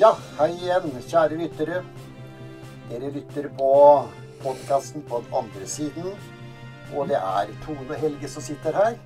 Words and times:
Ja, 0.00 0.14
hei 0.38 0.52
igjen, 0.56 0.86
kjære 1.04 1.36
lyttere. 1.36 1.80
Dere 2.88 3.10
lytter 3.12 3.48
på 3.58 3.70
podkasten 4.40 5.02
på 5.08 5.20
den 5.20 5.34
andre 5.42 5.66
siden. 5.68 6.14
Og 6.96 7.08
det 7.10 7.18
er 7.20 7.52
Tone 7.64 7.98
Helge 8.00 8.28
som 8.28 8.42
sitter 8.42 8.72
her. 8.72 8.96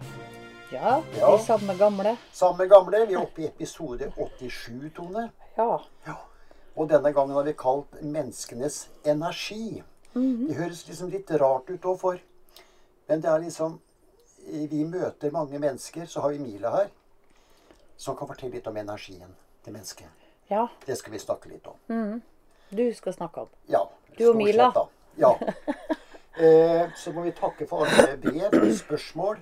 Ja, 0.72 1.00
Ja. 1.16 1.36
de 1.36 1.42
samme 1.44 1.74
gamle. 1.78 2.16
Samme 2.32 2.68
gamle. 2.68 3.06
Vi 3.06 3.14
er 3.14 3.22
oppe 3.22 3.42
i 3.42 3.46
episode 3.46 4.12
87, 4.16 4.90
Tone. 4.96 5.30
Ja. 5.58 5.78
Ja. 6.06 6.14
Og 6.76 6.88
denne 6.88 7.12
gangen 7.12 7.34
har 7.34 7.42
vi 7.42 7.52
kalt 7.52 7.90
'Menneskenes 8.02 8.88
energi'. 9.04 9.82
Det 10.14 10.56
høres 10.56 10.86
liksom 10.86 11.10
litt 11.10 11.30
rart 11.30 11.70
ut 11.70 11.82
òg, 11.82 11.98
for 12.00 12.18
Men 13.08 13.20
det 13.20 13.30
er 13.30 13.38
liksom 13.38 13.80
Vi 14.46 14.84
møter 14.84 15.30
mange 15.30 15.58
mennesker. 15.58 16.06
Så 16.06 16.20
har 16.20 16.28
vi 16.30 16.38
Mila 16.38 16.70
her, 16.70 16.88
som 17.96 18.16
kan 18.16 18.28
fortelle 18.28 18.52
litt 18.52 18.66
om 18.66 18.76
energien 18.76 19.34
til 19.64 19.72
mennesket. 19.72 20.23
Ja. 20.48 20.68
Det 20.86 20.96
skal 20.98 21.12
vi 21.12 21.18
snakke 21.22 21.48
litt 21.48 21.66
om. 21.66 22.22
Du 22.74 22.84
skal 22.94 23.12
snakke 23.16 23.40
om. 23.40 23.48
Ja. 23.70 23.84
Du 24.18 24.28
og 24.30 24.36
Mila. 24.36 24.72
sett. 24.72 24.88
Ja. 25.16 25.34
Eh, 26.34 26.88
så 26.98 27.12
må 27.14 27.22
vi 27.22 27.30
takke 27.30 27.62
for 27.70 27.86
alle 27.86 28.16
brev 28.18 28.56
og 28.58 28.72
spørsmål. 28.74 29.36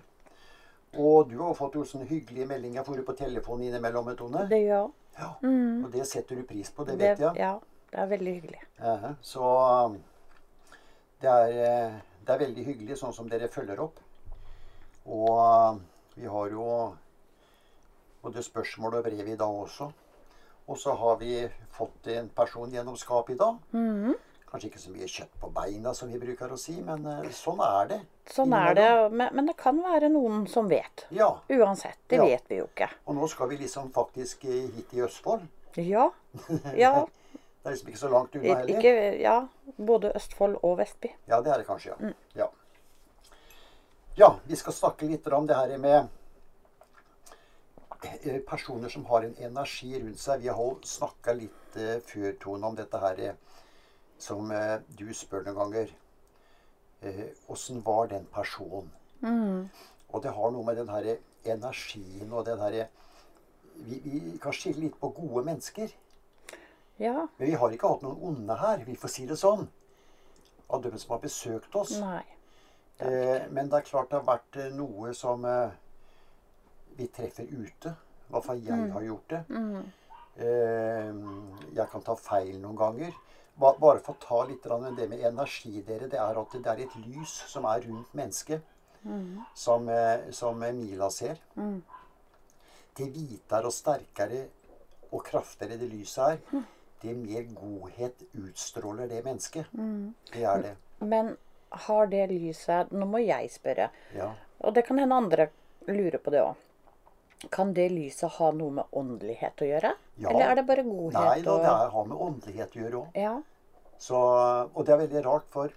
Og 1.01 1.31
du 1.31 1.39
har 1.41 1.55
fått 1.57 1.79
jo 1.79 1.87
sånne 1.89 2.05
hyggelige 2.05 2.45
meldinger 2.51 2.85
for 2.85 3.01
du 3.01 3.05
på 3.07 3.15
telefonen 3.17 3.71
innimellom, 3.71 4.11
Tone. 4.17 4.43
Det 4.51 4.59
gjør 4.67 4.91
Ja. 5.17 5.31
Og 5.41 5.87
det 5.93 6.05
setter 6.07 6.37
du 6.37 6.43
pris 6.45 6.69
på, 6.71 6.85
det 6.85 6.99
det. 6.99 7.09
vet 7.15 7.19
jeg. 7.25 7.37
Ja, 7.41 7.55
det 7.91 7.99
er 8.03 8.07
veldig 8.11 8.35
hyggelig. 8.35 8.61
Ja, 8.79 9.15
så 9.23 9.55
um, 9.87 9.97
det 11.23 11.31
er, 11.31 11.49
eh, 11.49 11.97
det 12.27 12.35
er 12.35 12.39
veldig 12.45 12.65
hyggelig 12.67 12.99
sånn 13.01 13.17
som 13.17 13.29
dere 13.33 13.49
følger 13.49 13.81
opp. 13.81 13.97
Og 15.07 15.33
um, 15.73 15.81
vi 16.15 16.29
har 16.29 16.53
jo 16.53 16.69
både 18.23 18.43
spørsmål 18.45 19.01
og 19.01 19.05
brev 19.09 19.29
i 19.33 19.37
dag 19.37 19.61
også. 19.65 19.89
Og 20.73 20.79
så 20.81 20.95
har 20.97 21.19
vi 21.21 21.35
fått 21.77 22.07
en 22.15 22.29
person 22.33 22.71
gjennom 22.73 22.97
skapet 22.97 23.35
i 23.37 23.41
dag. 23.43 23.59
Mhm. 23.77 24.15
Kanskje 24.53 24.69
ikke 24.69 24.81
så 24.83 24.91
mye 24.93 25.07
kjøtt 25.09 25.37
på 25.41 25.49
beina, 25.57 25.95
som 25.97 26.11
vi 26.13 26.19
bruker 26.21 26.51
å 26.53 26.59
si, 26.61 26.75
men 26.85 27.07
eh, 27.09 27.29
sånn 27.33 27.61
er 27.65 27.87
det. 27.89 27.99
Sånn 28.29 28.53
er 28.53 28.75
det. 28.77 28.89
Men, 29.17 29.31
men 29.39 29.47
det 29.49 29.55
kan 29.57 29.79
være 29.81 30.11
noen 30.13 30.43
som 30.53 30.69
vet. 30.69 31.07
Ja. 31.17 31.31
Uansett. 31.49 31.97
Det 32.13 32.19
Ja. 32.21 32.27
vet 32.29 32.51
vi 32.53 32.59
jo 32.59 32.67
ikke. 32.69 32.89
Og 33.09 33.17
nå 33.17 33.29
skal 33.33 33.49
vi 33.49 33.57
liksom 33.63 33.89
faktisk 33.97 34.45
eh, 34.45 34.67
hit 34.77 34.93
i 34.93 35.01
Østfold. 35.07 35.47
Ja. 35.81 36.11
Ja. 36.77 37.07
Det 37.63 37.71
er 37.71 37.75
liksom 37.77 37.89
ikke 37.93 38.03
så 38.03 38.11
langt 38.13 38.37
unna 38.37 38.55
heller. 38.59 38.77
Ikke, 38.77 38.93
ja. 39.23 39.37
Både 39.79 40.13
Østfold 40.19 40.59
og 40.67 40.77
Vestby. 40.83 41.13
Ja, 41.31 41.41
det 41.41 41.53
er 41.55 41.63
det 41.63 41.67
kanskje, 41.71 41.97
Mm. 42.01 42.13
ja. 42.37 42.45
ja. 42.45 42.51
Ja, 44.17 44.35
vi 44.45 44.57
skal 44.61 44.73
snakke 44.77 45.07
litt 45.09 45.27
om 45.33 45.47
det 45.49 45.57
her 45.57 45.79
med 45.81 46.09
personer 48.47 48.89
som 48.89 49.05
har 49.07 49.23
en 49.23 49.37
energi 49.39 49.93
rundt 50.01 50.21
seg. 50.21 50.43
Vi 50.43 50.49
har 50.49 50.79
snakka 50.85 51.35
litt 51.39 51.77
eh, 51.77 51.99
før, 52.07 52.33
Tone, 52.41 52.67
om 52.67 52.77
dette 52.79 52.99
her 53.03 53.21
eh, 53.23 53.61
som 54.19 54.51
eh, 54.51 54.79
du 54.99 55.09
spør 55.15 55.47
noen 55.47 55.59
ganger. 55.61 55.95
Åssen 57.51 57.81
var 57.83 58.07
den 58.13 58.29
personen? 58.31 58.91
Mm. 59.23 59.71
Og 60.15 60.23
det 60.23 60.35
har 60.37 60.53
noe 60.55 60.67
med 60.67 60.77
den 60.79 60.91
her 60.93 61.09
energien 61.51 62.31
og 62.31 62.45
den 62.47 62.61
her 62.63 62.77
vi, 63.83 63.99
vi 64.05 64.21
kan 64.39 64.55
skille 64.55 64.85
litt 64.85 64.99
på 65.01 65.11
gode 65.17 65.43
mennesker. 65.49 65.91
Ja. 67.03 67.27
Men 67.39 67.49
vi 67.49 67.57
har 67.59 67.75
ikke 67.75 67.91
hatt 67.91 68.05
noen 68.07 68.23
onde 68.31 68.59
her, 68.61 68.85
vi 68.87 68.95
får 68.95 69.11
si 69.11 69.27
det 69.27 69.41
sånn. 69.41 69.67
Av 70.71 70.85
dem 70.85 70.95
som 70.95 71.17
har 71.17 71.25
besøkt 71.25 71.75
oss. 71.75 71.97
Nei. 71.99 72.23
Det 72.23 72.43
Eh, 73.03 73.43
men 73.51 73.71
det 73.71 73.81
er 73.81 73.87
klart 73.89 74.11
det 74.11 74.21
har 74.21 74.27
vært 74.29 74.59
eh, 74.63 74.75
noe 74.77 75.11
som 75.17 75.45
eh, 75.49 75.73
vi 76.97 77.09
treffer 77.13 77.49
ute. 77.51 77.95
I 78.29 78.33
hvert 78.33 78.47
fall 78.47 78.63
jeg 78.65 78.89
har 78.95 79.05
gjort 79.07 79.35
det. 79.35 79.43
Mm. 79.49 79.83
Eh, 80.37 81.09
jeg 81.77 81.89
kan 81.93 82.05
ta 82.07 82.17
feil 82.17 82.59
noen 82.61 82.79
ganger. 82.79 83.15
Ba, 83.55 83.75
bare 83.77 84.01
for 84.01 84.17
å 84.17 84.23
ta 84.23 84.43
litt 84.49 84.65
det 84.97 85.09
med 85.09 85.25
energi, 85.29 85.83
dere. 85.83 86.09
Det 86.09 86.19
er 86.19 86.41
at 86.41 86.53
det 86.57 86.71
er 86.73 86.85
et 86.87 86.97
lys 87.05 87.35
som 87.53 87.67
er 87.69 87.85
rundt 87.89 88.15
mennesket. 88.15 88.63
Som, 89.55 89.89
eh, 89.89 90.31
som 90.31 90.59
Mila 90.59 91.11
ser. 91.11 91.41
Mm. 91.57 91.83
Det 92.95 93.09
hvitere 93.11 93.67
og 93.67 93.75
sterkere 93.75 94.45
og 95.13 95.25
kraftigere 95.25 95.77
det 95.81 95.89
lyset 95.91 96.23
er, 96.23 96.63
det 97.03 97.17
mer 97.17 97.49
godhet 97.57 98.23
utstråler 98.39 99.09
det 99.11 99.25
mennesket. 99.25 99.67
Det 100.33 100.45
er 100.45 100.63
det. 100.63 100.77
Men 101.01 101.37
har 101.87 102.07
det 102.07 102.29
lyset 102.31 102.93
Nå 102.93 103.09
må 103.09 103.23
jeg 103.25 103.51
spørre. 103.51 103.89
Ja. 104.15 104.33
Og 104.61 104.75
det 104.75 104.87
kan 104.87 104.99
hende 104.99 105.19
andre 105.19 105.49
lurer 105.89 106.21
på 106.23 106.31
det 106.31 106.45
òg. 106.45 106.55
Kan 107.51 107.73
det 107.75 107.89
lyset 107.91 108.31
ha 108.39 108.51
noe 108.55 108.71
med 108.79 108.99
åndelighet 108.99 109.63
å 109.65 109.67
gjøre? 109.67 109.95
Ja. 110.23 110.31
Eller 110.31 110.51
er 110.53 110.61
det 110.61 110.67
bare 110.69 110.85
godhet? 110.87 111.19
Nei 111.19 111.41
da, 111.43 111.57
det 111.59 111.73
har 111.95 112.05
med 112.07 112.27
åndelighet 112.29 112.77
å 112.77 112.83
gjøre 112.85 113.01
òg. 113.01 113.19
Ja. 113.19 113.37
Og 114.13 114.85
det 114.87 114.95
er 114.95 115.01
veldig 115.03 115.23
rart, 115.27 115.49
for 115.51 115.73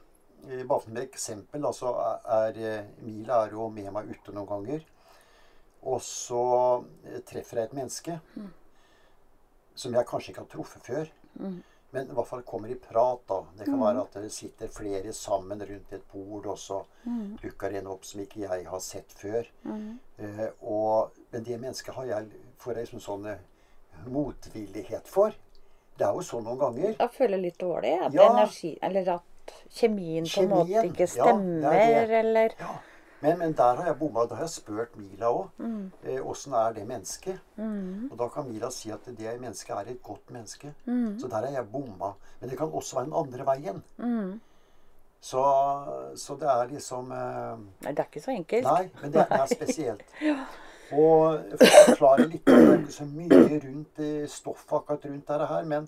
bare 0.46 0.80
for 0.80 0.92
et 0.94 1.04
eksempel, 1.04 1.66
altså 1.66 1.94
er 2.30 2.58
eh, 2.62 2.90
Mila 3.02 3.46
er 3.46 3.56
jo 3.56 3.70
med 3.74 3.90
meg 3.94 4.12
ute 4.12 4.34
noen 4.36 4.50
ganger. 4.50 4.84
Og 5.86 6.02
så 6.06 6.44
eh, 7.06 7.22
treffer 7.26 7.62
jeg 7.62 7.72
et 7.72 7.78
menneske 7.78 8.20
som 9.76 9.96
jeg 9.98 10.08
kanskje 10.08 10.32
ikke 10.32 10.44
har 10.44 10.52
truffet 10.52 10.86
før. 10.86 11.10
Men 11.96 12.10
i 12.12 12.16
hvert 12.18 12.28
fall 12.28 12.42
kommer 12.48 12.72
i 12.74 12.76
prat, 12.76 13.22
da. 13.30 13.38
Det 13.58 13.66
kan 13.70 13.80
være 13.80 14.02
at 14.04 14.18
det 14.20 14.32
sitter 14.36 14.68
flere 14.76 15.14
sammen 15.16 15.62
rundt 15.64 15.94
et 15.96 16.04
bord, 16.12 16.46
og 16.52 16.58
så 16.60 16.82
dukker 17.42 17.78
en 17.80 17.88
opp 17.94 18.04
som 18.06 18.22
ikke 18.26 18.42
jeg 18.44 18.66
har 18.68 18.82
sett 18.84 19.16
før. 19.16 19.48
Eh, 20.20 20.48
og, 20.62 21.16
men 21.32 21.44
det 21.48 21.60
mennesket 21.62 21.96
har 21.96 22.10
jeg, 22.12 22.28
får 22.60 22.74
jeg 22.76 22.90
liksom 22.90 23.04
sånn 23.06 23.30
motvillighet 24.12 25.08
for. 25.08 25.36
Det 25.96 26.04
er 26.08 26.18
jo 26.18 26.24
sånn 26.28 26.44
noen 26.44 26.60
ganger. 26.60 26.96
Jeg 27.00 27.12
føler 27.16 27.40
litt 27.40 27.58
dårlig. 27.62 27.94
At 28.04 28.14
Ja. 28.14 28.28
energi 28.34 28.78
Eller 28.82 29.10
at 29.16 29.54
kjemien 29.70 30.26
på 30.26 30.42
en 30.44 30.50
måte 30.50 30.84
ikke 30.90 31.08
stemmer, 31.08 31.62
ja, 31.62 31.70
det 31.72 32.08
det. 32.10 32.20
eller 32.20 32.56
Ja, 32.60 32.74
men, 33.22 33.38
men 33.40 33.54
der 33.58 33.80
har 33.80 33.86
jeg 33.86 33.98
bomma. 34.00 34.26
Da 34.30 34.36
har 34.36 34.46
jeg 34.46 34.56
spurt 34.56 34.98
Mila 35.00 35.30
òg. 35.32 35.48
Mm. 35.58 35.92
Eh, 36.04 36.20
er 36.20 36.74
det 36.76 36.88
mennesket? 36.88 37.40
Og 38.12 38.18
da 38.20 38.28
kan 38.34 38.50
Mila 38.50 38.70
si 38.72 38.92
at 38.92 39.06
det 39.06 39.38
mennesket 39.42 39.76
er 39.76 39.94
et 39.94 40.04
godt 40.04 40.32
menneske. 40.32 40.74
Mm. 40.86 41.20
Så 41.20 41.28
der 41.28 41.48
har 41.48 41.56
jeg 41.56 41.72
bomma. 41.72 42.12
Men 42.40 42.50
det 42.50 42.58
kan 42.58 42.72
også 42.72 42.96
være 42.96 43.06
den 43.06 43.18
andre 43.22 43.46
veien. 43.46 43.84
Mm. 43.98 44.42
Så, 45.26 45.44
så 46.16 46.36
det 46.40 46.50
er 46.50 46.68
liksom 46.70 47.12
eh, 47.12 47.58
Nei, 47.82 47.92
det 47.92 48.00
er 48.00 48.10
ikke 48.12 48.22
så 48.22 48.32
enkelt. 48.32 48.68
Nei, 48.68 48.90
men 49.02 49.14
det, 49.14 49.26
det 49.30 49.40
er 49.40 49.46
spesielt. 49.56 50.04
Og 50.94 51.56
for 51.58 51.66
å 51.66 51.80
forklare 51.88 52.28
litt, 52.30 52.44
det 52.46 52.58
er 52.62 52.76
ikke 52.78 52.94
så 52.94 53.08
mye 53.10 53.40
rundt 53.64 54.02
eh, 54.06 54.28
stoffet 54.30 54.76
akkurat 54.78 55.08
rundt 55.10 55.32
dette 55.32 55.48
her, 55.50 55.66
men 55.72 55.88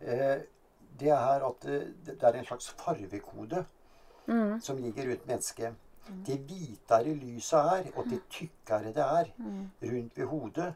eh, 0.00 0.44
det 1.00 1.10
er 1.10 1.48
at 1.48 1.66
eh, 1.66 1.88
det 2.06 2.14
det 2.20 2.28
er 2.28 2.38
en 2.38 2.46
slags 2.46 2.70
farvekode 2.78 3.64
Mm. 4.28 4.60
som 4.60 4.76
ligger 4.78 5.08
rundt 5.10 5.26
mennesket. 5.26 5.74
Det 6.26 6.38
hvitere 6.48 7.14
lyset 7.14 7.58
er, 7.58 7.88
og 7.96 8.04
det 8.10 8.20
tykkere 8.32 8.92
det 8.92 9.04
er 9.04 9.30
Mm. 9.38 9.70
rundt 9.82 10.16
ved 10.18 10.26
hodet 10.26 10.74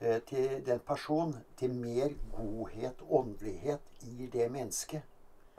eh, 0.00 0.20
til 0.26 0.62
den 0.66 0.78
personen, 0.80 1.36
til 1.56 1.74
mer 1.74 2.08
godhet, 2.36 3.02
åndelighet 3.10 3.80
i 4.02 4.26
det 4.32 4.50
mennesket. 4.52 5.02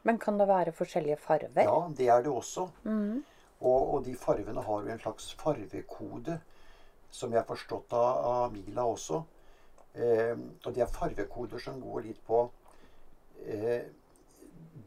Men 0.04 0.18
kan 0.20 0.38
det 0.40 0.48
være 0.48 0.72
forskjellige 0.72 1.18
farver? 1.18 1.64
Ja, 1.64 1.88
det 1.98 2.08
er 2.10 2.22
det 2.22 2.32
også. 2.32 2.68
Mm. 2.84 3.24
Og, 3.62 3.94
og 3.94 4.06
de 4.06 4.16
farvene 4.16 4.62
har 4.62 4.82
jo 4.82 4.88
en 4.92 5.00
slags 5.00 5.34
farvekode, 5.34 6.40
som 7.12 7.32
jeg 7.32 7.40
har 7.40 7.46
forstått 7.48 7.94
av, 7.94 8.26
av 8.26 8.52
Mila 8.54 8.82
også. 8.84 9.22
Eh, 9.96 10.38
og 10.66 10.74
det 10.76 10.82
er 10.84 10.92
farvekoder 10.92 11.60
som 11.60 11.80
går 11.82 12.02
litt 12.02 12.20
på 12.28 12.50
eh, 13.46 13.82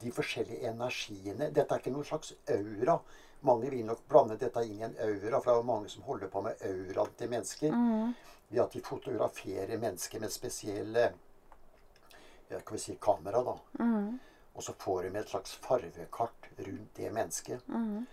de 0.00 0.12
forskjellige 0.12 0.68
energiene. 0.68 1.50
Dette 1.54 1.74
er 1.74 1.82
ikke 1.82 1.94
noen 1.94 2.08
slags 2.08 2.32
aura. 2.52 2.98
Mange 3.46 3.70
vil 3.70 3.84
nok 3.86 4.02
blande 4.08 4.38
dette 4.40 4.62
inn 4.64 4.80
i 4.80 4.86
en 4.86 4.96
aura, 4.96 5.40
for 5.40 5.50
det 5.50 5.54
er 5.54 5.60
jo 5.60 5.68
mange 5.70 5.92
som 5.92 6.06
holder 6.06 6.30
på 6.32 6.42
med 6.46 6.62
auraen 6.66 7.14
til 7.18 7.30
mennesker. 7.32 7.74
Mm. 7.74 8.14
Ved 8.48 8.62
at 8.62 8.76
de 8.76 8.82
fotograferer 8.86 9.78
mennesker 9.82 10.22
med 10.22 10.32
spesielle 10.32 11.06
ja, 12.48 12.60
kan 12.60 12.76
vi 12.76 12.78
si, 12.78 12.96
kamera. 13.00 13.42
da. 13.42 13.56
Mm. 13.84 14.18
Og 14.54 14.62
så 14.62 14.72
får 14.78 15.02
de 15.02 15.18
et 15.18 15.28
slags 15.28 15.56
farvekart 15.66 16.50
rundt 16.58 16.96
det 16.96 17.10
mennesket. 17.12 17.68
Mm. 17.68 18.06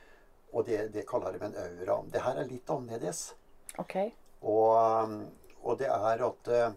Og 0.54 0.66
det, 0.66 0.88
det 0.94 1.08
kaller 1.10 1.38
de 1.38 1.46
en 1.46 1.56
aura. 1.56 2.02
Det 2.12 2.22
her 2.22 2.42
er 2.42 2.50
litt 2.50 2.70
annerledes. 2.70 3.22
Okay. 3.80 4.12
Og, 4.42 5.14
og 5.64 5.78
det 5.80 5.88
er 5.90 6.26
at 6.28 6.50
eh, 6.52 6.74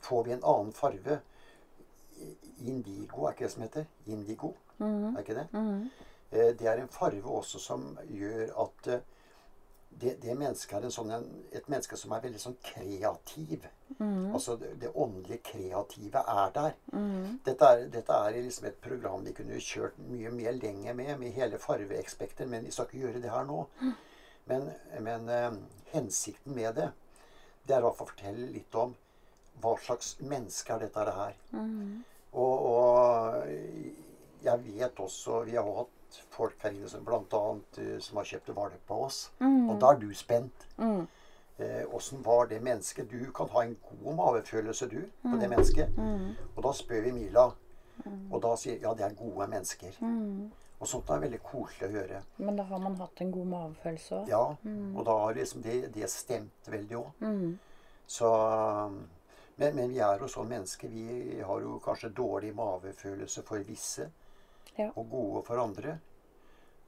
Får 0.00 0.24
vi 0.24 0.32
en 0.32 0.44
annen 0.48 0.72
farve 0.72 1.18
Indigo, 2.66 3.24
er 3.26 3.32
ikke 3.34 3.44
det 3.46 3.52
som 3.54 3.62
heter? 3.62 3.86
Indigo, 4.06 4.52
Mm. 4.80 5.16
er 5.16 5.20
ikke 5.20 5.34
det? 5.36 5.46
Mm. 5.52 5.90
Eh, 6.32 6.52
Det 6.58 6.66
er 6.66 6.78
en 6.80 6.88
farve 6.88 7.24
også 7.40 7.58
som 7.60 7.98
gjør 8.08 8.52
at 8.62 8.86
eh, 8.94 9.00
det, 10.00 10.12
det 10.22 10.36
mennesket 10.38 10.72
er 10.78 10.84
en 10.86 10.90
sånn, 10.94 11.10
en, 11.12 11.24
et 11.52 11.66
menneske 11.68 11.96
som 11.98 12.12
er 12.12 12.20
veldig 12.22 12.40
sånn 12.40 12.56
kreativ. 12.62 13.64
Mm. 13.98 14.30
Altså 14.34 14.54
det, 14.56 14.70
det 14.80 14.92
åndelige 14.94 15.42
kreative 15.42 16.22
er 16.28 16.52
der. 16.54 16.72
Mm. 16.92 17.40
Dette 17.44 17.64
er, 17.74 17.82
dette 17.90 18.12
er 18.12 18.38
liksom 18.38 18.66
et 18.70 18.80
program 18.80 19.24
vi 19.26 19.32
kunne 19.36 19.58
kjørt 19.60 19.98
mye 20.08 20.30
mer 20.30 20.52
lenger 20.52 20.94
med, 20.94 21.18
med 21.18 21.32
hele 21.36 21.58
farveekspekter, 21.58 22.46
men 22.46 22.64
vi 22.64 22.70
skal 22.70 22.86
ikke 22.86 23.02
gjøre 23.04 23.22
det 23.22 23.30
her 23.34 23.44
nå. 23.44 23.66
Men, 24.50 24.64
men 25.00 25.28
eh, 25.28 25.52
hensikten 25.92 26.54
med 26.56 26.74
det, 26.74 26.88
det 27.68 27.76
er 27.76 27.84
å 27.86 27.92
fortelle 27.94 28.48
litt 28.50 28.74
om 28.74 28.96
hva 29.62 29.76
slags 29.78 30.16
menneske 30.26 30.72
er 30.74 30.80
dette 30.88 31.04
her? 31.14 31.36
Og, 32.32 32.66
og 32.72 33.48
jeg 34.44 34.60
vet 34.64 35.00
også 35.02 35.40
Vi 35.48 35.56
har 35.56 35.66
hatt 35.76 36.18
folk 36.30 36.62
her 36.62 36.74
inne 36.74 36.88
som 36.90 37.04
bl.a. 37.06 37.40
som 38.02 38.20
har 38.20 38.28
kjøpt 38.28 38.52
valp 38.56 38.86
på 38.86 39.00
oss. 39.06 39.24
Og 39.40 39.74
da 39.80 39.92
er 39.94 40.00
du 40.02 40.08
spent. 40.14 40.66
Mm. 40.78 41.06
Eh, 41.60 42.24
var 42.24 42.46
det 42.46 42.60
mennesket? 42.60 43.10
Du 43.10 43.32
kan 43.32 43.48
ha 43.52 43.62
en 43.64 43.76
god 43.90 44.14
mavefølelse, 44.14 44.88
du, 44.88 45.02
på 45.22 45.36
det 45.40 45.48
mennesket. 45.48 46.00
Og 46.56 46.62
da 46.64 46.72
spør 46.72 47.04
vi 47.04 47.12
Mila, 47.12 47.50
og 48.30 48.42
da 48.42 48.56
sier 48.56 48.80
ja, 48.80 48.94
det 48.96 49.04
er 49.04 49.14
gode 49.18 49.46
mennesker. 49.48 50.00
Og 50.80 50.88
sånt 50.88 51.10
er 51.12 51.20
veldig 51.20 51.42
koselig 51.44 51.90
å 51.90 51.92
høre. 51.92 52.22
Men 52.40 52.56
da 52.56 52.64
har 52.64 52.80
man 52.80 52.96
hatt 52.96 53.20
en 53.20 53.32
god 53.34 53.48
magefølelse 53.52 54.22
òg. 54.22 54.30
Ja, 54.32 54.44
og 54.96 55.02
da 55.06 55.16
har 55.24 55.36
liksom 55.36 55.62
det, 55.62 55.82
det 55.94 56.08
stemt 56.10 56.70
veldig 56.72 56.96
òg. 57.02 57.26
Så 58.10 58.30
men, 59.60 59.74
men 59.76 59.92
vi 59.92 60.00
er 60.02 60.20
jo 60.22 60.28
sånn 60.32 60.48
mennesker. 60.50 60.88
Vi 60.92 61.40
har 61.44 61.60
jo 61.64 61.78
kanskje 61.84 62.10
dårlig 62.16 62.54
mavefølelse 62.56 63.44
for 63.46 63.62
visse, 63.68 64.10
Ja. 64.78 64.90
og 64.96 65.10
gode 65.10 65.42
for 65.46 65.60
andre. 65.60 65.98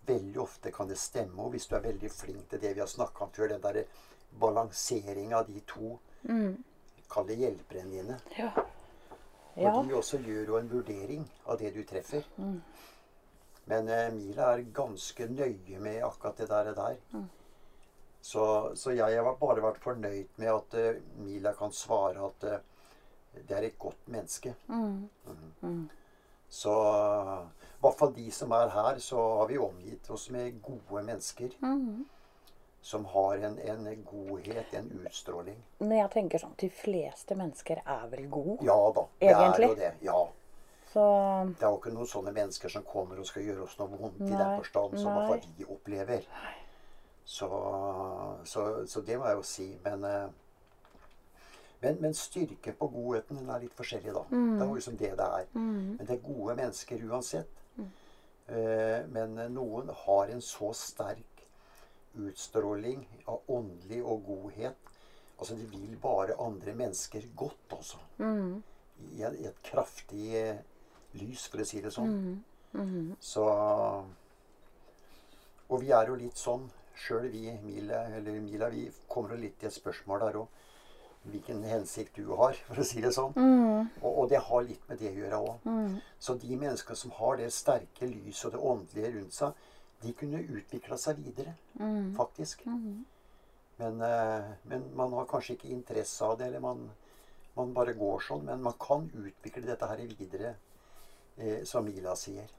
Veldig 0.07 0.41
ofte 0.43 0.71
kan 0.73 0.89
det 0.89 0.97
stemme, 0.99 1.37
og 1.43 1.51
hvis 1.55 1.67
du 1.69 1.77
er 1.77 1.85
veldig 1.85 2.11
flink 2.11 2.49
til 2.51 2.61
det 2.63 2.75
vi 2.75 2.81
har 2.81 2.89
snakka 2.91 3.25
om 3.27 3.33
før, 3.35 3.49
den 3.53 3.61
derre 3.63 3.85
balanseringa 4.41 5.37
av 5.43 5.47
de 5.53 5.61
to 5.67 5.99
Kall 7.13 7.27
det 7.29 7.35
hjelperne 7.37 7.91
dine. 7.93 8.17
Ja. 8.39 8.49
Og 9.57 9.63
ja. 9.63 9.73
de 9.83 9.95
også 9.99 10.19
gjør 10.25 10.47
jo 10.49 10.57
en 10.57 10.71
vurdering 10.71 11.27
av 11.45 11.59
det 11.61 11.75
du 11.75 11.83
treffer. 11.85 12.25
Men 13.67 13.89
eh, 13.93 14.09
Mila 14.15 14.53
er 14.55 14.63
ganske 14.75 15.27
nøye 15.29 15.79
med 15.79 15.99
akkurat 16.07 16.39
det 16.41 16.49
der. 16.49 16.73
der. 16.75 16.97
Så, 18.23 18.45
så 18.79 18.93
jeg 18.95 19.19
har 19.19 19.39
bare 19.41 19.65
vært 19.65 19.81
fornøyd 19.83 20.37
med 20.39 20.53
at 20.53 20.77
uh, 20.79 21.01
Mila 21.25 21.53
kan 21.59 21.73
svare 21.75 22.23
at 22.23 22.47
uh, 22.47 22.61
det 23.49 23.57
er 23.57 23.67
et 23.67 23.79
godt 23.79 24.09
menneske. 24.13 24.55
Mhm. 24.69 25.89
Så 26.53 26.71
i 26.71 27.81
hvert 27.81 27.99
fall 27.99 28.11
de 28.15 28.31
som 28.31 28.51
er 28.53 28.69
her, 28.69 28.99
så 29.01 29.21
har 29.39 29.47
vi 29.49 29.57
omgitt 29.59 30.11
oss 30.11 30.27
med 30.31 30.59
gode 30.63 31.03
mennesker. 31.03 31.49
Som 32.83 33.05
har 33.05 33.39
en, 33.47 33.59
en 33.59 34.05
godhet, 34.05 34.75
en 34.75 34.91
utstråling. 35.07 35.57
Når 35.79 35.97
jeg 35.97 36.11
tenker 36.13 36.43
sånn 36.43 36.55
De 36.61 36.69
fleste 36.75 37.37
mennesker 37.39 37.81
er 37.81 38.09
vel 38.11 38.27
gode? 38.29 38.59
Ja 38.67 38.77
da, 38.93 39.07
det 39.23 39.31
er 39.33 39.63
jo 39.65 39.75
det. 39.79 39.93
Ja. 40.03 40.19
Så 40.93 41.05
Det 41.59 41.65
er 41.65 41.71
jo 41.71 41.79
ikke 41.79 41.95
noen 41.95 42.11
sånne 42.11 42.35
mennesker 42.37 42.75
som 42.75 42.85
kommer 42.85 43.23
og 43.23 43.29
skal 43.31 43.47
gjøre 43.47 43.65
oss 43.65 43.79
noe 43.79 43.89
vondt 43.97 44.21
i 44.27 44.33
den 44.35 44.59
forstand 44.59 44.99
som 45.01 45.15
nei. 45.17 45.29
hva 45.31 45.39
vi 45.57 45.69
opplever. 45.73 46.27
Så, 47.25 47.49
så, 48.45 48.87
så 48.87 49.01
det 49.07 49.19
må 49.19 49.27
jeg 49.31 49.37
jo 49.39 49.43
si. 49.47 49.67
Men, 49.85 50.05
eh, 50.05 50.29
men, 51.83 51.97
men 52.01 52.15
styrken 52.15 52.75
på 52.79 52.89
godheten 52.93 53.39
den 53.41 53.51
er 53.51 53.63
litt 53.65 53.75
forskjellig, 53.79 54.13
da. 54.15 54.23
Mm. 54.31 54.53
Det 54.59 54.63
er 54.63 54.69
jo 54.71 54.75
liksom 54.79 54.97
det 55.01 55.11
det 55.19 55.27
er. 55.41 55.47
Men 55.99 56.07
det 56.07 56.17
er 56.17 56.25
gode 56.27 56.57
mennesker 56.59 57.05
uansett. 57.11 57.63
Mm. 57.77 57.91
Men 59.15 59.35
noen 59.55 59.89
har 60.05 60.29
en 60.35 60.43
så 60.45 60.73
sterk 60.77 61.45
utstråling 62.19 63.07
av 63.31 63.41
åndelig 63.49 64.03
og 64.05 64.25
godhet. 64.27 64.91
Altså, 65.39 65.55
de 65.57 65.65
vil 65.73 65.97
bare 66.03 66.37
andre 66.39 66.75
mennesker 66.77 67.25
godt, 67.37 67.73
altså. 67.79 67.99
I, 69.17 69.23
et- 69.27 69.41
i 69.41 69.47
et 69.49 69.63
kraftig 69.67 70.27
eh, 70.39 70.59
lys, 71.19 71.47
for 71.49 71.59
å 71.59 71.65
si 71.67 71.81
det 71.83 71.91
sånn. 71.95 72.13
Så 73.21 73.47
Og 75.69 75.81
vi 75.81 75.91
er 75.91 76.07
jo 76.11 76.15
litt 76.21 76.37
sånn 76.39 76.69
sjøl, 77.03 77.29
vi, 77.33 77.49
Mila, 77.65 78.05
eller 78.17 78.39
Mila, 78.41 78.69
vi 78.73 78.87
kommer 79.11 79.35
jo 79.35 79.43
litt 79.43 79.59
til 79.61 79.69
et 79.71 79.75
spørsmål 79.75 80.21
der 80.27 80.39
òg. 80.43 80.59
Hvilken 81.23 81.61
hensikt 81.71 82.17
du 82.19 82.33
har, 82.35 82.57
for 82.67 82.81
å 82.83 82.85
si 82.87 83.01
det 83.05 83.13
sånn. 83.15 83.35
Og, 84.03 84.09
og 84.25 84.25
det 84.33 84.41
har 84.43 84.65
litt 84.67 84.89
med 84.91 84.99
det 84.99 85.13
å 85.13 85.19
gjøre 85.21 85.39
òg. 85.51 85.69
Så 86.19 86.35
de 86.43 86.57
menneskene 86.59 86.99
som 86.99 87.13
har 87.19 87.37
det 87.39 87.53
sterke 87.55 88.09
lyset 88.11 88.49
og 88.49 88.53
det 88.57 88.63
åndelige 88.73 89.13
rundt 89.19 89.37
seg, 89.37 89.69
de 90.03 90.13
kunne 90.19 90.41
utvikla 90.43 90.97
seg 90.99 91.21
videre, 91.23 91.53
faktisk. 92.17 92.65
Men, 93.79 94.01
eh, 94.03 94.49
men 94.67 94.89
man 94.99 95.13
har 95.15 95.29
kanskje 95.31 95.55
ikke 95.55 95.71
interesse 95.71 96.25
av 96.27 96.39
det, 96.39 96.49
eller 96.51 96.61
man, 96.61 96.83
man 97.57 97.71
bare 97.75 97.95
går 97.95 98.21
sånn. 98.27 98.43
Men 98.51 98.63
man 98.63 98.75
kan 98.83 99.07
utvikle 99.15 99.63
dette 99.67 99.87
her 99.87 100.03
videre, 100.19 100.57
eh, 101.39 101.63
som 101.65 101.87
Mila 101.87 102.17
sier. 102.19 102.51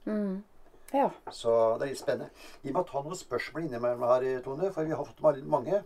Ja. 0.92 1.10
Så 1.30 1.78
det 1.78 1.86
er 1.86 1.90
litt 1.92 1.98
spennende. 1.98 2.30
Vi 2.62 2.72
må 2.72 2.82
ta 2.86 3.02
noen 3.02 3.16
spørsmål 3.16 3.64
innimellom 3.66 4.02
her, 4.08 4.40
Tone, 4.44 4.72
for 4.72 4.84
vi 4.84 4.90
har 4.94 5.04
fått 5.04 5.20
ma- 5.22 5.44
mange. 5.44 5.82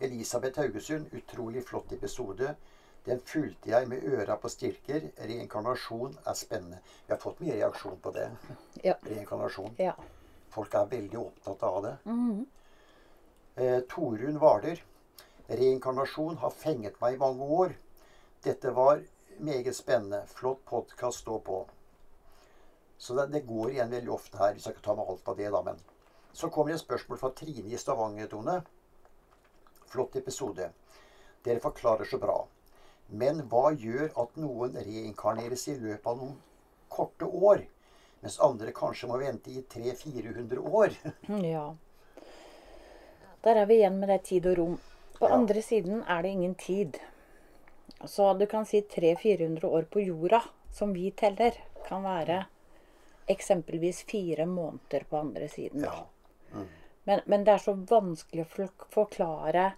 Elisabeth 0.00 0.58
Haugesund, 0.60 1.06
utrolig 1.14 1.64
flott 1.64 1.92
episode. 1.92 2.54
Den 3.06 3.20
fulgte 3.26 3.70
jeg 3.70 3.88
med 3.88 4.04
øra 4.04 4.36
på 4.38 4.48
stilker. 4.50 5.08
Reinkarnasjon 5.18 6.16
er 6.26 6.34
spennende. 6.38 6.78
Vi 7.06 7.12
har 7.14 7.18
fått 7.22 7.40
mye 7.42 7.56
reaksjon 7.58 7.98
på 8.02 8.12
det. 8.14 8.28
Ja. 8.84 8.94
Reinkarnasjon. 9.06 9.74
ja. 9.78 9.94
Folk 10.52 10.74
er 10.74 10.84
veldig 10.90 11.16
opptatt 11.18 11.62
av 11.64 11.82
det. 11.82 11.94
Eh, 13.56 13.80
Torunn 13.88 14.36
Hvaler. 14.38 14.82
Reinkarnasjon 15.48 16.36
har 16.42 16.50
fenget 16.50 17.00
meg 17.00 17.14
i 17.14 17.18
mange 17.22 17.42
år. 17.42 17.72
Dette 18.44 18.70
var 18.76 19.00
meget 19.38 19.74
spennende. 19.76 20.22
Flott 20.28 20.60
podkast, 20.68 21.18
stå 21.24 21.38
på. 21.40 21.62
Så 23.02 23.16
det, 23.18 23.24
det 23.32 23.40
går 23.48 23.72
igjen 23.72 23.90
veldig 23.90 24.12
ofte 24.14 24.38
her. 24.38 24.54
Vi 24.54 24.62
skal 24.62 24.76
ikke 24.76 24.84
ta 24.86 24.94
med 24.98 25.08
alt 25.10 25.28
av 25.32 25.36
det, 25.40 25.48
da, 25.50 25.62
men 25.66 25.80
Så 26.32 26.48
kommer 26.48 26.70
det 26.72 26.78
et 26.78 26.84
spørsmål 26.86 27.18
fra 27.20 27.28
Trine 27.36 27.68
i 27.74 27.76
Stavanger, 27.80 28.28
Tone. 28.30 28.54
Flott 29.92 30.14
episode. 30.16 30.70
Dere 31.44 31.60
forklarer 31.60 32.08
så 32.08 32.16
bra. 32.22 32.38
Men 33.12 33.42
hva 33.50 33.72
gjør 33.76 34.06
at 34.22 34.38
noen 34.40 34.78
reinkarneres 34.78 35.66
i 35.68 35.74
løpet 35.76 36.06
av 36.08 36.22
noen 36.22 36.38
korte 36.88 37.26
år, 37.28 37.66
mens 38.22 38.38
andre 38.40 38.72
kanskje 38.72 39.10
må 39.10 39.18
vente 39.20 39.50
i 39.52 39.64
300-400 39.74 40.62
år? 40.70 40.96
Ja. 41.52 41.66
Der 43.42 43.58
er 43.58 43.66
vi 43.66 43.80
igjen 43.80 43.98
med 43.98 44.08
det 44.08 44.20
tid 44.30 44.46
og 44.46 44.56
rom. 44.60 44.78
På 45.18 45.26
Ja. 45.28 45.34
andre 45.34 45.62
siden 45.62 46.04
er 46.08 46.22
det 46.22 46.30
ingen 46.30 46.54
tid. 46.54 46.96
Så 48.06 48.32
du 48.38 48.46
kan 48.46 48.64
si 48.66 48.80
300-400 48.80 49.64
år 49.66 49.82
på 49.90 50.00
jorda, 50.06 50.40
som 50.72 50.94
vi 50.94 51.10
teller, 51.10 51.58
kan 51.88 52.02
være 52.06 52.44
eksempelvis 53.30 54.02
fire 54.08 54.46
måneder 54.46 55.04
på 55.10 55.16
andre 55.18 55.48
siden. 55.48 55.84
Ja. 55.84 56.06
Mm. 56.54 56.66
Men, 57.04 57.20
men 57.26 57.44
det 57.44 57.54
er 57.54 57.62
så 57.62 57.74
vanskelig 57.74 58.44
å 58.46 58.66
forklare 58.92 59.72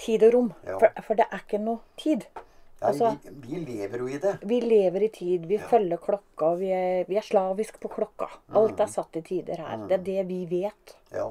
tid 0.00 0.24
og 0.28 0.34
rom. 0.34 0.52
Ja. 0.66 0.78
For, 0.80 1.02
for 1.08 1.18
det 1.18 1.26
er 1.30 1.42
ikke 1.44 1.60
noe 1.62 1.80
tid. 2.00 2.26
Nei, 2.36 2.90
Altså- 2.90 3.14
vi, 3.24 3.32
vi 3.48 3.60
lever 3.64 3.98
jo 3.98 4.08
i 4.12 4.18
det. 4.20 4.34
Vi 4.44 4.60
lever 4.60 5.06
i 5.06 5.08
tid, 5.08 5.46
vi 5.48 5.58
følger 5.58 5.96
klokka, 5.96 6.54
vi 6.60 6.70
er, 6.76 7.04
vi 7.08 7.16
er 7.16 7.24
slavisk 7.24 7.80
på 7.80 7.88
klokka. 7.88 8.28
Alt 8.52 8.80
er 8.80 8.90
satt 8.92 9.16
i 9.16 9.22
tider 9.24 9.62
her. 9.64 9.86
Det 9.88 9.96
er 10.00 10.04
det 10.04 10.26
vi 10.28 10.42
vet. 10.50 10.96
Ja. 11.12 11.30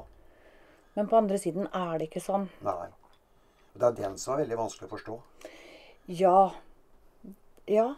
Men 0.96 1.06
på 1.10 1.16
andre 1.18 1.38
siden 1.38 1.68
er 1.72 1.98
det 1.98 2.08
ikke 2.10 2.24
sånn. 2.24 2.48
Nei. 2.66 2.88
Det 3.76 3.84
er 3.90 3.96
den 3.98 4.16
som 4.18 4.34
er 4.34 4.44
veldig 4.44 4.58
vanskelig 4.58 4.88
å 4.88 4.94
forstå. 4.94 5.16
Ja. 6.08 6.38
Ja. 7.68 7.94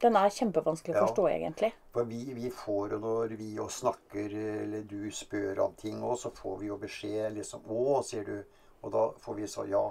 Den 0.00 0.16
er 0.16 0.30
kjempevanskelig 0.32 0.94
å 0.94 0.98
Ja. 1.00 1.06
forstå, 1.06 1.24
egentlig. 1.28 1.72
For 1.92 2.04
vi, 2.08 2.32
vi 2.34 2.50
får 2.50 2.90
jo 2.94 2.98
når 3.02 3.34
vi 3.36 3.54
jo 3.56 3.66
snakker, 3.68 4.32
eller 4.62 4.82
du 4.88 5.10
spør 5.10 5.58
om 5.66 5.74
ting 5.74 6.00
òg, 6.02 6.16
så 6.18 6.30
får 6.32 6.58
vi 6.60 6.66
jo 6.70 6.76
beskjed 6.78 7.34
liksom 7.36 7.60
Å, 7.68 8.02
sier 8.04 8.24
du. 8.24 8.44
Og 8.82 8.92
da 8.92 9.10
får 9.20 9.34
vi 9.36 9.42
så 9.46 9.66
ja. 9.68 9.82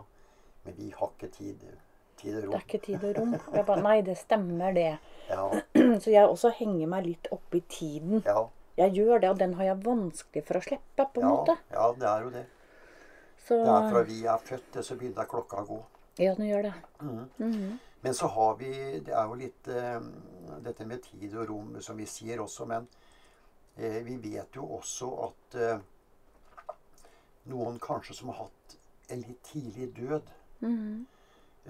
Men 0.65 0.73
vi 0.75 0.89
har 0.89 1.11
ikke 1.13 1.31
tid. 1.31 1.61
Tid 2.17 2.35
og 2.43 2.51
Det 2.51 2.55
er 2.57 2.65
ikke 2.65 2.81
tid 2.85 3.03
og 3.05 3.17
rom. 3.17 3.33
Og 3.35 3.53
jeg 3.59 3.65
bare, 3.65 3.81
Nei, 3.81 4.01
det 4.01 4.17
stemmer, 4.17 4.73
det. 4.73 4.99
Ja. 5.29 5.49
Så 6.03 6.09
jeg 6.11 6.25
også 6.27 6.51
henger 6.57 6.87
meg 6.87 7.05
litt 7.05 7.27
opp 7.31 7.53
i 7.55 7.61
tiden. 7.69 8.23
Ja. 8.25 8.47
Jeg 8.79 8.93
gjør 8.95 9.19
det, 9.21 9.29
og 9.29 9.37
den 9.39 9.53
har 9.59 9.63
jeg 9.65 9.83
vanskelig 9.85 10.43
for 10.47 10.57
å 10.57 10.63
slippe, 10.63 11.05
på 11.13 11.21
en 11.21 11.27
Ja, 11.27 11.35
måte. 11.35 11.55
ja, 11.71 11.91
det 11.93 12.07
er 12.09 12.21
jo 12.23 12.29
det. 12.31 12.45
Så 13.45 13.55
Det 13.63 13.75
er 13.75 13.89
fra 13.91 14.03
vi 14.03 14.19
er 14.25 14.37
født, 14.37 14.79
så 14.83 14.95
begynner 14.97 15.25
klokka 15.27 15.61
å 15.63 15.67
gå. 15.67 15.79
Ja, 16.19 16.33
den 16.35 16.47
gjør 16.49 16.63
det. 16.69 16.73
Men 18.01 18.15
så 18.15 18.27
har 18.31 18.55
vi 18.59 18.71
Det 19.05 19.13
er 19.13 19.27
jo 19.27 19.37
litt 19.39 19.67
eh, 19.67 19.99
dette 20.63 20.85
med 20.87 21.03
tid 21.03 21.35
og 21.35 21.49
rom, 21.49 21.73
som 21.83 21.97
vi 21.99 22.07
sier 22.07 22.39
også, 22.41 22.67
men 22.69 22.87
eh, 23.75 23.99
vi 24.05 24.15
vet 24.23 24.55
jo 24.55 24.67
også 24.79 25.09
at 25.27 25.57
eh, 25.59 25.81
noen 27.51 27.79
kanskje 27.83 28.15
som 28.15 28.31
har 28.31 28.45
hatt 28.45 28.77
en 29.09 29.21
litt 29.25 29.43
tidlig 29.43 29.89
død, 29.97 30.31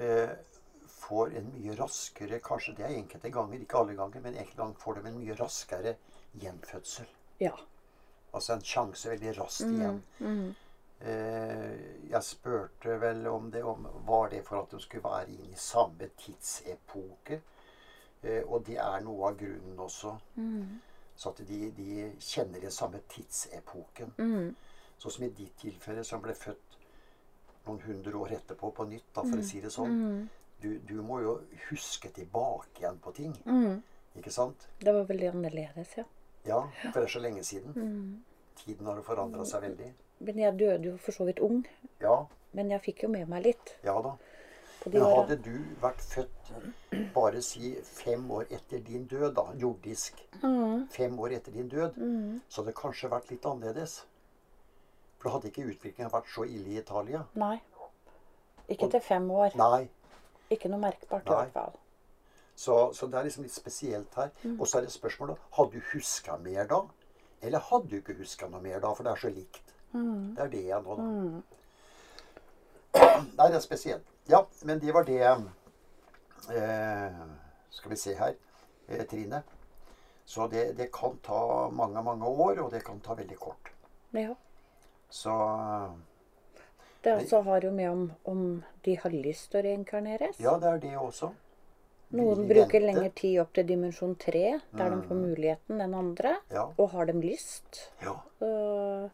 eh, 0.03 0.37
får 0.89 1.35
en 1.39 1.51
mye 1.53 1.75
raskere 1.77 2.39
Kanskje 2.43 2.75
det 2.77 2.85
er 2.85 2.95
enkelte 2.97 3.31
ganger, 3.31 3.61
ikke 3.63 3.77
alle 3.81 3.95
ganger, 3.97 4.23
men 4.25 4.37
enkelte 4.37 4.61
ganger 4.61 4.81
får 4.81 4.97
de 4.97 5.05
en 5.07 5.19
mye 5.19 5.37
raskere 5.39 5.95
gjenfødsel. 6.41 7.09
Ja. 7.39 7.53
Altså 8.33 8.53
en 8.53 8.65
sjanse 8.65 9.09
veldig 9.09 9.37
raskt 9.39 9.69
igjen. 9.69 10.01
Eh, 10.19 10.67
jeg 10.99 12.23
spurte 12.27 12.97
vel 12.99 13.27
om 13.31 13.51
det 13.51 13.61
om, 13.63 13.85
Var 14.05 14.29
det 14.29 14.41
for 14.43 14.59
at 14.63 14.71
de 14.73 14.79
skulle 14.83 15.03
være 15.03 15.31
inn 15.31 15.53
i 15.53 15.55
samme 15.55 16.09
tidsepoke? 16.19 17.39
Eh, 18.21 18.43
og 18.43 18.65
det 18.67 18.75
er 18.83 18.99
noe 19.05 19.29
av 19.29 19.37
grunnen 19.39 19.79
også. 19.79 20.11
Så 21.15 21.29
at 21.29 21.39
de, 21.47 21.59
de 21.75 22.09
kjenner 22.19 22.59
den 22.63 22.71
samme 22.71 22.99
tidsepoken. 23.11 24.11
Sånn 24.99 25.11
som 25.15 25.23
i 25.23 25.29
ditt 25.31 25.55
tilfelle, 25.61 26.03
som 26.03 26.21
ble 26.23 26.33
født 26.35 26.75
noen 27.67 27.79
hundre 27.85 28.17
år 28.19 28.33
etterpå 28.39 28.71
på 28.75 28.85
nytt, 28.89 29.07
da, 29.15 29.23
for 29.23 29.39
å 29.39 29.43
si 29.45 29.61
det 29.63 29.71
sånn. 29.71 30.27
Du, 30.59 30.73
du 30.83 30.97
må 31.03 31.21
jo 31.23 31.37
huske 31.69 32.09
tilbake 32.11 32.81
igjen 32.83 32.99
på 32.99 33.11
ting. 33.15 33.35
Ikke 34.19 34.31
sant? 34.35 34.67
Det 34.79 34.91
var 34.91 35.05
veldig 35.07 35.29
annerledes, 35.31 35.95
ja. 36.01 36.03
Ja, 36.47 36.61
for 36.81 36.99
det 36.99 37.05
er 37.07 37.13
så 37.13 37.19
lenge 37.23 37.43
siden. 37.47 37.71
Tiden 38.59 38.87
har 38.87 38.99
jo 38.99 39.03
forandra 39.07 39.45
seg 39.47 39.61
veldig. 39.67 39.93
Men 40.19 40.39
jeg 40.39 40.59
døde 40.59 40.91
jo 40.91 40.97
for 40.97 41.15
så 41.15 41.25
vidt 41.29 41.39
ung. 41.39 41.61
Ja, 42.01 42.25
Men 42.51 42.71
jeg 42.71 42.81
fikk 42.81 43.03
jo 43.03 43.09
med 43.13 43.29
meg 43.29 43.43
litt 43.45 43.75
ja 43.85 43.93
da. 44.01 44.15
Men 44.85 45.03
hadde 45.03 45.35
du 45.43 45.55
vært 45.81 46.01
født 46.01 46.51
bare 47.13 47.41
si 47.43 47.73
fem 47.83 48.23
år 48.31 48.45
etter 48.49 48.79
din 48.79 49.03
død, 49.11 49.33
da, 49.35 49.43
jordisk 49.59 50.21
Fem 50.89 51.19
år 51.19 51.35
etter 51.35 51.51
din 51.51 51.67
død, 51.69 51.97
så 52.47 52.61
hadde 52.61 52.71
det 52.71 52.77
kanskje 52.79 53.09
vært 53.11 53.29
litt 53.33 53.45
annerledes. 53.45 53.97
For 55.19 55.27
da 55.27 55.35
hadde 55.35 55.51
ikke 55.51 55.67
utviklingen 55.67 56.11
vært 56.13 56.31
så 56.31 56.45
ille 56.47 56.71
i 56.71 56.79
Italia. 56.79 57.25
Nei. 57.35 57.57
Ikke 58.69 58.87
til 58.89 59.01
fem 59.03 59.27
år. 59.31 59.55
Nei. 59.59 59.89
Ikke 60.49 60.71
noe 60.71 60.79
merkbart 60.79 61.27
i 61.27 61.35
hvert 61.35 61.53
fall. 61.53 61.75
Så, 62.55 62.77
så 62.95 63.07
det 63.07 63.19
er 63.19 63.27
liksom 63.27 63.43
litt 63.43 63.55
spesielt 63.55 64.15
her. 64.15 64.31
Og 64.57 64.65
så 64.67 64.79
er 64.79 64.87
det 64.87 64.91
spørsmålet 64.95 65.37
Hadde 65.57 65.75
du 65.75 65.91
huska 65.93 66.37
mer 66.37 66.65
da? 66.71 66.79
Eller 67.41 67.59
hadde 67.69 67.89
du 67.91 67.99
ikke 67.99 68.15
huska 68.19 68.47
noe 68.51 68.63
mer 68.63 68.79
da? 68.83 68.93
For 68.95 69.03
det 69.07 69.11
er 69.11 69.21
så 69.21 69.31
likt. 69.31 69.75
Det 69.91 70.43
er 70.43 70.47
det 70.53 70.63
jeg 70.67 70.81
nå, 70.85 70.95
da. 70.95 71.03
Nei, 73.37 73.47
det 73.49 73.55
er 73.55 73.63
spesielt. 73.63 74.05
Ja, 74.29 74.43
men 74.65 74.79
det 74.81 74.93
var 74.93 75.03
det 75.07 75.21
eh, 76.53 77.21
Skal 77.73 77.89
vi 77.91 77.97
se 77.97 78.13
her, 78.17 78.35
eh, 78.87 79.03
Trine. 79.09 79.41
Så 80.25 80.47
det, 80.47 80.77
det 80.77 80.91
kan 80.93 81.17
ta 81.25 81.69
mange, 81.73 82.03
mange 82.05 82.25
år, 82.27 82.59
og 82.61 82.71
det 82.71 82.83
kan 82.85 82.99
ta 83.01 83.15
veldig 83.17 83.37
kort. 83.41 83.71
Ja. 84.13 84.35
Så 85.09 85.33
Det 87.03 87.13
også 87.15 87.41
har 87.41 87.61
jo 87.65 87.71
med 87.71 87.89
om, 87.89 88.11
om 88.25 88.63
de 88.85 88.95
har 89.01 89.09
lyst 89.09 89.51
til 89.51 89.61
å 89.61 89.63
reinkarneres. 89.65 90.39
ja, 90.39 90.57
det 90.59 90.67
er 90.69 90.77
det 90.83 90.97
også. 90.97 91.31
Noen 92.09 92.47
bruker 92.49 92.81
lengre 92.81 93.09
tid 93.15 93.39
opp 93.41 93.53
til 93.53 93.67
dimensjon 93.69 94.15
tre, 94.17 94.59
der 94.73 94.89
de 94.89 95.01
får 95.05 95.15
muligheten 95.17 95.81
enn 95.81 95.93
andre. 95.93 96.35
Ja. 96.51 96.63
Og 96.77 96.89
har 96.93 97.05
de 97.05 97.13
lyst 97.21 97.91
Ja. 98.01 98.15
øh, 98.41 99.09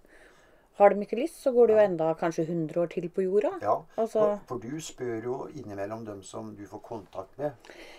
Har 0.76 0.90
de 0.92 1.06
ikke 1.06 1.16
lyst, 1.16 1.38
så 1.40 1.52
går 1.56 1.68
det 1.68 1.76
jo 1.76 1.84
enda 1.86 2.08
kanskje 2.20 2.44
100 2.50 2.82
år 2.82 2.90
til 2.92 3.06
på 3.10 3.24
jorda. 3.24 3.52
Ja, 3.62 3.76
Altså- 3.98 4.20
for, 4.20 4.40
for 4.48 4.58
du 4.60 4.82
spør 4.82 5.24
jo 5.24 5.36
innimellom 5.56 6.06
dem 6.06 6.24
som 6.24 6.56
du 6.56 6.66
får 6.68 6.82
kontakt 6.84 7.38
med, 7.38 7.52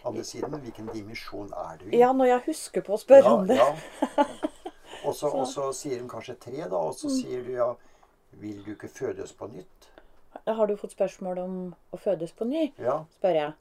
andre 0.05 0.25
siden, 0.25 0.61
hvilken 0.61 0.91
dimensjon 0.93 1.49
er 1.57 1.79
du 1.81 1.87
i? 1.89 1.97
Ja, 1.99 2.13
når 2.13 2.27
jeg 2.27 2.43
husker 2.47 2.85
på 2.85 2.93
å 2.93 3.01
spørre 3.01 3.33
om 3.33 3.47
det. 3.47 3.57
Ja. 3.57 4.25
Og 5.07 5.15
så 5.15 5.73
sier 5.73 6.01
de 6.03 6.09
kanskje 6.09 6.35
tre, 6.41 6.57
da, 6.69 6.77
og 6.77 6.95
så 6.99 7.09
sier 7.13 7.45
du 7.45 7.53
ja, 7.53 7.69
vil 8.41 8.63
du 8.65 8.73
ikke 8.73 8.89
fødes 8.91 9.33
på 9.39 9.47
nytt? 9.53 9.89
Har 10.47 10.67
du 10.67 10.75
fått 10.77 10.97
spørsmål 10.97 11.39
om 11.39 11.55
å 11.95 12.01
fødes 12.01 12.33
på 12.33 12.45
ny? 12.49 12.73
Ja, 12.83 13.05
spør 13.15 13.37
jeg. 13.39 13.53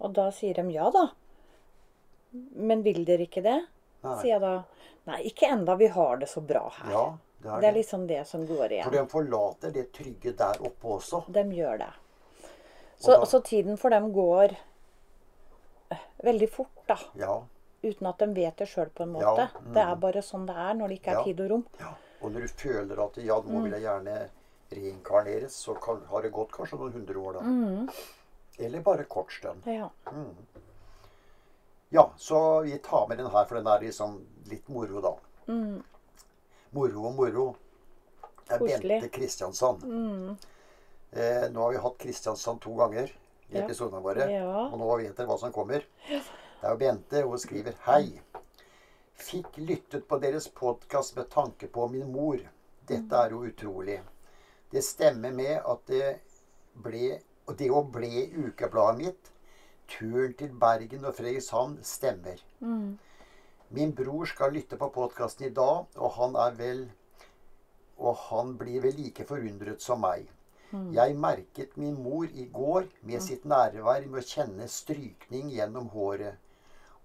Og 0.00 0.14
da 0.14 0.28
sier 0.30 0.54
de 0.54 0.64
ja 0.72 0.90
da. 0.94 1.08
Men 2.54 2.84
vil 2.86 3.04
dere 3.08 3.26
ikke 3.26 3.42
det? 3.42 3.58
Nei. 4.04 4.14
Sier 4.20 4.36
jeg 4.36 4.40
da. 4.44 4.54
Nei, 5.10 5.18
ikke 5.28 5.50
enda. 5.50 5.74
Vi 5.80 5.90
har 5.92 6.16
det 6.22 6.28
så 6.30 6.40
bra 6.40 6.68
her. 6.78 6.90
ja 6.92 7.04
det 7.42 7.50
er 7.50 7.60
det 7.60 7.68
er 7.68 7.74
liksom 7.76 8.06
det 8.06 8.20
som 8.28 8.46
går 8.46 8.72
igjen. 8.72 8.84
For 8.84 8.96
de 8.96 9.06
forlater 9.10 9.72
det 9.74 9.86
trygge 9.92 10.32
der 10.38 10.60
oppe 10.68 10.92
også. 10.98 11.24
De 11.28 11.42
gjør 11.56 11.78
det. 11.82 11.90
Så, 13.02 13.16
da- 13.16 13.24
så 13.26 13.40
tiden 13.42 13.76
for 13.76 13.90
dem 13.90 14.12
går 14.14 14.54
eh, 15.90 16.04
veldig 16.24 16.48
fort, 16.50 16.84
da. 16.88 16.98
Ja, 17.18 17.40
Uten 17.82 18.06
at 18.06 18.18
de 18.22 18.26
vet 18.36 18.56
det 18.62 18.68
sjøl, 18.70 18.90
på 18.94 19.02
en 19.02 19.16
Ja, 19.18 19.32
måte. 19.34 19.48
mm. 19.58 19.72
Det 19.74 19.82
er 19.82 19.96
bare 19.96 20.20
sånn 20.22 20.44
det 20.46 20.54
er 20.54 20.74
når 20.78 20.88
det 20.92 20.98
ikke 21.00 21.10
er 21.10 21.18
Ja. 21.18 21.22
tid 21.24 21.40
og 21.40 21.50
rom. 21.50 21.64
ja. 21.80 21.94
Og 22.22 22.30
når 22.30 22.40
du 22.46 22.48
føler 22.48 23.00
at 23.04 23.16
ja, 23.18 23.40
nå 23.42 23.62
vil 23.64 23.72
jeg 23.72 23.82
gjerne 23.82 24.28
reinkarneres, 24.70 25.56
så 25.64 25.74
kan, 25.82 25.98
har 26.06 26.22
det 26.22 26.30
gått 26.32 26.52
kanskje 26.52 26.78
noen 26.78 26.92
hundre 26.92 27.14
år 27.18 27.32
da. 27.40 27.92
Eller 28.62 28.80
bare 28.80 29.04
kort 29.10 29.32
stund. 29.32 29.66
Ja. 29.66 29.88
Ja, 31.90 32.10
så 32.16 32.60
vi 32.62 32.78
tar 32.78 33.08
med 33.08 33.18
den 33.18 33.26
her, 33.26 33.44
for 33.44 33.54
den 33.58 33.66
er 33.66 33.80
liksom 33.80 34.20
litt 34.48 34.68
moro, 34.68 35.00
da. 35.00 35.16
Moro 36.72 37.06
og 37.08 37.14
moro. 37.18 37.46
Det 38.48 38.54
er 38.56 38.58
Koselig. 38.62 39.00
Bente 39.00 39.08
Kristiansand. 39.12 39.82
Eh, 41.12 41.48
nå 41.52 41.60
har 41.66 41.72
vi 41.74 41.80
hatt 41.84 41.98
Kristiansand 42.00 42.60
to 42.64 42.74
ganger 42.78 43.10
i 43.50 43.58
Ja. 43.58 43.64
episodene 43.64 44.02
våre. 44.02 44.30
Ja. 44.30 44.66
Og 44.70 44.78
nå 44.80 44.96
vet 45.02 45.16
dere 45.16 45.26
hva 45.28 45.38
som 45.38 45.52
kommer. 45.52 45.84
Det 46.08 46.22
er 46.62 46.70
jo 46.70 46.76
Bente. 46.76 47.22
Hun 47.22 47.38
skriver 47.38 47.74
Hei. 47.86 48.20
Fikk 49.14 49.56
lyttet 49.58 50.08
på 50.08 50.18
deres 50.20 50.48
podkast 50.48 51.16
med 51.16 51.28
tanke 51.30 51.68
på 51.68 51.88
min 51.90 52.10
mor. 52.12 52.38
Dette 52.86 53.12
er 53.14 53.30
jo 53.30 53.44
utrolig. 53.44 54.00
Det 54.72 54.82
stemmer 54.82 55.30
med 55.32 55.60
at 55.64 55.86
det 55.86 56.20
ble 56.74 57.20
og 57.46 57.56
det 57.58 57.68
å 57.70 57.82
ble 57.84 58.08
ukebladet 58.32 58.98
mitt, 58.98 59.30
turen 59.88 60.32
til 60.38 60.48
Bergen 60.48 61.04
og 61.04 61.14
Fredrikshavn, 61.14 61.78
stemmer. 61.82 62.38
Min 63.72 63.92
bror 63.96 64.26
skal 64.28 64.52
lytte 64.52 64.76
på 64.76 64.88
podkasten 64.92 65.46
i 65.46 65.54
dag, 65.56 65.86
og 65.96 66.10
han 66.18 66.36
er 66.36 66.56
vel 66.58 66.82
Og 68.02 68.16
han 68.28 68.56
blir 68.58 68.80
vel 68.82 68.96
like 68.98 69.24
forundret 69.28 69.82
som 69.84 70.00
meg. 70.02 70.24
Jeg 70.96 71.14
merket 71.20 71.76
min 71.76 71.94
mor 72.02 72.24
i 72.24 72.46
går 72.52 72.86
med 73.06 73.22
sitt 73.22 73.44
nærvær 73.44 74.06
med 74.08 74.22
å 74.22 74.24
kjenne 74.26 74.66
strykning 74.72 75.50
gjennom 75.52 75.90
håret. 75.92 76.34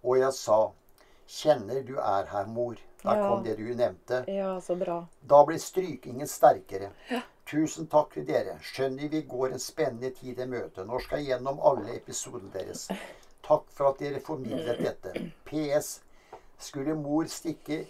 Og 0.04 0.18
jeg 0.18 0.34
sa 0.34 0.72
'Kjenner 1.28 1.84
du 1.86 1.98
er 2.00 2.26
her, 2.26 2.46
mor'. 2.46 2.80
Da 3.04 3.16
Ja. 3.16 3.28
kom 3.30 3.44
det 3.44 3.58
du 3.58 3.76
nevnte. 3.76 4.24
ja, 4.28 4.60
så 4.60 4.76
bra. 4.80 5.06
Da 5.28 5.44
ble 5.46 5.60
strykingen 5.60 6.28
sterkere. 6.28 6.92
Tusen 7.46 7.88
takk 7.88 8.14
til 8.14 8.26
dere. 8.26 8.58
Skjønner 8.62 9.10
vi 9.10 9.22
går 9.22 9.52
en 9.52 9.60
spennende 9.60 10.10
tid 10.16 10.40
i 10.40 10.46
møte. 10.46 10.86
Nå 10.86 11.00
skal 11.02 11.20
jeg 11.20 11.28
gjennom 11.28 11.60
alle 11.60 11.96
episodene 11.96 12.52
deres. 12.52 12.88
Takk 13.44 13.64
for 13.70 13.90
at 13.90 14.00
dere 14.00 14.20
formidlet 14.20 14.80
dette. 14.80 15.32
PS. 15.46 16.02
Skulle 16.60 16.96
mor 16.96 17.26
stikke, 17.30 17.84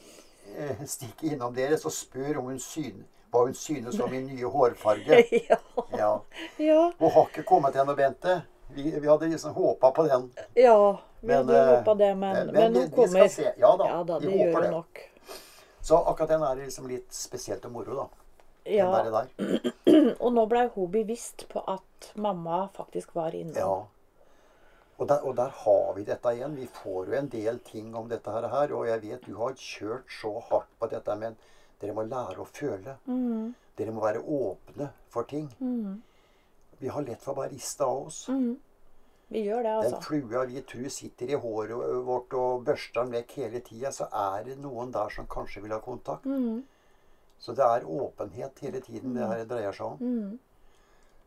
eh, 0.57 0.83
stikke 0.85 1.27
innom 1.33 1.53
dere, 1.55 1.77
og 1.85 1.91
spør 1.91 2.37
om 2.41 2.49
hun 2.51 2.59
syn, 2.59 3.05
hva 3.31 3.45
hun 3.45 3.53
synes 3.55 3.99
om 3.99 4.11
min 4.11 4.25
nye 4.27 4.45
hårfarge. 4.51 5.21
ja. 5.49 5.57
Ja. 6.59 6.81
Hun 6.99 7.11
har 7.11 7.27
ikke 7.29 7.43
kommet 7.47 7.75
ennå, 7.75 7.95
Bente. 7.95 8.41
Vi, 8.75 8.83
vi 8.99 9.07
hadde 9.07 9.29
liksom 9.31 9.53
håpa 9.55 9.91
på 9.95 10.03
den. 10.09 10.31
Ja, 10.59 10.75
vi 11.21 11.27
Men, 11.27 11.37
hadde 11.37 11.59
eh, 11.59 11.69
håpa 11.77 11.95
det, 11.95 12.09
men, 12.17 12.35
men- 12.35 12.53
men, 12.53 12.75
hun 12.75 12.89
kommer. 12.91 13.07
vi 13.07 13.29
skal 13.29 13.29
se. 13.29 13.53
Ja 13.57 13.75
da, 13.79 13.87
ja 13.87 14.03
da, 14.03 14.19
vi 14.19 14.33
håper 14.37 14.61
det. 14.61 14.71
nok. 14.71 15.03
Så 15.81 15.97
akkurat 16.03 16.29
den 16.29 16.43
er 16.43 16.55
liksom 16.65 16.87
litt 16.91 17.13
spesielt 17.15 17.65
og 17.65 17.71
moro, 17.71 17.95
da. 17.95 18.07
Ja, 18.67 18.89
der, 18.91 19.11
der. 19.11 19.71
og 20.23 20.33
nå 20.35 20.43
blei 20.51 20.65
hun 20.73 20.89
bevisst 20.91 21.45
på 21.47 21.61
at 21.71 22.09
mamma 22.19 22.65
faktisk 22.75 23.15
var 23.15 23.31
innom. 23.35 23.55
Ja. 23.55 23.87
Og 24.97 25.07
der, 25.07 25.21
og 25.21 25.35
der 25.37 25.53
har 25.53 25.93
vi 25.93 26.03
dette 26.03 26.33
igjen. 26.33 26.55
Vi 26.57 26.67
får 26.79 27.11
jo 27.11 27.17
en 27.19 27.29
del 27.29 27.59
ting 27.65 27.95
om 27.95 28.09
dette 28.09 28.33
her. 28.33 28.73
Og 28.73 28.87
jeg 28.87 29.01
vet 29.03 29.25
du 29.25 29.35
har 29.37 29.53
kjørt 29.53 30.09
så 30.21 30.33
hardt 30.49 30.71
på 30.79 30.89
dette, 30.89 31.15
men 31.21 31.37
dere 31.81 31.93
må 31.93 32.05
lære 32.07 32.41
å 32.41 32.49
føle. 32.49 32.97
Mm. 33.05 33.53
Dere 33.77 33.93
må 33.93 34.01
være 34.01 34.23
åpne 34.23 34.89
for 35.13 35.29
ting. 35.29 35.51
Vi 36.79 36.89
har 36.93 37.05
lett 37.05 37.21
for 37.21 37.43
riste 37.45 37.85
av 37.85 38.07
oss. 38.07 38.23
Vi 39.27 39.43
gjør 39.43 39.63
det, 39.63 39.75
altså. 39.75 39.91
Den 39.91 40.03
flua 40.03 40.45
vi 40.47 40.61
tror 40.63 40.89
sitter 40.93 41.31
i 41.33 41.37
håret 41.43 42.03
vårt 42.07 42.33
og 42.39 42.65
børster 42.65 43.03
den 43.03 43.13
vekk 43.17 43.33
hele 43.41 43.59
tida, 43.59 43.91
så 43.91 44.07
er 44.07 44.45
det 44.47 44.57
noen 44.63 44.93
der 44.95 45.11
som 45.13 45.27
kanskje 45.27 45.65
vil 45.65 45.75
ha 45.75 45.81
kontakt. 45.83 46.25
Mm. 46.25 46.63
Så 47.37 47.53
det 47.53 47.65
er 47.65 47.85
åpenhet 47.85 48.59
hele 48.63 48.79
tiden 48.81 49.17
det 49.17 49.27
her 49.27 49.43
dreier 49.49 49.75
seg 49.75 49.93
om. 49.93 49.97
Mm. 49.99 50.39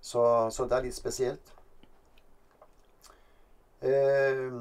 Så, 0.01 0.23
så 0.51 0.65
det 0.67 0.79
er 0.79 0.87
litt 0.89 0.97
spesielt. 0.97 1.53
Eh, 3.81 4.53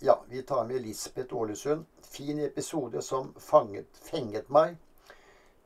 ja, 0.00 0.22
vi 0.28 0.42
tar 0.42 0.64
med 0.64 0.82
Lisbeth 0.82 1.34
Ålesund. 1.34 1.84
Fin 2.02 2.38
episode 2.38 3.02
som 3.02 3.34
fanget, 3.38 3.86
fenget 3.96 4.48
meg. 4.48 4.76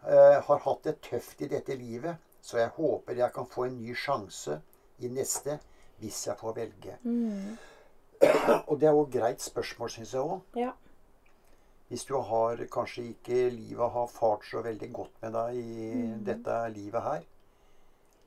Eh, 0.07 0.43
har 0.43 0.59
hatt 0.59 0.83
det 0.83 1.01
tøft 1.01 1.43
i 1.43 1.49
dette 1.49 1.77
livet, 1.77 2.17
så 2.41 2.59
jeg 2.59 2.73
håper 2.77 3.21
jeg 3.21 3.33
kan 3.33 3.49
få 3.49 3.67
en 3.69 3.77
ny 3.81 3.93
sjanse 3.97 4.57
i 5.01 5.09
neste 5.13 5.59
hvis 6.01 6.27
jeg 6.27 6.37
får 6.41 6.57
velge. 6.57 6.97
Og 8.69 8.81
det 8.81 8.89
er 8.89 8.97
jo 8.97 9.05
et 9.05 9.13
greit 9.13 9.45
spørsmål, 9.45 9.91
syns 9.93 10.15
jeg 10.17 10.25
òg. 10.25 10.41
Ja. 10.57 10.73
Hvis 11.89 12.05
du 12.09 12.17
har 12.17 12.61
kanskje 12.73 13.11
ikke 13.11 13.51
livet 13.53 13.93
har 13.97 14.09
fart 14.09 14.47
så 14.49 14.63
veldig 14.65 14.89
godt 14.93 15.21
med 15.23 15.37
deg 15.37 15.61
i 15.61 15.91
dette 16.25 16.57
livet 16.73 17.05
her, 17.05 17.29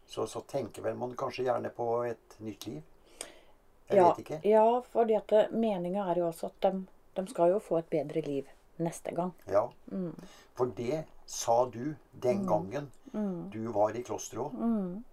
så, 0.05 0.27
så 0.29 0.43
tenker 0.47 0.85
vel 0.85 0.97
man 0.97 1.17
kanskje 1.17 1.49
gjerne 1.49 1.73
på 1.73 1.89
et 2.05 2.37
nytt 2.45 2.69
liv. 2.69 2.85
Jeg 3.89 3.97
ja, 4.01 4.07
vet 4.09 4.19
ikke. 4.25 4.39
ja, 4.43 4.63
fordi 4.93 5.15
at 5.15 5.33
meninga 5.51 6.09
er 6.11 6.19
jo 6.21 6.27
også 6.27 6.49
at 6.51 6.61
de, 6.67 6.85
de 7.15 7.27
skal 7.31 7.53
jo 7.53 7.59
få 7.63 7.77
et 7.79 7.89
bedre 7.89 8.21
liv 8.25 8.45
neste 8.83 9.13
gang. 9.15 9.31
Ja. 9.49 9.63
For 10.57 10.65
det 10.77 11.05
sa 11.25 11.65
du 11.71 11.95
den 12.13 12.43
Mm. 12.43 12.47
gangen 12.47 12.91
du 13.51 13.71
var 13.71 13.95
i 13.95 14.03
klosteret 14.03 14.43
òg. 14.53 15.03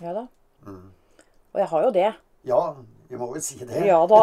Ja 0.00 0.12
da. 0.16 0.26
Mm. 0.66 0.92
Og 1.52 1.58
jeg 1.60 1.68
har 1.68 1.82
jo 1.82 1.90
det. 1.90 2.12
Ja, 2.44 2.60
vi 3.08 3.16
må 3.20 3.28
vel 3.32 3.42
si 3.42 3.58
det. 3.64 3.82
Ja 3.86 4.00
da. 4.06 4.22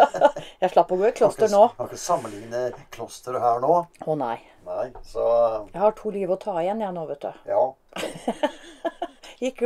jeg 0.62 0.70
slapp 0.72 0.90
å 0.90 0.96
gå 0.96 1.06
i 1.10 1.12
kloster 1.14 1.50
nå. 1.52 1.68
Kan 1.76 1.86
ikke 1.90 2.00
sammenligne 2.00 2.62
klosteret 2.94 3.42
her 3.44 3.60
nå. 3.62 3.76
Å 4.06 4.16
nei. 4.18 4.38
Nei, 4.64 4.86
så 5.04 5.22
Jeg 5.74 5.80
har 5.82 5.92
to 5.98 6.10
liv 6.14 6.30
å 6.32 6.38
ta 6.40 6.54
igjen, 6.62 6.80
jeg 6.80 6.94
nå, 6.96 7.04
vet 7.10 7.20
du. 7.26 7.32
ja. 7.50 7.64
Gikk, 9.44 9.64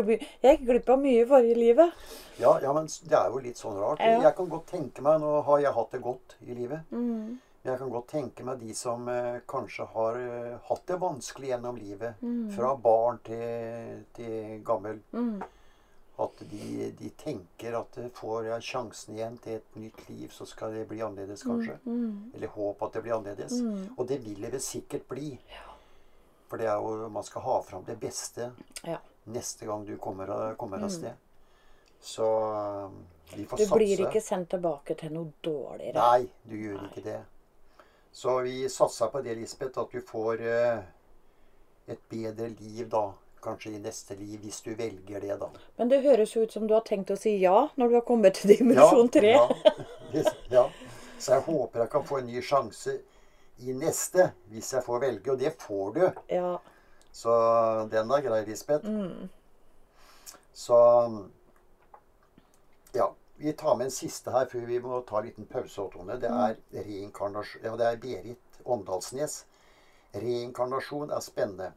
glipp 0.67 0.89
av 0.91 1.03
mye 1.03 1.23
i 1.23 1.27
forrige 1.29 1.59
livet. 1.59 2.07
Ja, 2.39 2.57
ja, 2.63 2.73
men 2.75 2.89
det 2.89 3.19
er 3.19 3.29
jo 3.31 3.43
litt 3.43 3.61
sånn 3.61 3.79
rart. 3.79 4.03
Ja. 4.03 4.23
Jeg 4.29 4.35
kan 4.39 4.49
godt 4.51 4.71
tenke 4.73 5.05
meg 5.05 5.21
Nå 5.23 5.37
har 5.47 5.61
jeg 5.63 5.75
hatt 5.77 5.95
det 5.95 6.01
godt 6.03 6.35
i 6.47 6.57
livet. 6.57 6.91
Mm. 6.91 7.39
Jeg 7.69 7.79
kan 7.81 7.91
godt 7.93 8.09
tenke 8.13 8.47
meg 8.47 8.61
de 8.63 8.75
som 8.77 9.09
eh, 9.13 9.41
kanskje 9.51 9.87
har 9.93 10.19
eh, 10.23 10.57
hatt 10.69 10.85
det 10.89 10.99
vanskelig 11.03 11.53
gjennom 11.53 11.79
livet. 11.79 12.21
Mm. 12.23 12.51
Fra 12.55 12.73
barn 12.81 13.19
til, 13.27 14.05
til 14.17 14.61
gammel. 14.67 15.01
Mm. 15.13 15.43
At 16.19 16.41
de, 16.51 16.91
de 16.99 17.11
tenker 17.19 17.77
at 17.79 17.99
eh, 18.01 18.11
får 18.15 18.49
jeg 18.49 18.69
sjansen 18.71 19.19
igjen 19.19 19.41
til 19.43 19.59
et 19.59 19.77
nytt 19.79 20.05
liv, 20.09 20.29
så 20.35 20.47
skal 20.49 20.75
det 20.75 20.87
bli 20.91 21.03
annerledes, 21.05 21.45
kanskje. 21.47 21.77
Mm. 21.85 22.33
Eller 22.35 22.55
håp 22.55 22.87
at 22.87 22.97
det 22.97 23.05
blir 23.05 23.19
annerledes. 23.19 23.59
Mm. 23.61 23.85
Og 23.97 24.09
det 24.09 24.23
vil 24.25 24.41
det 24.47 24.55
vel 24.55 24.65
sikkert 24.65 25.07
bli. 25.11 25.35
For 26.49 26.63
det 26.63 26.71
er 26.71 26.81
jo, 26.81 27.11
man 27.13 27.27
skal 27.27 27.45
ha 27.45 27.61
fram 27.67 27.85
det 27.85 27.99
beste 28.01 28.53
Ja. 28.87 29.03
Neste 29.35 29.67
gang 29.69 29.85
du 29.87 29.97
kommer, 30.01 30.29
av- 30.35 30.57
kommer 30.61 30.83
av 30.85 30.91
sted. 30.93 31.15
Så 32.01 32.25
eh, 32.55 32.91
vi 33.37 33.45
får 33.47 33.57
Du 33.59 33.65
satse. 33.65 33.75
blir 33.79 34.05
ikke 34.07 34.23
sendt 34.23 34.51
tilbake 34.55 34.95
til 35.01 35.13
noe 35.13 35.33
dårligere. 35.45 35.99
Nei, 35.99 36.29
du 36.49 36.57
gjør 36.57 36.85
ikke 36.89 37.03
det. 37.05 37.21
Så 38.13 38.39
vi 38.43 38.69
satser 38.73 39.11
på 39.13 39.21
det, 39.23 39.35
Lisbeth, 39.39 39.79
at 39.83 39.91
du 39.93 40.01
får 40.03 40.41
eh, 40.41 40.79
et 41.89 42.01
bedre 42.11 42.49
liv 42.61 42.87
da. 42.93 43.07
Kanskje 43.39 43.71
i 43.77 43.79
neste 43.79 44.17
liv, 44.19 44.41
hvis 44.43 44.57
du 44.67 44.73
velger 44.75 45.21
det, 45.23 45.37
da. 45.39 45.47
Men 45.79 45.89
det 45.93 46.01
høres 46.03 46.33
jo 46.35 46.43
ut 46.43 46.53
som 46.53 46.65
du 46.67 46.73
har 46.75 46.83
tenkt 46.83 47.13
å 47.15 47.17
si 47.17 47.37
ja 47.39 47.69
når 47.79 47.89
du 47.93 47.95
har 48.01 48.03
kommet 48.09 48.35
til 48.35 48.51
dimensjon 48.57 49.09
tre. 49.15 49.31
Ja, 49.37 49.45
ja, 50.17 50.33
ja. 50.51 50.65
Så 51.19 51.37
jeg 51.37 51.45
håper 51.47 51.85
jeg 51.85 51.91
kan 51.93 52.05
få 52.09 52.19
en 52.19 52.27
ny 52.33 52.43
sjanse 52.43 52.97
i 53.63 53.73
neste, 53.79 54.33
hvis 54.51 54.73
jeg 54.75 54.83
får 54.87 55.01
velge. 55.05 55.31
Og 55.33 55.39
det 55.39 55.53
får 55.63 55.95
du. 55.95 56.03
Ja. 56.35 56.51
Så 57.13 57.31
den 57.91 58.11
er 58.11 58.23
grei, 58.23 58.45
Lisbeth. 58.45 58.87
Mm. 58.89 59.29
Så 60.55 60.79
Ja. 62.95 63.11
Vi 63.41 63.53
tar 63.53 63.77
med 63.77 63.85
en 63.85 63.91
siste 63.91 64.31
her 64.35 64.47
før 64.51 64.67
vi 64.67 64.79
må 64.83 65.01
ta 65.07 65.19
en 65.21 65.27
liten 65.27 65.47
pause. 65.47 65.85
Tone. 65.93 66.17
Det 66.21 66.27
er 66.31 66.57
reinkarnasjon 66.75 67.63
Ja, 67.65 67.77
det 67.77 67.87
er 67.87 67.97
Berit 68.03 68.59
Åndalsnes. 68.65 69.45
Reinkarnasjon 70.15 71.11
er 71.11 71.21
spennende. 71.21 71.73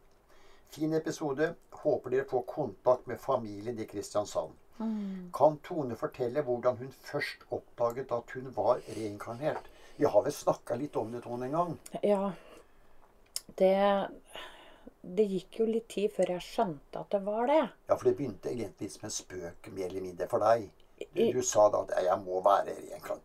Fin 0.69 0.93
episode. 0.93 1.53
Håper 1.71 2.09
dere 2.09 2.25
får 2.25 2.41
kontakt 2.47 3.07
med 3.07 3.19
familien 3.19 3.79
i 3.79 3.85
Kristiansand. 3.85 4.57
Kan 5.33 5.57
Tone 5.61 5.95
fortelle 5.95 6.41
hvordan 6.41 6.77
hun 6.77 6.91
først 6.91 7.43
oppdaget 7.51 8.11
at 8.11 8.31
hun 8.33 8.47
var 8.55 8.79
reinkarnert? 8.95 9.69
Vi 9.97 10.05
har 10.09 10.23
vel 10.25 10.33
snakka 10.33 10.75
litt 10.75 10.95
om 10.97 11.11
det, 11.11 11.21
Tone, 11.23 11.45
en 11.45 11.51
gang. 11.51 11.79
ja. 12.03 12.31
Det 13.59 14.07
Det 15.01 15.25
gikk 15.25 15.59
jo 15.59 15.65
litt 15.65 15.87
tid 15.89 16.11
før 16.13 16.35
jeg 16.35 16.45
skjønte 16.45 16.99
at 17.01 17.09
det 17.13 17.21
var 17.25 17.47
det. 17.49 17.61
Ja, 17.89 17.95
for 17.95 18.05
det 18.09 18.15
begynte 18.19 18.51
egentlig 18.51 18.91
som 18.93 19.07
en 19.07 19.13
spøk, 19.15 19.71
mer 19.73 19.87
eller 19.87 20.05
mindre, 20.05 20.27
for 20.29 20.43
deg. 20.45 20.69
Du, 21.01 21.23
du 21.33 21.41
sa 21.41 21.67
da 21.73 21.81
at 21.81 22.03
'jeg 22.05 22.19
må 22.21 22.41
være 22.45 22.75
her 22.75 22.81
igjen'. 22.85 23.23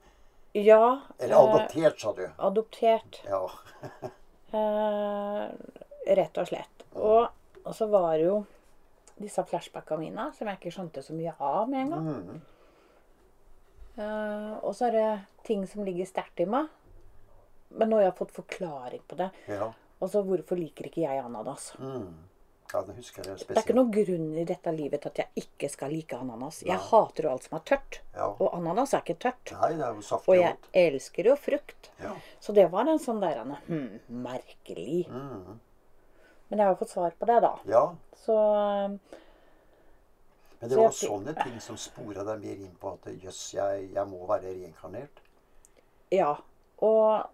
Ja. 0.56 1.00
Eller 1.18 1.34
eh, 1.34 1.40
adoptert, 1.42 2.00
sa 2.00 2.12
du. 2.12 2.30
adoptert. 2.38 3.22
Ja. 3.24 3.46
Eh, 4.56 5.48
rett 6.16 6.38
og 6.38 6.46
slett. 6.46 6.84
Og, 6.94 7.26
og 7.64 7.74
så 7.74 7.88
var 7.90 8.12
det 8.14 8.28
jo 8.28 8.36
disse 9.18 9.42
flashbacka 9.44 9.96
mine 9.98 10.28
som 10.36 10.46
jeg 10.46 10.60
ikke 10.60 10.70
skjønte 10.70 11.02
så 11.02 11.16
mye 11.18 11.32
av 11.42 11.66
med 11.68 11.80
en 11.80 11.90
gang. 11.90 12.06
Mm. 12.06 12.38
Eh, 13.96 14.54
og 14.62 14.70
så 14.78 14.86
er 14.86 14.94
det 14.94 15.08
ting 15.48 15.66
som 15.66 15.84
ligger 15.84 16.06
sterkt 16.08 16.40
i 16.40 16.46
meg. 16.46 16.70
Men 17.74 17.90
nå 17.90 17.98
har 17.98 18.06
jeg 18.06 18.18
fått 18.22 18.36
forklaring 18.38 19.02
på 19.10 19.18
det. 19.18 19.30
ja. 19.50 19.72
Og 20.00 20.10
så 20.12 20.22
hvorfor 20.26 20.58
liker 20.60 20.84
ikke 20.90 21.02
jeg 21.06 21.18
ananas? 21.24 21.70
Mm. 21.78 22.14
Ja, 22.72 22.80
det 22.82 22.96
husker 22.96 23.22
jeg 23.24 23.38
Det 23.38 23.54
er 23.54 23.62
ikke 23.62 23.74
noen 23.76 23.92
grunn 23.94 24.24
i 24.36 24.44
dette 24.44 24.72
livet 24.74 25.00
til 25.04 25.08
at 25.12 25.18
jeg 25.22 25.44
ikke 25.44 25.68
skal 25.70 25.92
like 25.94 26.16
ananas. 26.18 26.62
Jeg 26.66 26.76
hater 26.88 27.28
jo 27.28 27.30
alt 27.30 27.44
som 27.46 27.54
er 27.58 27.62
tørt. 27.70 28.00
Ja. 28.16 28.26
Og 28.42 28.56
ananas 28.58 28.92
er 28.92 29.04
ikke 29.04 29.18
tørt. 29.22 29.52
Nei, 29.54 29.70
det 29.78 29.84
er 29.86 29.94
jo 29.94 30.02
saftig 30.02 30.32
Og 30.34 30.36
jeg 30.40 30.56
godt. 30.56 30.66
elsker 30.82 31.30
jo 31.30 31.36
frukt. 31.38 31.90
Ja. 32.02 32.10
Så 32.42 32.52
det 32.58 32.66
var 32.72 32.90
en 32.90 32.98
sånn 32.98 33.20
der 33.22 33.38
hm, 33.68 34.00
merkelig. 34.10 35.06
Mm. 35.08 35.60
Men 36.50 36.58
jeg 36.58 36.66
har 36.66 36.76
fått 36.82 36.90
svar 36.92 37.14
på 37.18 37.26
det, 37.30 37.38
da. 37.46 37.54
ja. 37.70 37.84
Så 38.24 38.34
Men 40.58 40.68
det 40.70 40.70
Så 40.70 40.76
var 40.76 40.90
jeg- 40.90 41.10
sånne 41.10 41.34
ting 41.44 41.60
som 41.60 41.76
spora 41.76 42.24
deg 42.24 42.40
mer 42.40 42.56
inn 42.66 42.76
på 42.80 42.92
at 42.94 43.04
jøss, 43.22 43.52
jeg, 43.54 43.90
jeg 43.94 44.06
må 44.08 44.26
være 44.26 44.52
reinkarnert. 44.52 45.20
ja. 46.10 46.36
Og 46.78 47.24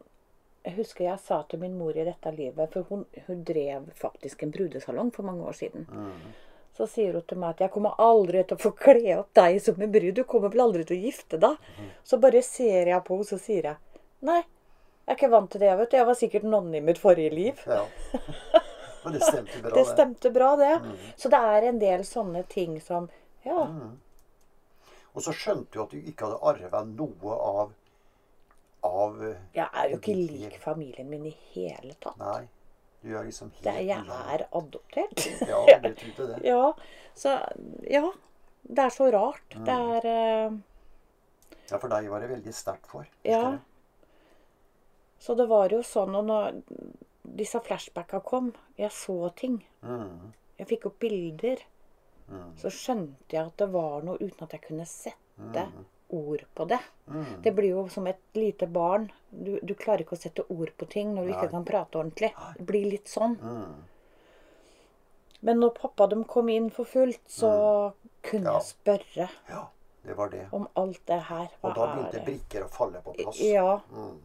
jeg 0.63 0.75
husker 0.77 1.05
jeg 1.05 1.19
sa 1.21 1.43
til 1.49 1.61
min 1.63 1.75
mor 1.79 1.97
i 1.97 2.07
dette 2.07 2.31
livet, 2.37 2.71
for 2.73 2.87
hun, 2.89 3.05
hun 3.27 3.45
drev 3.45 3.91
faktisk 3.99 4.43
en 4.43 4.55
brudesalong 4.55 5.11
for 5.15 5.27
mange 5.27 5.47
år 5.49 5.59
siden. 5.59 5.87
Mm. 5.91 6.33
Så 6.77 6.87
sier 6.89 7.19
hun 7.19 7.25
til 7.29 7.39
meg 7.39 7.51
at 7.51 7.61
'jeg 7.61 7.71
kommer 7.71 7.99
aldri 7.99 8.45
til 8.45 8.57
å 8.57 8.63
få 8.63 8.71
kle 8.77 9.19
opp 9.19 9.35
deg 9.35 9.61
som 9.61 9.83
en 9.83 9.93
brud'. 9.93 10.15
Du 10.15 10.25
kommer 10.25 10.49
vel 10.49 10.61
aldri 10.61 10.85
til 10.85 10.97
å 10.97 11.05
gifte 11.05 11.39
deg? 11.39 11.57
Mm. 11.79 11.91
Så 12.05 12.19
bare 12.19 12.43
ser 12.43 12.87
jeg 12.87 13.05
på 13.05 13.15
henne, 13.15 13.29
så 13.29 13.39
sier 13.39 13.63
jeg 13.63 13.77
'nei, 14.23 14.43
jeg 15.03 15.13
er 15.13 15.17
ikke 15.17 15.31
vant 15.31 15.51
til 15.51 15.61
det, 15.61 15.77
vet 15.79 15.91
du. 15.91 15.97
Jeg 15.97 16.07
var 16.07 16.15
sikkert 16.15 16.45
nonne 16.45 16.77
i 16.77 16.81
mitt 16.81 16.99
forrige 16.99 17.35
liv'. 17.35 17.67
Ja. 17.67 17.85
Men 19.05 19.13
det 19.13 19.23
stemte 19.23 19.63
bra, 19.63 19.75
Det 19.75 19.87
stemte 19.87 20.31
bra, 20.31 20.57
det. 20.57 20.97
Så 21.17 21.29
det 21.29 21.39
er 21.39 21.69
en 21.69 21.79
del 21.79 22.05
sånne 22.05 22.47
ting 22.49 22.81
som 22.81 23.11
Ja. 23.45 23.69
Og 25.15 25.23
så 25.23 25.33
skjønte 25.33 25.73
du 25.73 25.83
at 25.83 25.91
du 25.91 25.99
ikke 25.99 26.25
hadde 26.25 26.39
arva 26.41 26.85
noe 26.85 27.35
av 27.37 27.73
av 28.87 29.23
eh, 29.25 29.39
Jeg 29.55 29.69
er 29.69 29.93
jo 29.93 30.01
ikke 30.01 30.17
lik 30.17 30.59
familien 30.63 31.09
min 31.11 31.29
i 31.31 31.37
hele 31.53 31.95
tatt. 32.01 32.19
Nei. 32.21 32.49
Du 33.03 33.11
er 33.19 33.25
liksom 33.27 33.51
helt 33.51 33.65
Det, 33.67 33.79
jeg 33.89 34.19
er 34.35 34.45
adoptert. 34.51 35.25
Ja, 35.51 35.63
du 35.83 35.89
trodde 35.99 36.29
det. 36.35 36.43
Ja, 36.47 36.75
så 37.15 37.39
Ja. 37.91 38.13
Det 38.63 38.79
er 38.79 38.93
så 38.95 39.09
rart. 39.11 39.57
Mm. 39.57 39.65
Det 39.67 39.75
er 39.75 40.05
uh, 40.07 40.59
Ja, 41.71 41.79
for 41.83 41.91
deg 41.91 42.07
var 42.13 42.23
det 42.23 42.29
veldig 42.31 42.53
sterkt 42.55 42.87
for. 42.87 43.09
Ja. 43.27 43.59
Så 45.19 45.35
det 45.35 45.49
var 45.51 45.73
jo 45.75 45.81
sånn, 45.83 46.15
og 46.15 46.29
når 46.29 46.61
disse 47.23 47.59
flashbacka 47.63 48.21
kom, 48.27 48.53
jeg 48.79 48.95
så 48.95 49.17
ting. 49.35 49.59
Mm. 49.83 50.31
Jeg 50.61 50.71
fikk 50.71 50.87
opp 50.93 51.01
bilder. 51.03 51.65
Mm. 52.31 52.53
Så 52.63 52.71
skjønte 52.71 53.35
jeg 53.35 53.51
at 53.51 53.59
det 53.59 53.69
var 53.75 54.07
noe 54.07 54.19
uten 54.23 54.47
at 54.47 54.55
jeg 54.55 54.65
kunne 54.69 54.87
sette 54.87 55.19
Mm. 55.43 55.85
Ord 56.13 56.45
på 56.55 56.65
det. 56.71 56.79
Mm. 57.09 57.25
Det 57.43 57.53
blir 57.57 57.69
jo 57.75 57.89
som 57.93 58.07
et 58.07 58.21
lite 58.39 58.67
barn. 58.67 59.09
Du, 59.31 59.59
du 59.63 59.75
klarer 59.75 60.05
ikke 60.05 60.17
å 60.17 60.21
sette 60.23 60.45
ord 60.53 60.71
på 60.79 60.89
ting 60.93 61.15
når 61.15 61.27
du 61.27 61.31
Nei. 61.33 61.39
ikke 61.39 61.51
kan 61.55 61.65
prate 61.69 61.99
ordentlig. 61.99 62.33
Det 62.59 62.67
blir 62.69 62.87
litt 62.91 63.09
sånn. 63.11 63.39
Mm. 63.41 63.81
Men 65.41 65.59
når 65.61 65.73
pappa 65.75 66.07
dem 66.07 66.25
kom 66.25 66.49
inn 66.53 66.69
for 66.71 66.85
fullt, 66.87 67.25
så 67.29 67.51
kunne 68.23 68.45
Mm. 68.47 68.53
Ja. 68.53 68.59
jeg 68.59 68.69
spørre 68.69 69.29
Ja, 69.49 69.63
det 70.05 70.15
var 70.17 70.29
det. 70.31 70.47
om 70.53 70.69
alt 70.77 71.01
det 71.07 71.21
her. 71.29 71.49
Hva 71.61 71.71
Og 71.71 71.75
da 71.75 71.87
begynte 71.95 72.25
brikker 72.25 72.65
å 72.65 72.71
falle 72.71 73.01
på 73.03 73.15
plass. 73.17 73.41
Ja. 73.41 73.81
Mm. 73.91 74.21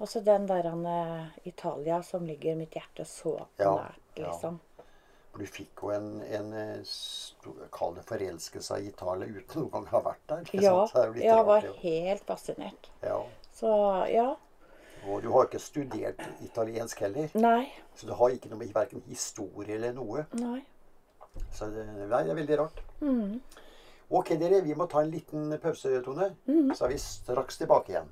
Og 0.00 0.08
så 0.08 0.20
den 0.24 0.46
der 0.46 0.62
han, 0.68 0.84
eh, 0.86 1.26
Italia 1.44 2.02
som 2.02 2.26
ligger 2.26 2.56
mitt 2.56 2.70
hjerte 2.72 3.04
så 3.04 3.38
nært, 3.58 3.58
ja. 3.58 3.90
liksom. 4.16 4.60
Du 5.38 5.46
fikk 5.46 5.84
jo 5.84 5.92
en, 5.94 6.08
en 6.26 6.52
eh, 6.58 6.94
kall 7.72 7.94
det 7.96 8.04
forelskelse 8.08 8.80
i 8.82 8.88
Italia 8.90 9.28
uten 9.30 9.62
noen 9.62 9.70
gang 9.76 9.86
å 9.86 9.94
ha 9.94 10.02
vært 10.08 10.24
der. 10.32 10.50
Ja, 10.58 10.72
jo 10.74 11.04
jeg 11.20 11.30
rart, 11.36 11.46
var 11.46 11.66
det. 11.66 11.74
helt 11.84 12.26
fascinert. 12.26 12.90
Ja. 13.04 13.20
Så 13.54 13.70
ja. 14.10 14.28
Og 15.06 15.22
du 15.22 15.30
har 15.32 15.46
ikke 15.48 15.62
studert 15.62 16.20
italiensk 16.44 17.00
heller. 17.06 17.30
Nei. 17.40 17.70
Så 17.96 18.10
du 18.10 18.12
har 18.18 18.34
ikke 18.34 18.50
noe 18.50 18.60
med 18.60 18.74
verken 18.74 19.04
historie 19.06 19.78
eller 19.78 19.94
noe. 19.96 20.26
Nei. 20.36 20.60
Så 21.54 21.70
det, 21.72 21.86
nei, 22.10 22.22
det 22.26 22.34
er 22.34 22.40
veldig 22.42 22.58
rart. 22.60 22.82
Mm. 23.00 23.38
Ok, 24.10 24.34
dere. 24.40 24.64
Vi 24.66 24.74
må 24.74 24.88
ta 24.90 25.04
en 25.04 25.12
liten 25.12 25.54
pause, 25.62 25.92
Tone. 26.04 26.32
Mm. 26.50 26.74
Så 26.74 26.84
er 26.84 26.92
vi 26.92 26.98
straks 27.00 27.60
tilbake 27.62 27.94
igjen. 27.94 28.10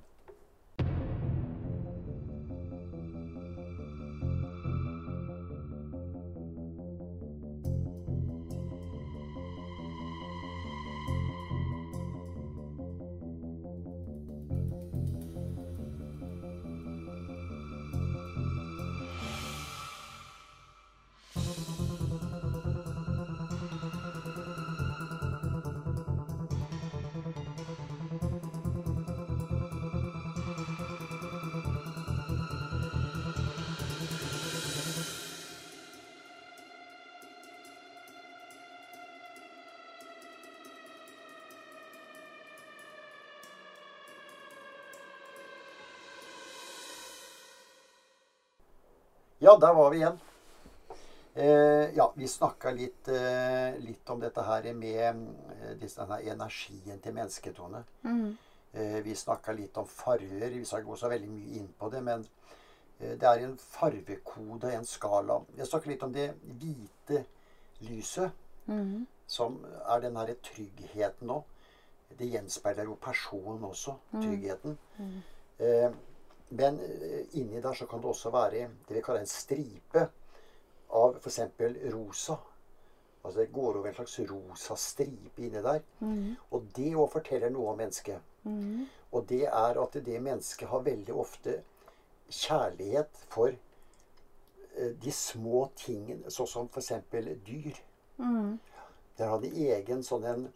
Ja, 49.38 49.56
der 49.56 49.74
var 49.74 49.90
vi 49.90 49.96
igjen. 49.96 50.18
Eh, 51.34 51.96
ja, 51.96 52.12
vi 52.16 52.28
snakka 52.28 52.70
litt, 52.74 53.08
eh, 53.08 53.76
litt 53.78 54.10
om 54.10 54.18
dette 54.20 54.42
her 54.42 54.64
med 54.74 54.98
eh, 54.98 55.74
denne 55.78 56.18
energien 56.32 56.98
til 56.98 57.14
mennesket, 57.14 57.54
Tone. 57.54 57.84
Eh, 58.72 58.98
vi 59.04 59.14
snakka 59.14 59.52
litt 59.54 59.78
om 59.78 59.86
farger. 59.86 60.50
Vi 60.50 60.64
skal 60.66 60.82
gå 60.82 60.96
så 60.98 61.08
veldig 61.12 61.30
mye 61.30 61.60
inn 61.60 61.68
på 61.78 61.90
det, 61.92 62.02
men 62.02 62.26
eh, 62.98 63.14
det 63.14 63.28
er 63.30 63.44
en 63.46 63.54
farvekode, 63.62 64.72
en 64.74 64.84
skala. 64.90 65.38
Jeg 65.56 65.70
snakka 65.70 65.92
litt 65.92 66.02
om 66.02 66.12
det 66.12 66.32
hvite 66.58 67.22
lyset, 67.86 68.34
som 69.26 69.60
er 69.86 70.00
den 70.02 70.16
herre 70.18 70.34
tryggheten 70.42 71.30
nå. 71.30 71.44
Det 72.18 72.26
gjenspeiler 72.32 72.84
jo 72.90 72.98
personen 73.00 73.62
også, 73.64 73.94
tryggheten. 74.18 74.74
Eh, 75.60 75.90
men 76.50 76.78
eh, 76.80 77.24
inni 77.40 77.60
der 77.60 77.74
så 77.74 77.86
kan 77.86 78.00
det 78.00 78.08
også 78.08 78.30
være 78.32 78.68
det 78.88 78.96
vi 78.96 79.02
kaller 79.04 79.20
en 79.20 79.26
stripe 79.30 80.06
av 80.90 81.16
f.eks. 81.20 81.40
rosa. 81.92 82.38
Altså 83.22 83.40
det 83.40 83.52
går 83.52 83.76
over 83.76 83.88
en 83.90 83.94
slags 83.94 84.18
rosa 84.30 84.76
stripe 84.76 85.42
inni 85.42 85.60
der. 85.62 85.82
Og 86.50 86.68
det 86.76 86.94
òg 86.96 87.10
forteller 87.12 87.50
noe 87.52 87.72
om 87.72 87.76
mennesket. 87.82 88.20
Og 89.12 89.26
det 89.28 89.44
er 89.48 89.80
at 89.82 89.98
det 90.06 90.22
mennesket 90.22 90.68
har 90.68 90.80
veldig 90.86 91.14
ofte 91.14 91.58
kjærlighet 92.30 93.10
for 93.32 93.48
eh, 93.48 94.94
de 95.02 95.12
små 95.12 95.66
tingene, 95.76 96.30
sånn 96.30 96.46
som 96.48 96.68
f.eks. 96.72 96.92
dyr. 97.44 97.76
Der 99.18 99.28
har 99.28 99.40
de 99.42 99.50
egen 99.74 100.02
sånn 100.06 100.24
en 100.24 100.48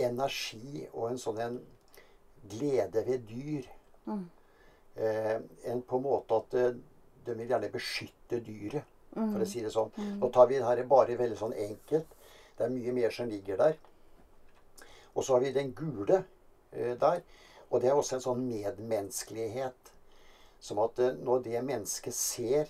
energi 0.00 0.86
og 0.92 1.10
en 1.10 1.18
sånn 1.18 1.38
en 1.44 1.60
glede 2.48 3.04
ved 3.06 3.26
dyr. 3.28 3.66
Eh, 4.08 4.39
en 4.96 5.82
på 5.82 5.96
en 5.96 6.02
måte 6.02 6.34
at 6.34 6.56
eh, 6.58 6.72
de 7.24 7.36
vil 7.36 7.52
gjerne 7.52 7.70
beskytte 7.72 8.40
dyret, 8.44 8.96
for 9.14 9.42
å 9.42 9.48
si 9.48 9.62
det 9.64 9.72
sånn. 9.74 9.92
Nå 10.20 10.30
tar 10.32 10.48
vi 10.50 10.58
det 10.58 10.66
her 10.66 10.82
bare 10.88 11.18
veldig 11.18 11.38
sånn 11.38 11.54
enkelt. 11.54 12.16
Det 12.56 12.66
er 12.66 12.74
mye 12.74 12.92
mer 12.92 13.14
som 13.14 13.28
ligger 13.28 13.58
der. 13.60 13.78
Og 15.14 15.24
så 15.24 15.34
har 15.34 15.44
vi 15.44 15.52
den 15.52 15.72
gule 15.74 16.22
eh, 16.72 16.94
der. 17.00 17.22
Og 17.70 17.80
det 17.80 17.90
er 17.90 17.96
også 17.98 18.18
en 18.18 18.24
sånn 18.24 18.44
medmenneskelighet. 18.48 19.92
Som 20.60 20.82
at 20.84 20.98
eh, 21.00 21.16
når 21.18 21.42
det 21.46 21.62
mennesket 21.66 22.14
ser 22.14 22.68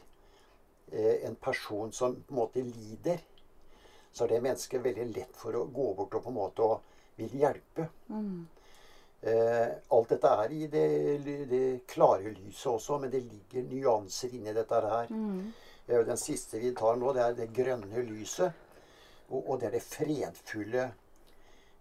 eh, 0.92 1.26
en 1.26 1.36
person 1.36 1.92
som 1.92 2.16
på 2.16 2.34
en 2.34 2.40
måte 2.40 2.64
lider, 2.64 3.20
så 4.12 4.24
er 4.24 4.34
det 4.34 4.44
mennesket 4.46 4.84
veldig 4.84 5.10
lett 5.14 5.36
for 5.38 5.54
å 5.54 5.66
gå 5.70 5.92
bort 5.98 6.16
og 6.18 6.24
på 6.24 6.32
en 6.32 6.38
måte 6.38 6.70
vil 7.20 7.36
hjelpe. 7.42 7.90
Eh, 8.10 8.59
alt 9.20 10.08
dette 10.14 10.28
er 10.44 10.52
i 10.56 10.66
det, 10.72 10.84
det 11.50 11.64
klare 11.90 12.30
lyset 12.32 12.70
også, 12.70 12.96
men 13.02 13.10
det 13.12 13.20
ligger 13.26 13.66
nyanser 13.68 14.32
inni 14.32 14.54
dette 14.56 14.78
her. 14.80 15.10
Eh, 15.90 16.04
den 16.06 16.16
siste 16.16 16.58
vi 16.58 16.72
tar 16.76 16.96
nå, 16.96 17.12
det 17.12 17.22
er 17.24 17.36
det 17.38 17.50
grønne 17.54 18.04
lyset. 18.06 18.66
Og, 19.30 19.42
og 19.42 19.60
det 19.60 19.68
er 19.68 19.76
det 19.76 19.84
fredfulle 19.86 20.86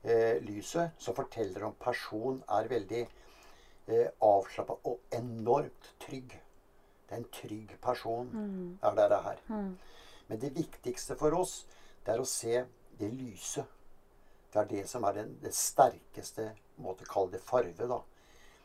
eh, 0.04 0.38
lyset 0.46 1.00
som 1.02 1.18
forteller 1.18 1.66
om 1.66 1.78
personen 1.82 2.44
er 2.58 2.70
veldig 2.70 3.02
eh, 3.04 4.08
avslappa 4.22 4.80
og 4.90 5.16
enormt 5.18 5.94
trygg. 6.02 6.36
Det 7.10 7.16
er 7.16 7.24
en 7.24 7.32
trygg 7.34 7.74
person, 7.82 8.30
er 8.84 8.96
det 8.98 9.10
det 9.10 9.24
her. 9.26 9.40
Men 10.28 10.42
det 10.42 10.56
viktigste 10.56 11.16
for 11.18 11.34
oss, 11.34 11.64
det 12.06 12.14
er 12.14 12.22
å 12.22 12.28
se 12.30 12.66
det 13.00 13.10
lyse. 13.10 13.64
Det 14.54 14.62
er 14.62 14.70
det 14.70 14.86
som 14.90 15.04
er 15.06 15.20
den, 15.20 15.36
det 15.44 15.54
sterkeste 15.56 16.50
måte 16.82 17.06
å 17.06 17.12
kalle 17.12 17.36
det 17.36 17.44
farve, 17.46 17.88
da. 17.90 18.00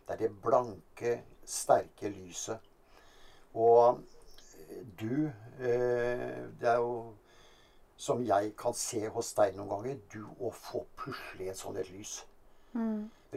Det 0.07 0.15
er 0.15 0.23
det 0.25 0.31
blanke, 0.45 1.19
sterke 1.49 2.09
lyset. 2.13 2.61
Og 3.55 4.01
du 4.99 5.31
eh, 5.61 6.45
Det 6.59 6.69
er 6.69 6.81
jo 6.81 7.15
som 7.97 8.23
jeg 8.27 8.55
kan 8.59 8.75
se 8.75 9.07
hos 9.09 9.33
deg 9.39 9.55
noen 9.57 9.71
ganger. 9.71 9.99
Du 10.13 10.25
å 10.41 10.51
få 10.51 10.85
pusle 10.99 11.47
et 11.49 11.59
sånt 11.59 11.79
et 11.79 11.91
lys 11.95 12.25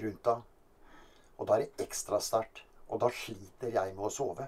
rundt 0.02 0.24
deg. 0.26 0.42
Og 1.38 1.48
da 1.48 1.54
er 1.54 1.66
det 1.66 1.86
ekstra 1.86 2.20
sterkt. 2.20 2.64
Og 2.90 3.00
da 3.04 3.10
sliter 3.14 3.70
jeg 3.70 3.94
med 3.96 4.08
å 4.08 4.10
sove. 4.10 4.48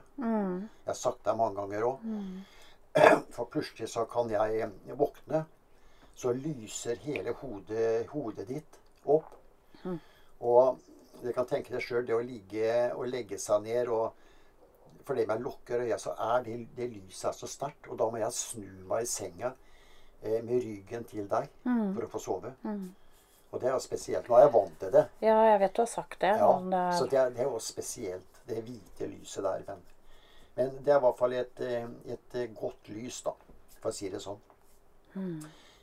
Jeg 0.79 0.87
har 0.87 0.97
sagt 0.97 1.25
det 1.27 1.35
mange 1.37 1.59
ganger 1.59 1.85
òg. 1.91 2.07
For 3.35 3.45
plutselig 3.45 3.89
så 3.91 4.05
kan 4.09 4.31
jeg 4.31 4.71
våkne, 4.97 5.43
så 6.19 6.33
lyser 6.35 6.99
hele 7.05 7.31
hodet, 7.39 8.07
hodet 8.11 8.47
ditt 8.49 8.79
opp. 9.07 9.29
Og 10.39 10.79
dere 11.21 11.35
kan 11.35 11.47
tenke 11.47 11.71
deg 11.71 11.83
sjøl, 11.83 12.05
det 12.07 12.15
å 12.15 12.23
ligge 12.23 12.73
og 12.95 13.07
legge 13.11 13.39
seg 13.39 13.63
ned 13.67 13.91
og 13.93 14.25
det 15.09 15.23
med 15.25 15.39
å 15.39 15.41
lukker 15.47 15.81
øya, 15.87 15.95
så 15.97 16.11
er 16.21 16.43
det, 16.45 16.55
det 16.77 16.85
lyset 16.91 17.31
er 17.31 17.33
så 17.33 17.47
sterkt. 17.49 17.87
Og 17.89 17.97
da 17.97 18.05
må 18.11 18.19
jeg 18.21 18.35
snu 18.37 18.67
meg 18.89 19.07
i 19.07 19.09
senga 19.09 19.49
eh, 20.21 20.41
med 20.45 20.59
ryggen 20.61 21.07
til 21.09 21.25
deg 21.31 21.47
for 21.95 22.05
å 22.05 22.09
få 22.11 22.21
sove. 22.21 22.51
Og 23.49 23.61
det 23.61 23.71
er 23.71 23.73
jo 23.73 23.81
spesielt. 23.81 24.29
Nå 24.29 24.37
er 24.37 24.45
jeg 24.45 24.53
vant 24.53 24.75
til 24.83 24.91
det. 24.93 25.05
Ja, 25.25 25.37
jeg 25.47 25.61
vet 25.63 25.73
du 25.73 25.81
har 25.81 25.89
sagt 25.89 26.19
det. 26.21 26.35
Ja, 26.37 26.49
men 26.59 26.75
det 26.75 26.83
så 26.99 27.07
er, 27.07 27.09
det 27.09 27.21
er, 27.21 27.31
det 27.33 27.41
er 27.41 27.49
jo 27.49 27.61
spesielt, 27.63 28.43
det 28.51 28.59
hvite 28.67 29.09
lyset 29.09 29.47
der. 29.47 29.63
Men, 29.71 29.81
men 30.59 30.77
det 30.85 30.93
er 30.93 31.01
i 31.01 31.05
hvert 31.07 31.17
fall 31.23 31.33
et, 31.39 31.63
eh, 31.65 31.89
et 32.13 32.37
eh, 32.37 32.51
godt 32.59 32.93
lys, 32.93 33.23
da, 33.25 33.33
for 33.79 33.89
å 33.89 33.97
si 33.97 34.11
det 34.13 34.21
sånn. 34.21 34.45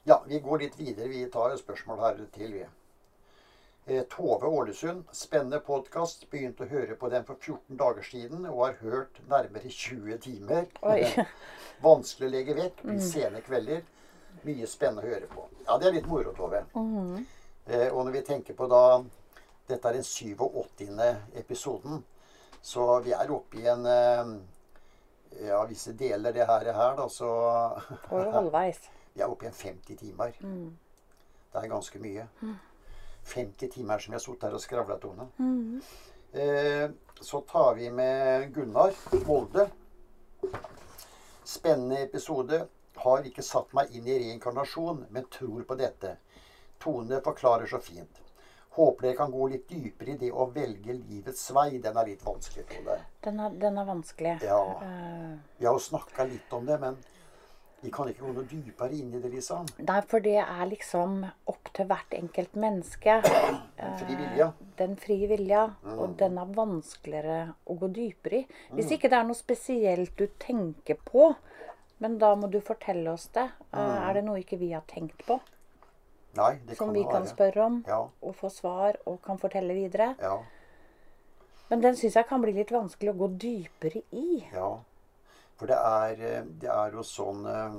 Ja, 0.09 0.23
vi 0.27 0.39
går 0.39 0.59
litt 0.59 0.81
videre. 0.81 1.09
Vi 1.09 1.25
tar 1.35 1.51
et 1.51 1.59
spørsmål 1.59 1.99
her 1.99 2.19
til, 2.31 2.53
vi. 2.55 2.61
Eh, 3.87 4.05
Tove 4.07 4.47
Ålesund, 4.47 5.01
spennende 5.11 5.59
podkast. 5.67 6.29
Begynte 6.31 6.63
å 6.63 6.71
høre 6.71 6.95
på 6.95 7.11
den 7.11 7.27
for 7.27 7.35
14 7.43 7.81
dager 7.81 8.07
siden 8.07 8.47
og 8.47 8.61
har 8.61 8.77
hørt 8.85 9.19
nærmere 9.27 9.67
20 9.67 10.21
timer. 10.23 10.69
Vanskelig 11.89 12.29
å 12.29 12.35
legge 12.37 12.55
vekk. 12.55 12.85
Blir 12.87 13.03
sene 13.03 13.43
kvelder. 13.43 13.83
Mye 14.47 14.71
spennende 14.71 15.03
å 15.03 15.11
høre 15.11 15.27
på. 15.33 15.49
Ja, 15.67 15.75
det 15.83 15.91
er 15.91 15.99
litt 15.99 16.07
moro, 16.07 16.31
Tove. 16.39 16.63
Eh, 17.67 17.89
og 17.91 18.05
når 18.07 18.21
vi 18.21 18.27
tenker 18.31 18.55
på 18.55 18.71
da 18.71 18.83
Dette 19.67 19.91
er 19.91 19.97
den 19.99 20.07
87. 20.07 21.01
episoden. 21.43 22.05
Så 22.63 23.01
vi 23.03 23.11
er 23.11 23.33
oppe 23.35 23.59
i 23.59 23.67
en 23.75 23.83
eh, 23.91 24.37
Ja, 25.49 25.65
visse 25.67 25.99
deler 25.99 26.31
det 26.31 26.47
her, 26.47 26.71
her 26.79 26.95
da, 27.03 27.09
så 27.11 27.33
går 28.07 28.29
jo 28.29 28.37
halvveis. 28.39 28.87
Vi 29.17 29.23
er 29.25 29.31
oppe 29.33 29.47
i 29.47 29.49
en 29.49 29.57
50 29.57 29.97
timer. 29.97 30.35
Det 30.41 31.63
er 31.63 31.71
ganske 31.73 31.99
mye. 32.03 32.27
50 33.27 33.71
timer 33.73 33.99
som 34.03 34.13
vi 34.13 34.19
har 34.19 34.23
sittet 34.23 34.45
her 34.51 34.57
og 34.59 34.61
skravla, 34.63 34.99
Tone. 35.03 35.29
Eh, 36.37 36.91
så 37.25 37.41
tar 37.49 37.75
vi 37.79 37.89
med 37.91 38.51
Gunnar 38.55 38.93
Molde. 39.27 39.71
Spennende 41.45 42.03
episode. 42.05 42.67
Har 42.97 43.25
ikke 43.29 43.45
satt 43.45 43.73
meg 43.77 43.91
inn 43.97 44.07
i 44.09 44.19
reinkarnasjon, 44.21 45.05
men 45.13 45.27
tror 45.33 45.65
på 45.69 45.77
dette. 45.81 46.15
Tone 46.83 47.21
forklarer 47.25 47.69
så 47.71 47.81
fint. 47.81 48.23
Håper 48.77 49.07
dere 49.07 49.17
kan 49.17 49.33
gå 49.33 49.47
litt 49.49 49.69
dypere 49.71 50.13
i 50.13 50.19
det 50.21 50.31
å 50.33 50.47
velge 50.53 50.93
livets 50.97 51.47
vei. 51.57 51.79
Den 51.81 51.97
er 51.97 52.09
litt 52.11 52.25
vanskelig. 52.25 52.67
Den 53.25 53.41
er, 53.41 53.55
den 53.63 53.79
er 53.81 53.87
vanskelig. 53.89 54.35
Ja. 54.45 54.61
Eh, 54.85 55.37
Vi 55.59 55.65
har 55.69 55.73
jo 55.79 55.81
snakka 55.81 56.27
litt 56.29 56.53
om 56.53 56.67
det, 56.69 56.77
men 56.83 56.99
vi 57.83 57.91
kan 57.93 58.09
ikke 58.09 58.25
gå 58.25 58.33
noe 58.33 58.47
dypere 58.49 58.97
inn 58.97 59.13
i 59.15 59.21
det, 59.21 59.31
liksom. 59.35 59.67
Nei, 59.87 59.99
for 60.09 60.25
det 60.25 60.39
er 60.43 60.63
liksom 60.71 61.19
opp 61.53 61.69
til 61.77 61.87
hvert 61.91 62.15
enkelt 62.17 62.57
menneske. 62.59 63.19
Den 63.77 63.99
fri 64.01 64.17
vilja. 64.17 64.49
Den 64.79 64.97
frie 65.01 65.29
vilja. 65.31 65.65
Og 65.97 66.17
den 66.19 66.39
er 66.41 66.55
vanskeligere 66.57 67.37
å 67.69 67.77
gå 67.79 67.91
dypere 67.99 68.41
i. 68.41 68.47
Hvis 68.73 68.97
ikke 68.97 69.11
det 69.13 69.21
er 69.21 69.29
noe 69.29 69.39
spesielt 69.39 70.17
du 70.19 70.27
tenker 70.43 70.99
på, 71.05 71.29
men 72.03 72.17
da 72.21 72.33
må 72.37 72.49
du 72.53 72.59
fortelle 72.65 73.13
oss 73.13 73.29
det. 73.37 73.47
Mm. 73.71 73.93
Er 74.09 74.19
det 74.19 74.25
noe 74.27 74.41
ikke 74.43 74.59
vi 74.61 74.73
har 74.73 74.85
tenkt 74.89 75.23
på, 75.29 75.39
Nei, 76.37 76.57
det 76.67 76.77
som 76.77 76.89
kan 76.89 76.97
vi 76.97 77.05
det 77.05 77.13
kan 77.13 77.29
spørre 77.29 77.63
om 77.65 77.79
Ja. 77.89 78.03
og 78.21 78.35
få 78.37 78.51
svar 78.53 78.99
og 79.07 79.23
kan 79.25 79.39
fortelle 79.41 79.77
videre? 79.77 80.15
Ja. 80.21 80.43
Men 81.71 81.81
den 81.81 81.97
syns 81.97 82.15
jeg 82.15 82.27
kan 82.29 82.43
bli 82.43 82.53
litt 82.53 82.71
vanskelig 82.71 83.15
å 83.15 83.19
gå 83.19 83.31
dypere 83.41 84.03
i. 84.13 84.45
Ja, 84.53 84.77
for 85.57 85.67
det 85.71 85.77
er, 85.79 86.21
eh, 86.21 86.45
det 86.63 86.69
er 86.73 86.93
jo 86.93 87.03
sånn 87.07 87.47
eh, 87.47 87.79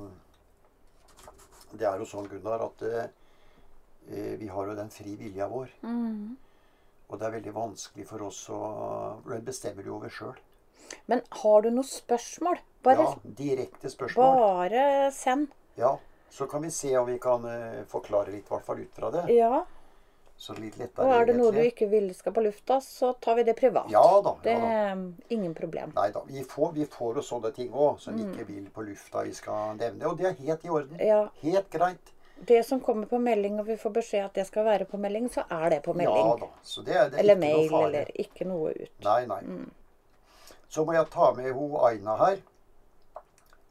Det 1.77 1.85
er 1.85 1.99
jo 1.99 2.05
sånn, 2.07 2.27
Gunnar, 2.31 2.63
at 2.69 2.81
eh, 2.87 3.07
vi 4.39 4.47
har 4.47 4.67
jo 4.69 4.75
den 4.77 4.89
fri 4.89 5.15
vilja 5.19 5.47
vår. 5.51 5.67
Og 7.09 7.19
det 7.19 7.25
er 7.27 7.33
veldig 7.37 7.53
vanskelig 7.55 8.05
for 8.07 8.23
oss 8.23 8.39
å 8.49 8.59
Den 9.27 9.43
bestemmer 9.47 9.83
du 9.83 9.91
over 9.95 10.09
sjøl. 10.11 10.37
Men 11.11 11.21
har 11.41 11.61
du 11.65 11.69
noen 11.71 11.83
spørsmål? 11.87 12.59
Bare, 12.83 13.03
Ja, 13.03 13.15
direkte 13.35 13.89
spørsmål. 13.91 14.37
bare 14.39 15.11
send. 15.11 15.49
Ja, 15.75 15.97
Så 16.29 16.47
kan 16.47 16.61
vi 16.61 16.69
se 16.71 16.95
om 16.97 17.05
vi 17.07 17.17
kan 17.19 17.43
eh, 17.45 17.83
forklare 17.87 18.31
litt, 18.31 18.45
i 18.47 18.49
hvert 18.53 18.65
fall 18.65 18.79
ut 18.79 18.93
fra 18.95 19.11
det. 19.11 19.25
Ja. 19.35 19.65
Så 20.37 20.53
litt 20.53 20.75
lettere. 20.77 21.05
Og 21.07 21.13
er 21.17 21.25
det 21.25 21.35
noe 21.39 21.51
du 21.51 21.57
ikke 21.63 21.87
vil 21.89 22.11
skal 22.13 22.33
på 22.35 22.43
lufta, 22.45 22.75
så 22.83 23.13
tar 23.21 23.35
vi 23.39 23.43
det 23.47 23.55
privat. 23.57 23.87
Ja 23.89 24.03
da. 24.21 24.35
Det 24.43 24.51
Ja, 24.53 24.67
er 24.93 24.99
ingen 25.33 25.55
problem. 25.57 25.93
Nei 25.95 26.11
da. 26.13 26.21
Vi 26.27 26.43
får, 26.43 26.73
vi 26.75 26.85
får 26.85 27.15
jo 27.17 27.23
sånne 27.25 27.51
ting 27.55 27.71
òg 27.73 27.97
som 28.03 28.13
vi 28.15 28.23
ikke 28.27 28.45
vil 28.47 28.67
på 28.69 28.85
lufta 28.85 29.23
vi 29.25 29.33
skal 29.33 29.75
nevne. 29.79 30.05
Og 30.05 30.17
det 30.19 30.27
er 30.29 30.37
helt 30.43 30.65
i 30.65 30.69
orden. 30.69 30.99
Ja. 31.01 31.23
Helt 31.41 31.69
greit. 31.73 32.13
Det 32.45 32.59
som 32.67 32.79
kommer 32.85 33.07
på 33.09 33.17
melding, 33.17 33.57
og 33.59 33.65
vi 33.65 33.79
får 33.81 33.89
beskjed 33.95 34.25
at 34.27 34.33
det 34.37 34.45
skal 34.45 34.63
være 34.67 34.85
på 34.85 34.97
melding, 35.01 35.25
så 35.33 35.41
er 35.49 35.69
det 35.73 35.81
på 35.83 35.95
melding. 35.97 36.27
Ja 36.29 36.35
da. 36.37 36.49
Så 36.61 36.83
det, 36.85 36.93
er- 36.95 37.09
det 37.09 37.17
er 37.17 37.23
eller 37.23 37.35
mail, 37.41 37.73
eller 37.73 38.11
ikke 38.13 38.45
noe 38.45 38.75
ut. 38.77 38.91
Nei, 39.03 39.25
nei. 39.25 39.41
Så 40.69 40.85
må 40.85 40.93
jeg 40.93 41.09
ta 41.09 41.31
med 41.33 41.49
ho 41.57 41.79
Aina 41.87 42.15
her. 42.21 42.37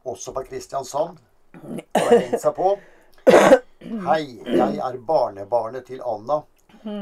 Også 0.05 0.33
fra 0.35 0.43
Kristiansand. 0.43 1.19
Og 1.63 1.81
har 1.95 2.19
hengt 2.19 2.41
seg 2.43 2.55
på. 2.59 2.75
Hei, 4.09 4.23
jeg 4.45 4.79
er 4.83 4.99
barnebarnet 5.07 5.87
til 5.87 6.01
Anna, 6.03 6.41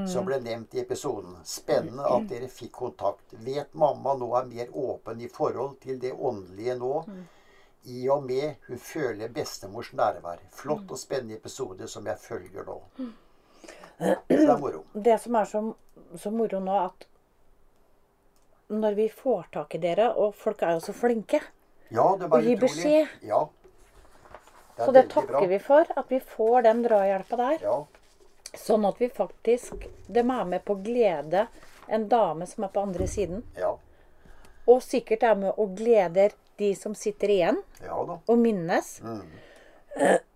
som 0.08 0.24
ble 0.26 0.38
nevnt 0.40 0.74
i 0.74 0.80
episoden. 0.80 1.36
Spennende 1.44 2.06
at 2.08 2.26
dere 2.30 2.48
fikk 2.48 2.72
kontakt. 2.72 3.34
Vet 3.44 3.74
mamma 3.74 4.14
nå 4.16 4.28
er 4.38 4.46
mer 4.50 4.68
åpen 4.72 5.20
i 5.20 5.28
forhold 5.28 5.76
til 5.82 5.98
det 6.00 6.12
åndelige 6.12 6.76
nå? 6.80 6.92
I 7.84 8.08
og 8.08 8.22
med 8.24 8.54
hun 8.68 8.78
føler 8.80 9.28
bestemors 9.28 9.90
nærvær. 9.92 10.38
Flott 10.50 10.90
og 10.90 10.98
spennende 10.98 11.36
episode 11.36 11.88
som 11.88 12.06
jeg 12.08 12.18
følger 12.18 12.64
nå. 12.64 12.78
Så 13.98 14.14
det 14.28 14.48
er 14.48 14.58
moro. 14.58 14.84
Det 14.94 15.18
som 15.20 15.34
er 15.36 15.44
så, 15.44 15.60
så 16.18 16.30
moro 16.32 16.60
nå, 16.64 16.78
at 16.86 17.04
når 18.74 18.94
vi 18.96 19.08
får 19.12 19.50
tak 19.52 19.74
i 19.76 19.78
dere, 19.78 20.08
og 20.16 20.32
folk 20.34 20.62
er 20.64 20.78
jo 20.78 20.80
så 20.80 20.92
flinke 20.96 21.40
Ja, 21.92 22.06
det 22.16 22.24
Og 22.24 22.30
var 22.32 22.40
gi 22.42 22.54
utrolig. 22.56 22.60
beskjed. 22.64 23.06
Ja. 23.28 23.42
Det 24.76 24.84
Så 24.86 24.92
det 24.96 25.02
takker 25.12 25.28
bra. 25.36 25.44
vi 25.46 25.58
for, 25.62 25.84
at 25.96 26.08
vi 26.10 26.18
får 26.20 26.62
den 26.62 26.80
drahjelpa 26.82 27.36
der. 27.36 27.58
Ja. 27.62 27.76
Sånn 28.58 28.84
at 28.86 29.00
vi 29.02 29.08
faktisk 29.10 29.86
De 30.06 30.20
er 30.22 30.44
med 30.46 30.64
på 30.64 30.76
å 30.76 30.82
glede 30.82 31.46
en 31.88 32.06
dame 32.08 32.46
som 32.48 32.64
er 32.64 32.72
på 32.72 32.80
andre 32.80 33.06
siden. 33.10 33.42
Ja. 33.58 33.74
Og 34.70 34.80
sikkert 34.82 35.26
er 35.28 35.34
med 35.36 35.58
og 35.60 35.74
gleder 35.76 36.32
de 36.56 36.70
som 36.78 36.94
sitter 36.96 37.32
igjen 37.34 37.58
ja 37.82 37.98
da. 38.08 38.18
og 38.24 38.38
minnes. 38.40 38.94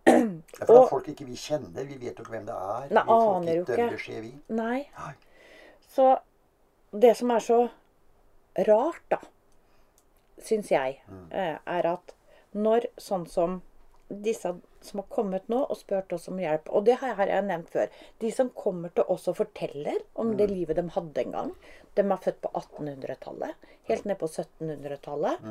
Det 0.08 0.62
er 0.62 0.66
for 0.66 0.78
Og- 0.82 0.88
folk 0.88 1.08
ikke 1.08 1.26
vi 1.28 1.36
kjenner. 1.36 1.84
Vi 1.84 1.96
vet 2.00 2.16
jo 2.16 2.24
ikke 2.24 2.32
hvem 2.36 2.46
det 2.46 2.54
er. 2.54 2.92
Nei, 2.96 3.02
vi 3.04 3.16
aner 3.16 3.56
jo 3.58 3.64
ikke 3.64 3.98
Skje, 4.00 4.20
vi. 4.24 4.30
Nei. 4.48 4.78
Nei. 4.98 5.14
Så 5.88 6.06
det 6.92 7.16
som 7.18 7.30
er 7.34 7.44
så 7.44 7.58
rart, 8.68 9.02
da, 9.12 9.18
syns 10.42 10.70
jeg, 10.72 11.00
mm. 11.08 11.26
er 11.32 11.90
at 11.92 12.14
når 12.56 12.88
sånn 12.96 13.26
som 13.28 13.60
disse 14.08 14.54
som 14.80 15.00
har 15.02 15.06
kommet 15.12 15.48
nå 15.52 15.58
og 15.66 15.76
spurt 15.76 16.12
oss 16.16 16.28
om 16.30 16.38
hjelp, 16.40 16.70
og 16.72 16.86
det 16.86 16.96
har 17.02 17.20
jeg 17.28 17.44
nevnt 17.44 17.68
før 17.72 17.90
De 18.22 18.30
som 18.32 18.48
kommer 18.56 18.92
til 18.94 19.04
oss 19.12 19.28
og 19.28 19.36
forteller 19.36 20.00
om 20.14 20.32
det 20.38 20.48
livet 20.50 20.78
de 20.78 20.86
hadde 20.94 21.24
en 21.26 21.34
gang. 21.34 21.52
De 21.94 22.04
er 22.06 22.24
født 22.24 22.40
på 22.40 22.50
1800-tallet. 22.54 23.68
Helt 23.90 24.04
ned 24.08 24.18
på 24.20 24.28
1700-tallet. 24.30 25.44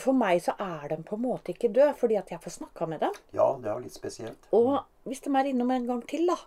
For 0.00 0.16
meg 0.16 0.40
så 0.42 0.56
er 0.58 0.88
de 0.90 0.96
på 1.06 1.14
en 1.14 1.22
måte 1.22 1.52
ikke 1.52 1.70
døde, 1.70 1.92
fordi 1.98 2.16
at 2.18 2.32
jeg 2.32 2.42
får 2.42 2.56
snakka 2.56 2.86
med 2.90 3.04
dem. 3.04 3.14
Ja, 3.36 3.52
det 3.62 3.68
er 3.70 3.76
jo 3.76 3.84
litt 3.84 3.94
spesielt. 3.94 4.48
Og 4.56 4.80
hvis 5.06 5.22
de 5.22 5.30
er 5.38 5.50
innom 5.52 5.70
en 5.70 5.86
gang 5.86 6.00
til, 6.10 6.26
da, 6.26 6.38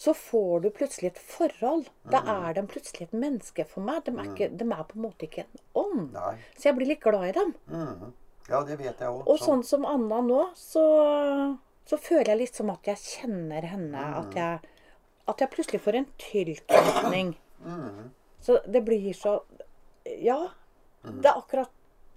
så 0.00 0.14
får 0.16 0.62
du 0.64 0.70
plutselig 0.72 1.10
et 1.10 1.20
forhold. 1.20 1.90
Da 2.08 2.22
er 2.46 2.54
de 2.56 2.62
plutselig 2.70 3.08
et 3.10 3.12
menneske 3.12 3.66
for 3.68 3.84
meg. 3.84 4.00
De 4.06 4.14
er, 4.16 4.30
ikke, 4.32 4.48
de 4.56 4.64
er 4.64 4.86
på 4.88 4.96
en 4.96 5.04
måte 5.04 5.26
ikke 5.28 5.44
en 5.44 5.60
ånd. 5.82 6.06
Så 6.56 6.70
jeg 6.70 6.78
blir 6.78 6.88
litt 6.94 7.02
glad 7.04 7.28
i 7.28 7.36
dem. 7.36 7.52
Ja, 8.50 8.60
det 8.66 8.76
vet 8.80 8.98
jeg 9.00 9.08
òg. 9.08 9.22
Og 9.30 9.38
sånn 9.38 9.62
som 9.64 9.84
Anna 9.86 10.20
nå, 10.26 10.40
så, 10.58 10.82
så 11.86 11.98
føler 12.02 12.32
jeg 12.34 12.40
litt 12.42 12.58
som 12.58 12.70
at 12.74 12.88
jeg 12.90 12.98
kjenner 12.98 13.66
henne. 13.70 14.04
At, 14.20 14.34
jeg, 14.34 14.60
at 15.30 15.44
jeg 15.44 15.52
plutselig 15.54 15.80
får 15.84 16.00
en 16.00 16.08
tilknytning. 16.18 17.34
Så 18.40 18.58
det 18.66 18.82
blir 18.86 19.12
så 19.14 19.40
Ja. 20.04 20.48
Det 21.02 21.28
er 21.30 21.36
akkurat 21.38 21.70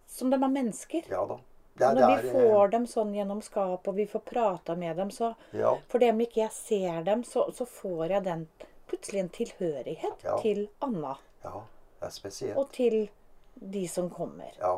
som 0.08 0.30
de 0.34 0.36
er 0.42 0.50
mennesker. 0.52 1.06
Ja 1.10 1.26
da. 1.30 1.38
Det 1.74 1.86
er, 1.88 1.96
Når 1.98 2.08
vi 2.08 2.16
er, 2.30 2.34
får 2.34 2.68
dem 2.74 2.84
sånn 2.86 3.14
gjennom 3.16 3.40
skap, 3.42 3.88
og 3.90 3.96
vi 3.98 4.04
får 4.06 4.22
prata 4.28 4.76
med 4.78 4.98
dem, 4.98 5.10
så 5.12 5.32
Ja. 5.56 5.72
For 5.90 6.00
det 6.00 6.12
om 6.14 6.20
ikke 6.22 6.42
jeg 6.44 6.52
ser 6.52 7.04
dem, 7.08 7.24
så, 7.24 7.48
så 7.54 7.66
får 7.66 8.10
jeg 8.14 8.24
den 8.28 8.44
plutselig 8.88 9.20
en 9.24 9.30
tilhørighet 9.30 10.24
Ja. 10.24 10.38
til 10.42 10.68
Anna. 10.86 11.16
Ja, 11.44 11.64
det 12.00 12.08
er 12.08 12.14
spesielt. 12.14 12.58
Og 12.58 12.72
til 12.72 13.10
de 13.56 13.88
som 13.88 14.10
kommer. 14.10 14.52
Ja. 14.60 14.76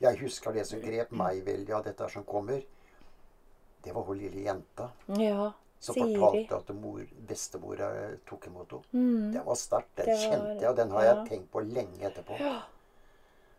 Jeg 0.00 0.18
husker 0.20 0.52
det 0.54 0.66
som 0.66 0.80
grep 0.80 1.10
meg 1.10 1.40
veldig 1.46 1.74
av 1.74 1.84
dette 1.84 2.08
som 2.12 2.24
kommer. 2.24 2.62
Det 3.82 3.92
var 3.94 4.02
hun 4.04 4.18
lille 4.18 4.44
jenta 4.44 4.90
Ja. 5.18 5.52
som 5.80 5.94
Siri. 5.94 6.16
fortalte 6.16 6.56
at 6.56 6.74
mor, 6.74 7.00
bestemora 7.28 8.16
tok 8.26 8.46
imot 8.46 8.70
henne. 8.92 9.32
Det 9.32 9.44
var 9.46 9.54
sterkt. 9.54 9.94
Den 9.96 10.06
var- 10.06 10.16
kjente 10.22 10.60
jeg, 10.60 10.70
og 10.70 10.76
den 10.76 10.90
har 10.90 11.02
ja. 11.04 11.14
jeg 11.14 11.28
tenkt 11.28 11.50
på 11.52 11.60
lenge 11.60 12.00
etterpå. 12.10 12.38
Ja. 12.40 12.62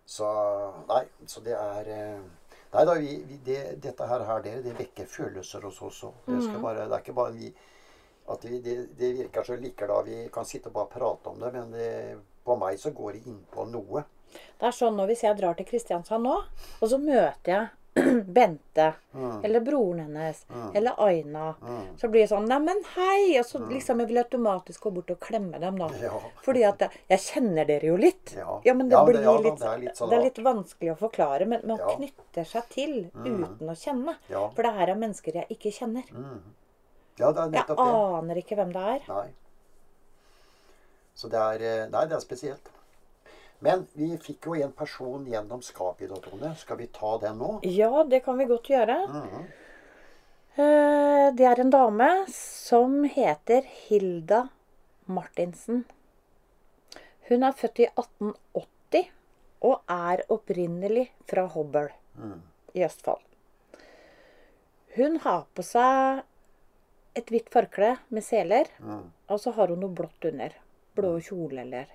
Så 0.06 0.25
nei, 0.88 1.06
så 1.25 1.41
det 1.43 1.54
er 1.54 1.88
eh, 1.88 2.21
Nei 2.71 2.86
da, 2.86 2.93
vi, 2.93 3.15
vi, 3.25 3.38
det, 3.43 3.82
dette 3.82 4.06
her, 4.08 4.19
her 4.25 4.41
dere, 4.45 4.62
det 4.62 4.75
vekker 4.78 5.06
følelser 5.10 5.62
hos 5.65 5.82
oss 5.82 6.04
òg. 6.04 6.13
Det, 6.28 6.36
Mm. 6.36 6.62
bare- 6.62 6.86
det 6.88 6.91
er 6.93 6.99
ikke 7.02 7.15
bare 7.15 7.32
vi 7.34 7.54
at 8.30 8.43
vi, 8.45 8.60
det, 8.62 8.95
det 8.97 9.13
virker 9.17 9.43
så 9.43 9.56
liker 9.60 9.88
da 9.88 10.02
vi 10.04 10.30
kan 10.30 10.45
sitte 10.45 10.67
og 10.67 10.73
bare 10.73 10.86
prate 10.88 11.28
om 11.32 11.39
det, 11.39 11.52
men 11.54 11.71
det, 11.71 12.19
på 12.45 12.56
meg 12.60 12.78
så 12.78 12.91
går 12.93 13.13
det 13.13 13.25
inn 13.25 13.43
på 13.52 13.65
noe. 13.71 14.04
Det 14.59 14.67
er 14.67 14.71
sånn 14.75 14.95
nå 14.99 15.05
hvis 15.09 15.23
jeg 15.23 15.37
drar 15.39 15.55
til 15.55 15.65
Kristiansand 15.65 16.23
nå, 16.27 16.37
og 16.81 16.89
så 16.91 16.97
møter 17.01 17.53
jeg 17.55 17.67
Bente, 18.35 18.93
eller 19.43 19.59
broren 19.65 19.99
hennes, 20.05 20.43
eller 20.77 20.93
Aina, 21.03 21.55
så 21.99 22.07
blir 22.07 22.21
det 22.21 22.29
sånn 22.31 22.45
Neimen, 22.47 22.77
hei! 22.95 23.33
Og 23.41 23.45
så 23.49 23.59
liksom 23.67 23.99
jeg 24.03 24.07
vil 24.11 24.19
automatisk 24.21 24.85
gå 24.85 24.91
bort 24.93 25.09
og 25.11 25.19
klemme 25.19 25.59
dem, 25.59 25.75
da. 25.81 25.87
Ja. 25.99 26.13
Fordi 26.45 26.63
at 26.69 26.85
jeg, 26.85 27.01
jeg 27.09 27.23
kjenner 27.25 27.67
dere 27.67 27.89
jo 27.89 27.97
litt. 27.99 28.35
Ja. 28.37 28.59
men 28.77 28.87
det 28.87 28.95
Ja, 28.95 29.01
det- 29.03 29.11
blir 29.15 29.23
ja 29.25 29.33
litt, 29.41 29.59
det 29.59 29.73
litt 29.81 29.97
sånn 29.99 30.09
det 30.13 30.19
er 30.19 30.23
litt 30.29 30.39
vanskelig 30.45 30.93
å 30.93 30.97
forklare, 31.01 31.47
men 31.49 31.65
man 31.65 31.79
Ja. 31.81 31.89
Mm. 31.89 31.97
knytter 31.97 32.45
seg 32.53 32.69
til 32.69 32.95
uten 33.15 33.67
å 33.73 33.75
kjenne. 33.75 34.15
Ja. 34.29 34.45
For 34.53 34.63
det 34.63 34.73
her 34.77 34.87
er 34.93 34.95
mennesker 34.95 35.33
jeg 35.41 35.47
ikke 35.57 35.73
kjenner. 35.81 36.03
Ja, 37.19 37.31
det 37.33 37.37
er 37.41 37.49
Jeg 37.49 37.51
nettopp 37.57 37.77
det. 37.83 37.91
aner 38.23 38.35
ikke 38.45 38.55
hvem 38.61 38.71
det 38.77 38.85
er. 38.95 39.01
Nei. 39.09 39.27
Så 41.19 41.27
det 41.27 41.39
er 41.41 41.65
eh, 41.67 41.87
Nei, 41.89 42.05
det 42.05 42.15
er 42.15 42.23
spesielt. 42.23 42.69
Men 43.59 43.87
vi 43.93 44.13
fikk 44.23 44.47
jo 44.47 44.55
en 44.55 44.71
person 44.71 45.25
gjennom 45.27 45.61
skapet 45.65 46.05
i 46.05 46.11
dag, 46.11 46.21
Tone. 46.23 46.53
Skal 46.55 46.77
vi 46.79 46.87
ta 46.95 47.17
den 47.19 47.41
nå? 47.41 47.59
Ja, 47.67 48.03
det 48.07 48.21
kan 48.23 48.37
vi 48.39 48.45
godt 48.45 48.69
gjøre. 48.69 48.97
Mm 49.07 49.27
-hmm. 49.27 49.47
Det 51.35 51.45
er 51.45 51.59
en 51.59 51.69
dame 51.69 52.25
som 52.33 53.03
heter 53.03 53.61
Hilda 53.61 54.47
Martinsen. 55.05 55.85
Hun 57.29 57.43
er 57.43 57.51
født 57.51 57.79
i 57.79 57.85
1880 57.85 59.11
og 59.61 59.81
er 59.89 60.23
opprinnelig 60.29 61.11
fra 61.29 61.45
Hobøl 61.45 61.89
i 62.73 62.83
Østfold. 62.83 63.21
Hun 64.95 65.19
har 65.23 65.45
på 65.53 65.61
seg 65.63 66.23
et 67.15 67.29
hvitt 67.29 67.49
forkle 67.53 67.97
med 68.09 68.23
seler, 68.23 68.65
og 69.29 69.39
så 69.39 69.51
har 69.51 69.67
hun 69.67 69.79
noe 69.79 69.95
blått 69.95 70.25
under. 70.31 70.55
Blå 70.95 71.19
kjole 71.23 71.61
eller 71.61 71.87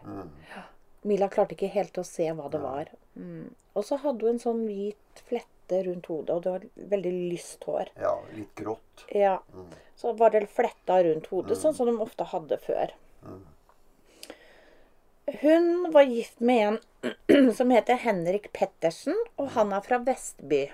Mila 1.05 1.29
klarte 1.33 1.57
ikke 1.57 1.73
helt 1.75 1.99
å 2.01 2.07
se 2.07 2.27
hva 2.33 2.49
det 2.53 2.61
var. 2.63 2.91
Mm. 3.21 3.51
Og 3.75 3.85
så 3.85 3.99
hadde 4.01 4.25
hun 4.25 4.37
en 4.37 4.43
sånn 4.43 4.63
hvit 4.69 5.25
flette 5.29 5.81
rundt 5.87 6.07
hodet, 6.09 6.37
og 6.37 6.45
det 6.45 6.53
var 6.55 6.93
veldig 6.95 7.13
lyst 7.33 7.65
hår. 7.69 7.91
Ja, 8.01 8.15
litt 8.37 8.55
grått. 8.59 9.05
Ja. 9.13 9.39
Så 10.01 10.15
var 10.17 10.33
det 10.35 10.47
fletta 10.53 11.01
rundt 11.05 11.29
hodet, 11.33 11.59
sånn 11.61 11.77
som 11.77 11.91
de 11.91 11.97
ofte 12.03 12.27
hadde 12.31 12.59
før. 12.63 12.95
Hun 15.41 15.91
var 15.93 16.03
gift 16.03 16.41
med 16.41 16.81
en 17.33 17.53
som 17.59 17.71
heter 17.73 18.01
Henrik 18.01 18.51
Pettersen, 18.53 19.17
og 19.37 19.55
han 19.57 19.73
er 19.73 19.85
fra 19.85 20.01
Vestby. 20.05 20.67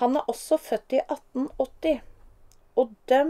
Han 0.00 0.16
er 0.16 0.30
også 0.32 0.56
født 0.60 0.96
i 0.96 1.02
1880. 1.02 2.00
Og 2.80 2.92
de 3.10 3.20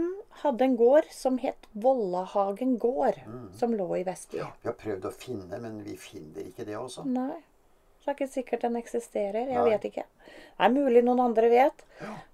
hadde 0.43 0.63
en 0.63 0.75
gård 0.79 1.07
som 1.11 1.37
het 1.41 1.65
Vollahagen 1.83 2.77
gård, 2.79 3.17
som 3.57 3.73
lå 3.75 3.87
i 3.97 4.03
Vestby. 4.07 4.39
Vi 4.61 4.69
har 4.69 4.77
prøvd 4.79 5.07
å 5.09 5.11
finne, 5.15 5.59
men 5.59 5.81
vi 5.83 5.97
finner 5.99 6.45
ikke 6.47 6.65
det 6.67 6.77
også. 6.79 7.03
Nei. 7.09 7.41
Så 8.01 8.07
det 8.07 8.13
er 8.13 8.17
ikke 8.17 8.33
sikkert 8.33 8.63
den 8.65 8.77
eksisterer. 8.79 9.49
Jeg 9.51 9.59
Nei. 9.59 9.73
vet 9.73 9.83
ikke. 9.91 10.05
Det 10.25 10.65
er 10.65 10.71
mulig 10.73 11.03
noen 11.05 11.19
andre 11.27 11.49
vet. 11.51 11.83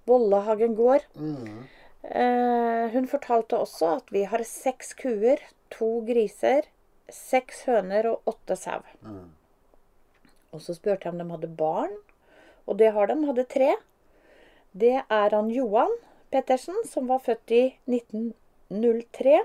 Vollahagen 0.08 0.76
gård. 0.78 1.04
Eh, 2.08 2.84
hun 2.94 3.08
fortalte 3.10 3.58
også 3.58 3.90
at 3.98 4.12
vi 4.14 4.22
har 4.30 4.44
seks 4.48 4.94
kuer, 4.96 5.42
to 5.74 5.90
griser, 6.08 6.70
seks 7.12 7.66
høner 7.68 8.12
og 8.14 8.30
åtte 8.32 8.56
sau. 8.56 8.80
Og 10.54 10.62
så 10.64 10.72
spurte 10.76 11.04
jeg 11.04 11.12
om 11.12 11.20
de 11.20 11.28
hadde 11.34 11.50
barn, 11.58 11.92
og 12.64 12.78
det 12.80 12.92
har 12.94 13.10
de. 13.10 13.18
Hadde 13.28 13.44
tre. 13.50 13.74
Det 14.72 14.94
er 15.02 15.34
han 15.34 15.50
Johan 15.52 15.92
Pettersen, 16.30 16.76
som 16.84 17.08
var 17.08 17.22
født 17.24 17.50
i 17.50 17.62
1903. 17.88 19.40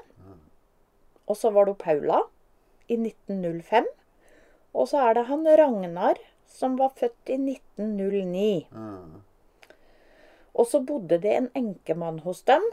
Og 1.28 1.38
så 1.40 1.52
var 1.56 1.66
det 1.70 1.78
Paula 1.80 2.22
i 2.92 2.98
1905. 3.00 3.88
Og 4.74 4.90
så 4.90 5.04
er 5.08 5.14
det 5.18 5.28
han 5.30 5.46
Ragnar, 5.48 6.20
som 6.50 6.78
var 6.80 6.96
født 7.00 7.30
i 7.30 7.38
1909. 7.40 8.68
Og 10.54 10.68
så 10.70 10.82
bodde 10.86 11.18
det 11.22 11.36
en 11.38 11.50
enkemann 11.58 12.20
hos 12.26 12.44
dem. 12.46 12.66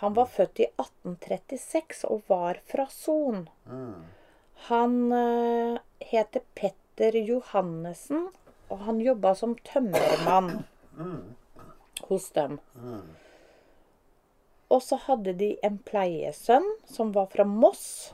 Han 0.00 0.16
var 0.16 0.26
født 0.26 0.60
i 0.60 0.66
1836 0.80 2.04
og 2.08 2.24
var 2.28 2.58
fra 2.66 2.86
Son. 2.90 3.48
Han 4.68 5.12
uh, 5.12 5.78
heter 6.00 6.42
Petter 6.54 7.16
Johannessen, 7.20 8.28
og 8.68 8.78
han 8.88 9.00
jobba 9.00 9.34
som 9.34 9.54
tømmermann 9.64 10.64
hos 12.08 12.30
dem. 12.30 12.58
Og 14.68 14.82
så 14.82 14.98
hadde 15.06 15.36
de 15.38 15.52
en 15.66 15.78
pleiesønn 15.86 16.66
som 16.90 17.12
var 17.14 17.30
fra 17.34 17.46
Moss. 17.46 18.12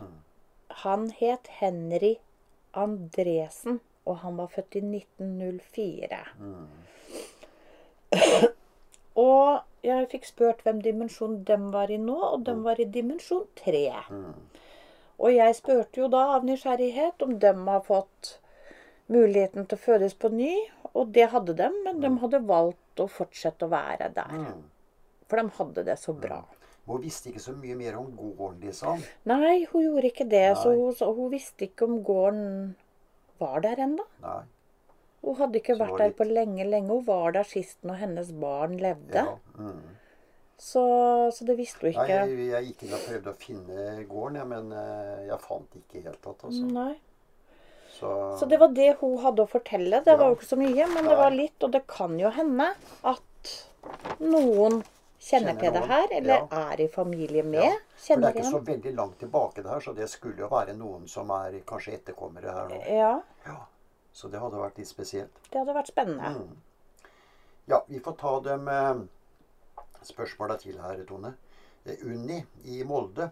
Han 0.85 1.09
het 1.17 1.49
Henry 1.61 2.17
Andresen, 2.73 3.81
og 4.05 4.21
han 4.25 4.37
var 4.41 4.51
født 4.53 4.77
i 4.81 4.83
1904. 4.85 6.23
Og 9.23 9.61
jeg 9.85 10.09
fikk 10.13 10.29
spurt 10.29 10.63
hvem 10.65 10.81
dimensjon 10.85 11.43
dem 11.49 11.71
var 11.73 11.91
i 11.93 11.99
nå, 12.01 12.17
og 12.17 12.45
dem 12.49 12.63
var 12.65 12.81
i 12.81 12.89
dimensjon 12.89 13.47
tre. 13.59 13.87
Og 15.19 15.35
jeg 15.35 15.57
spurte 15.59 16.01
jo 16.01 16.09
da 16.13 16.23
av 16.37 16.47
nysgjerrighet 16.49 17.23
om 17.25 17.37
dem 17.43 17.67
har 17.69 17.85
fått 17.87 18.37
muligheten 19.13 19.69
til 19.69 19.79
å 19.79 19.85
fødes 19.87 20.15
på 20.19 20.33
ny. 20.33 20.53
Og 20.93 21.13
det 21.17 21.31
hadde 21.33 21.57
dem, 21.57 21.77
men 21.85 22.01
de 22.03 22.11
hadde 22.23 22.43
valgt 22.49 23.01
å 23.01 23.09
fortsette 23.09 23.69
å 23.69 23.73
være 23.73 24.11
der. 24.17 24.33
Mm. 24.33 24.63
For 25.33 25.41
de 25.41 25.49
hadde 25.57 25.85
det 25.89 25.97
så 26.03 26.13
bra. 26.13 26.43
Hun 26.85 27.01
visste 27.01 27.31
ikke 27.31 27.41
så 27.41 27.53
mye 27.57 27.77
mer 27.79 27.97
om 27.97 28.09
gården, 28.19 28.59
liksom. 28.67 29.01
Nei, 29.31 29.63
hun 29.71 29.85
gjorde 29.87 30.09
ikke 30.11 30.27
det. 30.29 30.45
Så 30.61 30.73
Nei. 30.73 30.81
hun, 30.83 30.97
så 30.99 31.09
hun 31.17 31.31
visste 31.33 31.65
ikke 31.69 31.87
om 31.89 32.01
gården 32.05 32.75
var 33.41 33.63
der 33.65 33.81
ennå. 33.87 34.05
Hun 35.23 35.37
hadde 35.39 35.61
ikke 35.63 35.77
Så 35.79 35.85
vært 35.87 35.99
der 36.03 36.11
litt- 36.11 36.19
på 36.19 36.27
lenge, 36.27 36.65
lenge. 36.67 36.89
Hun 36.91 37.05
var 37.07 37.33
der 37.33 37.45
sist 37.47 37.79
når 37.87 38.01
hennes 38.03 38.33
barn 38.43 38.77
levde. 38.83 39.15
Ja. 39.15 39.37
Mm. 39.57 39.81
Så, 40.59 40.83
så 41.35 41.47
det 41.47 41.57
visste 41.59 41.87
hun 41.87 41.95
Nei, 41.95 42.03
ikke. 42.05 42.19
jeg, 42.27 42.51
jeg 42.51 42.67
gikk 42.69 42.83
inn 42.87 42.93
og 42.99 43.07
prøvde 43.07 43.31
å 43.33 43.39
finne 43.41 44.05
gården, 44.11 44.37
ja, 44.37 44.45
men 44.45 44.69
eh, 44.73 45.25
jeg 45.31 45.39
fant 45.47 45.79
ikke 45.79 45.97
i 45.99 46.03
det 46.03 46.11
hele 46.11 46.21
tatt. 46.23 46.45
Altså. 46.51 46.67
Nei. 46.77 46.95
Så, 47.97 48.11
Så 48.43 48.47
det 48.51 48.59
var 48.59 48.69
det 48.75 48.91
hun 49.01 49.17
hadde 49.23 49.43
å 49.47 49.51
fortelle. 49.51 50.03
Det 50.05 50.13
Ja. 50.15 50.17
var 50.19 50.31
jo 50.31 50.37
ikke 50.37 50.51
så 50.51 50.59
mye, 50.59 50.87
men 50.95 51.05
det 51.07 51.17
var 51.23 51.31
litt. 51.31 51.63
Og 51.63 51.71
det 51.73 51.87
kan 51.87 52.19
jo 52.19 52.31
hende 52.35 52.69
at 53.05 53.55
noen 54.21 54.83
kjenner 55.23 55.55
Kjenner 55.55 55.61
til 55.61 55.73
det 55.77 55.83
her, 55.89 56.09
eller 56.19 56.35
ja. 56.35 56.63
er 56.73 56.81
i 56.83 56.89
familie 56.91 57.43
med. 57.47 57.63
Ja, 57.63 57.77
For 58.03 58.21
det 58.23 58.29
er 58.29 58.35
ikke 58.41 58.51
så 58.51 58.61
veldig 58.67 58.93
langt 58.99 59.19
tilbake 59.23 59.63
det 59.63 59.71
her, 59.71 59.81
så 59.85 59.95
det 59.95 60.09
skulle 60.11 60.43
jo 60.43 60.49
være 60.51 60.75
noen 60.75 61.07
som 61.09 61.31
er 61.37 61.61
kanskje 61.69 61.95
etterkommere 62.01 62.57
her 62.57 62.73
nå. 62.73 62.81
Ja, 62.91 63.13
Ja, 63.47 63.59
Så 64.13 64.29
det 64.29 64.41
hadde 64.43 64.59
vært 64.61 64.77
litt 64.79 64.89
spesielt. 64.91 65.39
det 65.51 65.59
hadde 65.61 65.75
vært 65.75 65.89
spennende. 65.89 66.35
Mm. 66.35 67.09
Ja, 67.71 67.79
vi 67.89 68.01
får 68.05 68.17
ta 68.21 68.33
dem 68.45 68.69
eh, 68.69 69.05
spørsmåla 70.03 70.57
til 70.59 70.81
her, 70.83 71.05
Tone. 71.09 71.35
Eh, 71.87 72.03
Unni 72.05 72.45
i 72.65 72.83
Molde. 72.85 73.31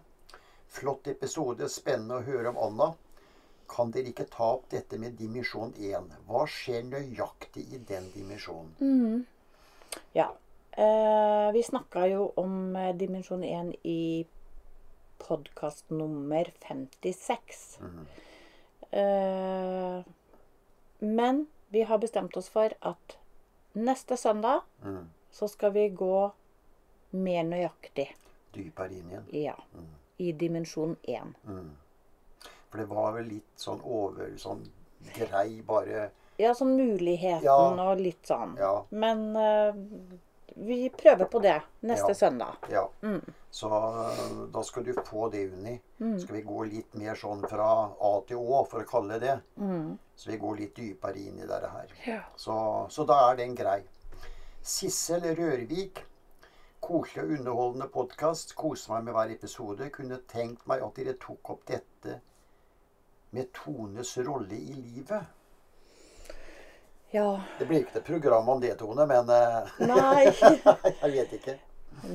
Flott 0.71 1.07
episode. 1.11 1.67
Spennende 1.69 2.17
å 2.21 2.25
høre 2.25 2.49
om 2.53 2.57
Anna. 2.57 2.93
Kan 3.71 3.91
dere 3.91 4.09
ikke 4.11 4.25
ta 4.31 4.47
opp 4.55 4.69
dette 4.71 4.97
med 4.99 5.13
dimensjon 5.19 5.73
1? 5.77 6.09
Hva 6.27 6.45
skjer 6.47 6.83
nøyaktig 6.87 7.67
i 7.75 7.77
den 7.87 8.09
dimensjonen? 8.15 8.73
Mm. 8.79 9.25
Ja. 10.15 10.31
Eh, 10.77 11.51
vi 11.53 11.63
snakka 11.63 12.07
jo 12.07 12.31
om 12.35 12.75
eh, 12.75 12.95
dimensjon 12.95 13.43
1 13.43 13.73
i 13.83 14.25
podkast 15.17 15.89
nummer 15.89 16.51
56. 16.67 17.79
Mm 17.81 18.05
Eh, 18.93 20.01
men 20.99 21.45
vi 21.69 21.81
har 21.83 21.97
bestemt 21.97 22.37
oss 22.37 22.49
for 22.49 22.73
at 22.81 23.17
neste 23.73 24.17
søndag 24.17 24.61
Mm. 24.83 25.05
så 25.31 25.47
skal 25.47 25.71
vi 25.71 25.89
gå 25.89 26.31
mer 27.11 27.43
nøyaktig. 27.43 28.09
Dypere 28.53 28.91
inn 28.91 29.09
igjen. 29.09 29.25
Ja. 29.31 29.55
I 30.17 30.31
dimensjon 30.31 30.97
1. 31.03 31.23
Mm. 31.47 31.71
For 32.69 32.77
det 32.77 32.85
var 32.89 33.11
vel 33.13 33.25
litt 33.25 33.55
sånn 33.55 33.79
over 33.83 34.35
Sånn 34.37 34.67
grei, 35.15 35.61
bare 35.61 36.09
Ja, 36.37 36.51
sånn 36.53 36.75
muligheten 36.75 37.43
Ja. 37.43 37.91
og 37.91 37.97
litt 37.99 38.23
sånn. 38.27 38.57
Ja. 38.57 38.85
Men 38.89 39.35
eh, 39.35 39.73
vi 40.67 40.89
prøver 40.93 41.25
på 41.31 41.39
det 41.43 41.55
neste 41.81 42.11
Ja. 42.11 42.13
søndag. 42.13 42.57
Ja. 42.69 42.83
Mm. 43.01 43.21
Så 43.51 43.67
øh, 43.67 44.45
da 44.53 44.61
skal 44.63 44.83
du 44.85 44.93
få 45.05 45.29
det, 45.33 45.41
Unni. 45.53 45.73
Skal 46.21 46.35
vi 46.35 46.41
gå 46.45 46.63
litt 46.69 46.93
mer 46.95 47.15
sånn 47.19 47.41
fra 47.49 47.69
A 47.99 48.11
til 48.27 48.37
Å, 48.37 48.61
for 48.69 48.81
å 48.83 48.87
kalle 48.87 49.17
det 49.19 49.27
det. 49.27 49.39
Mm. 49.57 49.97
Så 50.15 50.29
vi 50.31 50.37
går 50.37 50.55
litt 50.61 50.75
dypere 50.77 51.17
inn 51.19 51.39
i 51.41 51.47
dette 51.49 51.69
her. 51.73 51.91
Ja. 52.05 52.21
Så, 52.37 52.55
så 52.89 53.05
da 53.09 53.17
er 53.31 53.41
den 53.41 53.55
grei. 53.57 53.81
Sissel 54.61 55.25
Rørvik. 55.35 56.03
Koselig 56.81 57.23
og 57.25 57.33
underholdende 57.39 57.87
podkast. 57.93 58.55
Koser 58.57 58.93
meg 58.95 59.03
med 59.09 59.13
hver 59.17 59.33
episode. 59.35 59.89
Kunne 59.93 60.21
tenkt 60.29 60.65
meg 60.69 60.81
at 60.85 60.95
dere 60.97 61.13
tok 61.21 61.49
opp 61.55 61.65
dette 61.69 62.19
med 63.31 63.51
Tones 63.53 64.15
rolle 64.17 64.57
i 64.57 64.73
livet. 64.77 65.25
Ja. 67.13 67.41
Det 67.59 67.65
blir 67.67 67.79
ikke 67.83 67.97
et 67.99 68.05
program 68.07 68.49
om 68.49 68.61
det, 68.61 68.77
Tone, 68.79 69.05
men 69.07 69.29
eh, 69.29 69.71
Nei. 69.79 70.25
jeg 71.01 71.11
vet 71.15 71.33
ikke. 71.39 71.57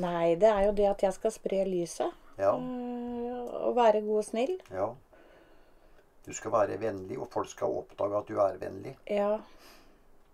Nei, 0.01 0.35
det 0.41 0.49
er 0.51 0.63
jo 0.67 0.73
det 0.73 0.87
at 0.91 1.03
jeg 1.07 1.13
skal 1.19 1.31
spre 1.35 1.65
lyset. 1.69 2.13
Ja, 2.39 2.55
eh, 2.57 3.43
Og 3.67 3.77
være 3.77 4.01
god 4.07 4.19
og 4.23 4.25
snill. 4.25 4.57
ja. 4.71 4.93
Du 6.27 6.33
skal 6.35 6.51
være 6.51 6.81
vennlig, 6.83 7.15
og 7.23 7.29
folk 7.31 7.47
skal 7.49 7.71
oppdage 7.71 8.17
at 8.19 8.27
du 8.27 8.39
er 8.43 8.57
vennlig. 8.59 8.97
Ja. 9.07 9.37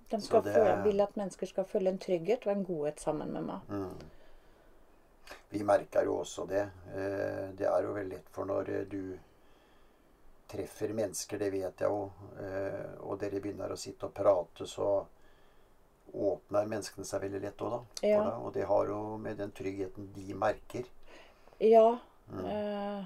De 0.09 0.21
skal 0.25 0.41
det- 0.43 0.55
føle, 0.55 0.83
vil 0.87 1.01
at 1.05 1.17
mennesker 1.17 1.47
skal 1.51 1.65
føle 1.69 1.91
en 1.91 1.99
trygghet 1.99 2.47
og 2.47 2.53
en 2.53 2.65
godhet 2.65 3.01
sammen 3.01 3.33
med 3.33 3.43
meg. 3.43 3.61
Mm. 3.69 3.99
Vi 5.51 5.63
merker 5.69 6.05
jo 6.09 6.15
også 6.23 6.47
det. 6.49 6.63
Eh, 6.95 7.51
Det 7.59 7.67
er 7.69 7.83
jo 7.85 7.93
veldig 7.93 8.09
lett 8.17 8.29
for 8.33 8.45
når 8.49 8.71
du 8.89 9.19
treffer 10.53 10.93
mennesker, 10.97 11.41
det 11.41 11.51
vet 11.55 11.83
jeg 11.85 11.89
jo, 11.89 12.05
eh, 12.41 12.93
og 13.01 13.19
dere 13.23 13.41
begynner 13.41 13.73
å 13.73 13.81
sitte 13.81 14.09
og 14.11 14.15
prate, 14.17 14.69
så 14.69 14.91
åpner 16.13 16.69
menneskene 16.69 17.09
seg 17.09 17.25
veldig 17.25 17.41
lett 17.47 17.65
òg, 17.65 17.73
da. 17.79 18.09
Ja. 18.11 18.23
Og 18.37 18.53
det 18.53 18.67
har 18.69 18.93
jo 18.93 19.01
med 19.21 19.41
den 19.41 19.53
tryggheten 19.57 20.11
de 20.13 20.35
merker. 20.37 20.89
Ja. 21.63 21.87
Mm. 22.29 22.47
eh, 22.47 23.05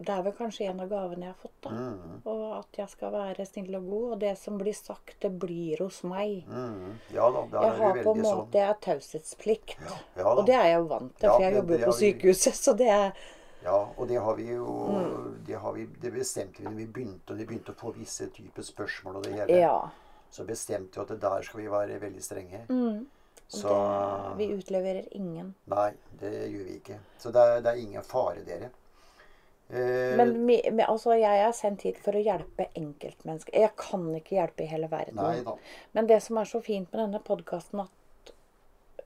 det 0.00 0.12
er 0.14 0.22
vel 0.24 0.32
kanskje 0.32 0.64
en 0.70 0.78
av 0.80 0.88
gavene 0.88 1.26
jeg 1.26 1.34
har 1.34 1.40
fått, 1.42 1.56
da. 1.66 1.70
Mm. 1.76 2.20
Og 2.32 2.44
at 2.56 2.78
jeg 2.80 2.88
skal 2.88 3.10
være 3.12 3.44
snill 3.44 3.74
og 3.76 3.88
god. 3.90 4.06
Og 4.14 4.20
det 4.22 4.30
som 4.40 4.56
blir 4.60 4.72
sagt, 4.76 5.18
det 5.20 5.30
blir 5.42 5.82
hos 5.84 5.98
meg. 6.08 6.46
Mm. 6.48 6.94
Ja 7.12 7.26
da, 7.34 7.42
Jeg 7.52 7.66
er 7.68 7.82
har 7.82 8.00
på 8.00 8.14
en 8.14 8.22
sånn. 8.24 8.38
måte 8.38 8.62
jeg 8.62 8.70
har 8.70 8.78
taushetsplikt. 8.86 9.76
Ja 9.84 9.98
ja, 10.22 10.30
Og 10.32 10.46
det 10.48 10.56
er 10.56 10.70
jeg 10.70 10.78
jo 10.78 10.88
vant 10.94 11.12
til, 11.18 11.28
for 11.28 11.44
jeg 11.44 11.56
jobber 11.58 11.74
det 11.76 11.84
jo 11.84 11.90
på 11.92 11.98
sykehuset. 11.98 12.56
Så 12.62 12.74
det 12.80 12.88
er 12.94 13.12
Ja, 13.64 13.88
og 13.96 14.08
det 14.08 14.16
har 14.24 14.34
vi 14.36 14.46
jo 14.54 14.66
Mm. 14.88 15.44
det, 15.46 15.54
har 15.60 15.72
vi, 15.72 15.86
det 16.00 16.12
bestemte 16.14 16.58
vi 16.62 16.64
når 16.64 16.76
vi 16.76 16.86
begynte, 16.86 17.30
og 17.32 17.38
de 17.38 17.44
begynte 17.46 17.72
å 17.72 17.80
få 17.80 17.92
visse 17.94 18.26
typer 18.32 18.62
spørsmål 18.62 19.16
og 19.16 19.22
det 19.24 19.32
hele. 19.32 19.58
Ja. 19.60 19.90
Så 20.30 20.44
bestemte 20.46 20.96
vi 20.96 21.00
at 21.14 21.20
der 21.20 21.42
skal 21.42 21.60
vi 21.60 21.66
være 21.68 22.00
veldig 22.00 22.22
strenge. 22.22 22.60
Mm. 22.68 23.06
Så 23.48 23.68
Det, 23.68 24.36
vi 24.38 24.54
utleverer 24.54 25.08
ingen. 25.12 25.54
Nei, 25.66 25.92
det 26.20 26.30
gjør 26.52 26.64
vi 26.64 26.76
ikke. 26.78 26.98
Så 27.18 27.32
det 27.32 27.40
er, 27.42 27.60
det 27.60 27.66
er 27.72 27.80
ingen 27.82 28.02
fare, 28.02 28.44
dere. 28.46 28.70
Eh, 29.70 30.16
Men 30.16 30.46
mi- 30.46 30.70
mi- 30.70 30.86
altså, 30.88 31.12
jeg 31.18 31.38
er 31.48 31.52
sendt 31.52 31.82
hit 31.82 31.98
for 31.98 32.12
å 32.12 32.22
hjelpe 32.24 32.68
enkeltmennesker. 32.76 33.52
Jeg 33.54 33.70
kan 33.76 34.06
ikke 34.16 34.36
hjelpe 34.38 34.62
i 34.62 34.66
hele 34.66 34.88
verden. 34.88 35.14
nei 35.16 35.42
da. 35.42 35.54
Men 35.94 36.06
det 36.06 36.22
som 36.22 36.38
er 36.38 36.44
så 36.44 36.60
fint 36.62 36.92
med 36.92 37.00
denne 37.12 37.20
podkasten, 37.22 37.80
at 37.80 38.32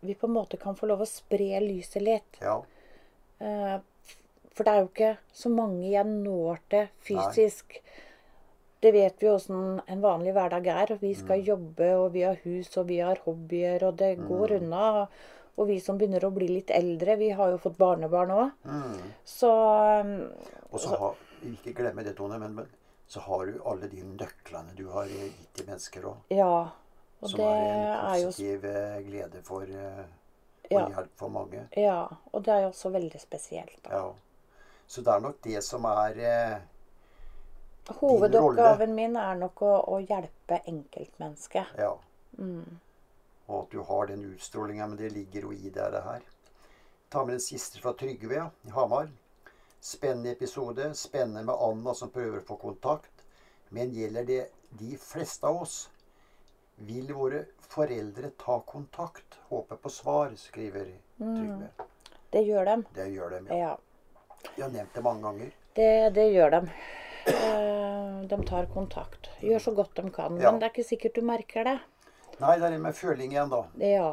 vi 0.02 0.14
på 0.14 0.24
en 0.26 0.34
måte 0.34 0.58
kan 0.60 0.74
få 0.76 0.86
lov 0.86 1.00
å 1.00 1.06
spre 1.06 1.60
lyset 1.60 2.02
litt. 2.02 2.38
Ja. 2.40 2.62
Eh, 3.40 3.78
For 4.54 4.64
det 4.64 4.72
er 4.72 4.80
jo 4.84 4.88
ikke 4.92 5.16
så 5.32 5.50
mange 5.50 5.90
jeg 5.90 6.04
når 6.06 6.58
til 6.70 6.88
fysisk. 7.02 7.80
Det 8.84 8.92
vet 8.92 9.16
vi 9.22 9.28
åssen 9.32 9.80
en 9.88 10.02
vanlig 10.04 10.32
hverdag 10.36 10.66
er. 10.68 10.92
Vi 11.00 11.14
skal 11.14 11.38
Mm. 11.40 11.44
jobbe, 11.46 11.88
og 11.96 12.12
vi 12.12 12.20
har 12.22 12.36
hus, 12.44 12.76
og 12.76 12.86
vi 12.86 12.98
har 12.98 13.16
hobbyer, 13.24 13.82
og 13.88 13.96
det 13.96 14.18
går 14.18 14.48
Mm. 14.50 14.62
unna. 14.62 15.08
Og 15.56 15.66
vi 15.68 15.78
som 15.80 15.98
begynner 15.98 16.20
å 16.24 16.32
bli 16.34 16.48
litt 16.48 16.70
eldre, 16.70 17.16
vi 17.16 17.30
har 17.30 17.50
jo 17.50 17.58
fått 17.58 17.76
barnebarn 17.78 18.30
òg. 18.30 18.52
Mm. 18.64 19.00
Så 19.24 19.50
um, 20.00 20.30
Og 20.72 20.80
så 20.80 20.96
har 20.98 21.14
Ikke 21.44 21.74
glemme 21.74 22.02
det, 22.04 22.16
Tone, 22.16 22.38
men, 22.38 22.54
men 22.54 22.66
så 23.08 23.20
har 23.20 23.46
du 23.46 23.60
alle 23.66 23.88
de 23.88 24.02
nøklene 24.02 24.74
du 24.76 24.88
har 24.88 25.04
gitt 25.06 25.52
til 25.54 25.66
mennesker 25.66 26.02
òg. 26.02 26.16
ja. 26.30 26.70
Og 27.22 27.30
Som 27.30 27.38
det 27.38 27.46
er 27.46 27.52
en 27.54 28.14
er 28.14 28.18
jo 28.20 28.26
positiv 28.26 28.64
eh, 28.64 29.02
glede 29.02 29.42
for 29.42 29.62
eh, 29.62 30.04
og 30.64 30.70
Ja. 30.70 30.86
hjelp 30.88 31.10
for 31.16 31.28
mange. 31.28 31.68
Ja. 31.76 32.08
Og 32.32 32.42
det 32.44 32.52
er 32.54 32.60
jo 32.62 32.68
også 32.68 32.90
veldig 32.92 33.20
spesielt. 33.20 33.82
Da. 33.82 33.90
Ja. 33.90 34.12
Så 34.94 35.02
det 35.02 35.10
er 35.10 35.22
nok 35.24 35.38
det 35.42 35.60
som 35.66 35.86
er 35.90 36.18
eh, 36.22 37.94
Hovedoppgaven 37.98 38.92
min 38.94 39.16
er 39.18 39.34
nok 39.40 39.62
å, 39.66 39.72
å 39.90 39.96
hjelpe 39.98 40.60
enkeltmennesket. 40.70 41.72
Ja. 41.82 41.96
Mm. 42.38 42.78
Og 43.48 43.56
at 43.58 43.72
du 43.72 43.80
har 43.88 44.06
den 44.06 44.22
utstrålinga, 44.28 44.86
men 44.86 45.00
det 45.00 45.10
ligger 45.16 45.48
jo 45.48 45.50
i 45.52 45.66
deg, 45.66 45.90
det 45.96 46.02
her. 46.04 46.22
Ta 47.10 47.24
med 47.24 47.34
den 47.34 47.42
siste 47.42 47.82
fra 47.82 47.90
Trygve 47.98 48.44
i 48.62 48.74
Hamar. 48.76 49.10
Spennende 49.82 50.30
episode. 50.30 50.86
Spennende 50.94 51.42
med 51.50 51.58
Anna 51.66 51.94
som 51.98 52.12
prøver 52.14 52.38
å 52.38 52.46
få 52.46 52.56
kontakt. 52.62 53.24
Men 53.74 53.90
gjelder 53.98 54.28
det 54.30 54.40
de 54.78 54.92
fleste 55.02 55.50
av 55.50 55.64
oss? 55.66 55.74
Vil 56.86 57.10
våre 57.18 57.42
foreldre 57.66 58.30
ta 58.38 58.60
kontakt? 58.70 59.40
Håper 59.50 59.82
på 59.82 59.90
svar, 59.90 60.38
skriver 60.38 60.94
Trygve. 61.18 61.72
Det 62.30 62.44
gjør 62.46 62.70
dem. 62.70 62.86
Det 62.94 63.08
gjør 63.10 63.34
de, 63.34 63.42
ja. 63.50 63.58
Ja. 63.64 63.74
Jeg 64.56 64.64
har 64.66 64.70
nevnt 64.74 64.94
det 64.94 65.02
mange 65.02 65.22
ganger. 65.26 65.50
Det, 65.74 65.90
det 66.14 66.26
gjør 66.34 66.50
dem. 66.58 66.68
Eh, 67.26 68.20
De 68.30 68.38
tar 68.46 68.66
kontakt. 68.72 69.30
Gjør 69.42 69.58
så 69.64 69.72
godt 69.74 69.94
de 69.98 70.10
kan. 70.14 70.36
Ja. 70.40 70.50
Men 70.50 70.60
det 70.60 70.68
er 70.68 70.74
ikke 70.74 70.88
sikkert 70.88 71.14
du 71.18 71.22
merker 71.26 71.64
det. 71.64 71.78
Nei, 72.40 72.56
det 72.58 72.66
er 72.66 72.70
det 72.74 72.80
med 72.82 72.94
føling 72.98 73.32
igjen, 73.34 73.50
da. 73.52 73.62
Ja. 73.78 74.10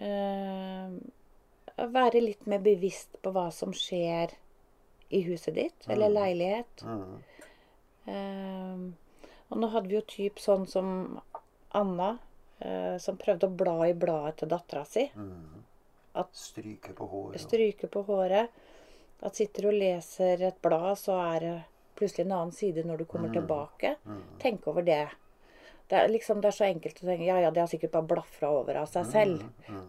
eh, 0.00 1.86
Være 1.90 2.20
litt 2.20 2.46
mer 2.50 2.58
bevisst 2.60 3.16
på 3.22 3.32
hva 3.32 3.46
som 3.54 3.72
skjer 3.72 4.32
i 5.10 5.22
huset 5.26 5.54
ditt, 5.56 5.86
eller 5.88 6.10
leilighet. 6.12 6.82
Mm. 6.84 7.14
Eh, 8.06 8.82
Og 9.50 9.58
nå 9.58 9.66
hadde 9.72 9.88
vi 9.90 9.96
jo 9.96 10.02
typ 10.06 10.38
sånn 10.38 10.66
som 10.70 11.18
Anna. 11.74 12.18
eh, 12.60 12.98
som 12.98 13.16
prøvde 13.16 13.48
å 13.48 13.56
bla 13.56 13.78
i 13.88 13.94
bladet 13.94 14.36
til 14.42 14.48
dattera 14.52 14.84
si. 14.84 15.06
Stryke 16.32 16.92
på 16.94 17.06
håret. 17.08 17.40
Stryke 17.40 17.88
på 17.88 18.02
håret. 18.04 18.50
At 19.20 19.36
sitter 19.36 19.66
du 19.66 19.68
og 19.68 19.76
leser 19.76 20.42
et 20.48 20.60
blad, 20.64 20.94
så 20.98 21.18
er 21.20 21.44
det 21.44 21.56
plutselig 21.98 22.24
en 22.24 22.36
annen 22.36 22.54
side 22.56 22.84
når 22.88 23.02
du 23.02 23.08
kommer 23.08 23.32
tilbake. 23.34 23.96
Tenk 24.40 24.68
over 24.70 24.82
det. 24.86 25.02
Det 25.90 25.98
er, 25.98 26.08
liksom, 26.08 26.38
det 26.40 26.52
er 26.52 26.54
så 26.54 26.64
enkelt 26.68 27.00
å 27.02 27.06
tenke 27.08 27.26
ja, 27.26 27.40
ja, 27.42 27.50
det 27.50 27.64
har 27.64 27.68
sikkert 27.68 27.90
bare 27.96 28.06
blafra 28.12 28.52
over 28.60 28.76
av 28.78 28.86
seg 28.88 29.08
selv. 29.10 29.40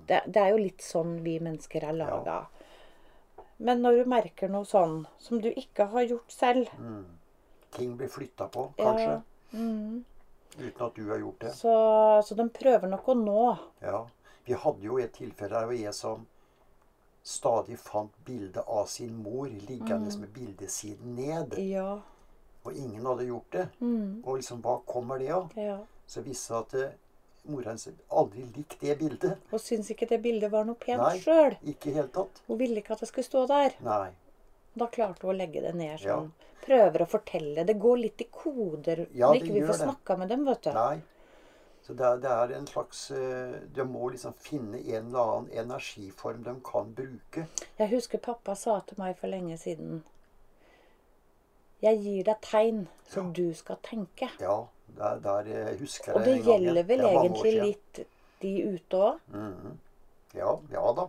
Det, 0.09 0.23
det 0.25 0.41
er 0.41 0.49
jo 0.49 0.57
litt 0.63 0.81
sånn 0.81 1.19
vi 1.21 1.35
mennesker 1.39 1.85
er 1.85 1.93
laga. 1.93 2.39
Men 3.61 3.83
når 3.85 3.99
du 3.99 4.09
merker 4.09 4.49
noe 4.49 4.65
sånn 4.65 5.03
som 5.21 5.41
du 5.43 5.51
ikke 5.51 5.91
har 5.93 6.07
gjort 6.09 6.33
selv, 6.33 6.71
Ting 7.71 7.93
blir 7.95 8.09
flytta 8.11 8.49
på, 8.51 8.65
kanskje. 8.75 9.13
Ja. 9.13 9.21
Mm. 9.53 10.01
Uten 10.57 10.81
at 10.83 10.95
du 10.97 11.05
har 11.07 11.21
gjort 11.21 11.45
det. 11.45 11.51
så, 11.55 11.75
så 12.25 12.35
de 12.35 12.49
prøver 12.51 12.89
nok 12.91 13.07
å 13.07 13.15
nå. 13.15 13.43
Ja. 13.79 14.01
Vi 14.43 14.57
hadde 14.57 14.83
jo 14.83 14.97
et 14.99 15.13
tilfelle 15.15 15.55
her 15.55 15.69
hvor 15.69 15.77
jeg 15.77 15.93
som 15.95 16.25
stadig 17.23 17.77
fant 17.79 18.13
bildet 18.25 18.63
av 18.67 18.85
sin 18.89 19.15
mor 19.23 19.47
liggende 19.47 20.11
med 20.19 20.29
bildesiden 20.33 21.15
ned. 21.15 21.57
Ja. 21.59 21.99
Og 22.63 22.73
ingen 22.73 23.05
hadde 23.05 23.25
gjort 23.25 23.51
det. 23.51 23.67
Mm. 23.79 24.21
Og 24.25 24.37
liksom, 24.37 24.61
hva 24.61 24.79
kommer 24.85 25.19
det 25.19 25.29
av? 25.31 25.49
ja. 25.55 25.79
Så 26.11 26.19
visste 26.25 26.57
at 26.57 26.73
eh, 26.75 26.89
mora 27.47 27.69
hennes 27.71 27.87
aldri 28.11 28.41
likte 28.55 28.75
det 28.81 28.97
bildet. 28.99 29.37
Og 29.53 29.61
syntes 29.63 29.93
ikke 29.93 30.09
det 30.09 30.17
bildet 30.21 30.51
var 30.51 30.65
noe 30.67 30.75
pent 30.75 31.21
sjøl. 31.23 31.55
Hun 32.47 32.57
ville 32.59 32.81
ikke 32.81 32.97
at 32.97 32.99
det 33.05 33.07
skulle 33.07 33.23
stå 33.29 33.45
der. 33.47 33.77
Nei. 33.85 34.09
Da 34.75 34.87
klarte 34.91 35.23
hun 35.23 35.31
å 35.33 35.37
legge 35.37 35.61
det 35.63 35.71
ned 35.75 36.01
Ja. 36.03 36.17
sånn. 36.17 36.31
Prøver 36.65 37.01
å 37.05 37.07
fortelle. 37.09 37.63
Det 37.65 37.77
går 37.79 37.97
litt 37.97 38.21
i 38.21 38.27
koder 38.29 39.07
Ja, 39.13 39.31
når 39.31 39.39
ikke 39.39 39.53
vi 39.55 39.63
får 39.65 39.79
snakka 39.81 40.17
med 40.19 40.29
dem, 40.29 40.43
vet 40.45 40.61
du. 40.67 40.71
Nei. 40.75 41.01
Så 41.81 41.93
det 41.97 42.05
er, 42.05 42.17
det 42.21 42.29
er 42.31 42.51
en 42.59 42.67
slags 42.69 43.11
eh, 43.11 43.55
De 43.75 43.83
må 43.89 44.09
liksom 44.13 44.33
finne 44.37 44.77
en 44.79 45.07
eller 45.09 45.31
annen 45.31 45.51
energiform 45.63 46.43
de 46.45 46.53
kan 46.65 46.91
bruke. 46.95 47.47
Jeg 47.79 47.89
husker 47.89 48.21
pappa 48.21 48.53
sa 48.55 48.79
til 48.87 48.99
meg 49.01 49.17
for 49.17 49.27
lenge 49.33 49.57
siden 49.57 50.03
Jeg 51.81 51.97
gir 52.03 52.23
deg 52.27 52.37
tegn 52.45 52.83
som 53.09 53.31
du 53.33 53.47
skal 53.57 53.79
tenke. 53.83 54.29
Ja, 54.39 54.59
der, 54.97 55.17
der 55.23 55.47
jeg 55.49 55.79
husker 55.79 56.13
Og 56.13 56.25
det 56.25 56.35
en 56.35 56.43
gang, 56.43 56.45
ja. 56.45 56.59
gjelder 56.59 56.83
vel 56.91 56.99
Det 57.01 57.09
egentlig 57.15 57.53
litt 57.63 58.03
de 58.41 58.53
ute 58.75 58.97
òg. 59.07 59.17
Mhm. 59.33 59.79
Ja, 60.37 60.53
ja 60.71 60.93
da. 60.95 61.07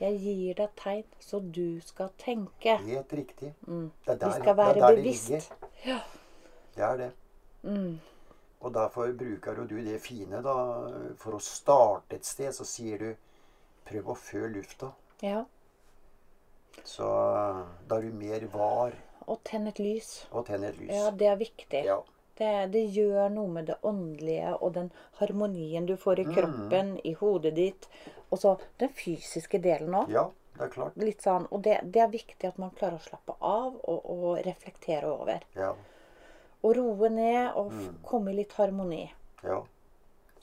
Jeg 0.00 0.20
gir 0.20 0.54
deg 0.60 0.76
tegn 0.80 1.08
så 1.20 1.40
du 1.40 1.80
skal 1.84 2.12
tenke. 2.20 2.76
Helt 2.84 3.12
riktig. 3.12 3.54
Mm. 3.66 3.90
Det 4.06 4.12
er 4.12 4.20
der, 4.20 4.26
Vi 4.28 4.32
skal 4.32 4.46
det 4.46 4.56
være 4.56 4.74
det 4.74 4.96
bevisst. 4.96 5.30
ligger. 5.30 5.44
Ja. 5.86 5.98
Det 6.76 6.84
er 6.84 6.96
det. 6.96 7.10
Mm. 7.62 7.98
Og 8.60 8.72
derfor 8.74 9.12
bruker 9.16 9.56
jo 9.56 9.64
du 9.64 9.78
det 9.84 10.00
fine, 10.04 10.42
da. 10.44 10.54
For 11.16 11.32
å 11.32 11.40
starte 11.40 12.16
et 12.18 12.24
sted, 12.28 12.52
så 12.52 12.64
sier 12.68 12.98
du 12.98 13.14
prøv 13.88 14.10
å 14.12 14.16
fø 14.16 14.46
lufta. 14.52 14.92
ja. 15.22 15.44
Så 16.84 17.04
da 17.88 17.96
er 17.98 18.02
du 18.06 18.12
mer 18.16 18.44
var 18.52 18.92
Og 19.26 19.40
tenn 19.44 19.66
et 19.68 19.78
lys. 19.78 20.26
og 20.32 20.46
tenn 20.46 20.64
et 20.64 20.78
lys. 20.78 20.92
Ja, 20.94 21.10
det 21.10 21.26
er 21.28 21.36
viktig. 21.36 21.84
Ja. 21.84 21.96
Det, 22.38 22.70
det 22.72 22.84
gjør 22.94 23.28
noe 23.34 23.48
med 23.52 23.66
det 23.68 23.76
åndelige 23.84 24.54
og 24.62 24.72
den 24.74 24.90
harmonien 25.18 25.86
du 25.86 25.96
får 25.96 26.20
i 26.20 26.24
Mm. 26.24 26.34
kroppen, 26.34 26.92
i 27.04 27.12
hodet 27.12 27.54
ditt. 27.54 27.88
Og 28.30 28.38
så 28.38 28.58
den 28.78 28.88
fysiske 28.88 29.60
delen 29.60 29.92
òg. 29.94 30.08
ja, 30.10 30.30
det 30.56 30.62
er 30.62 30.68
klart. 30.68 30.96
Litt 30.96 31.20
sånn, 31.22 31.46
og 31.50 31.62
det, 31.62 31.80
det 31.92 32.00
er 32.00 32.08
viktig 32.08 32.48
at 32.48 32.58
man 32.58 32.70
klarer 32.70 32.96
å 32.96 33.08
slappe 33.08 33.34
av 33.40 33.74
og, 33.84 34.00
og 34.10 34.38
reflektere 34.46 35.04
over. 35.10 35.40
Ja. 35.54 35.74
Og 36.62 36.76
roe 36.76 37.08
ned 37.08 37.52
og 37.56 37.72
Mm. 37.72 37.94
komme 38.04 38.30
i 38.30 38.34
litt 38.36 38.52
harmoni. 38.52 39.12
ja. 39.44 39.60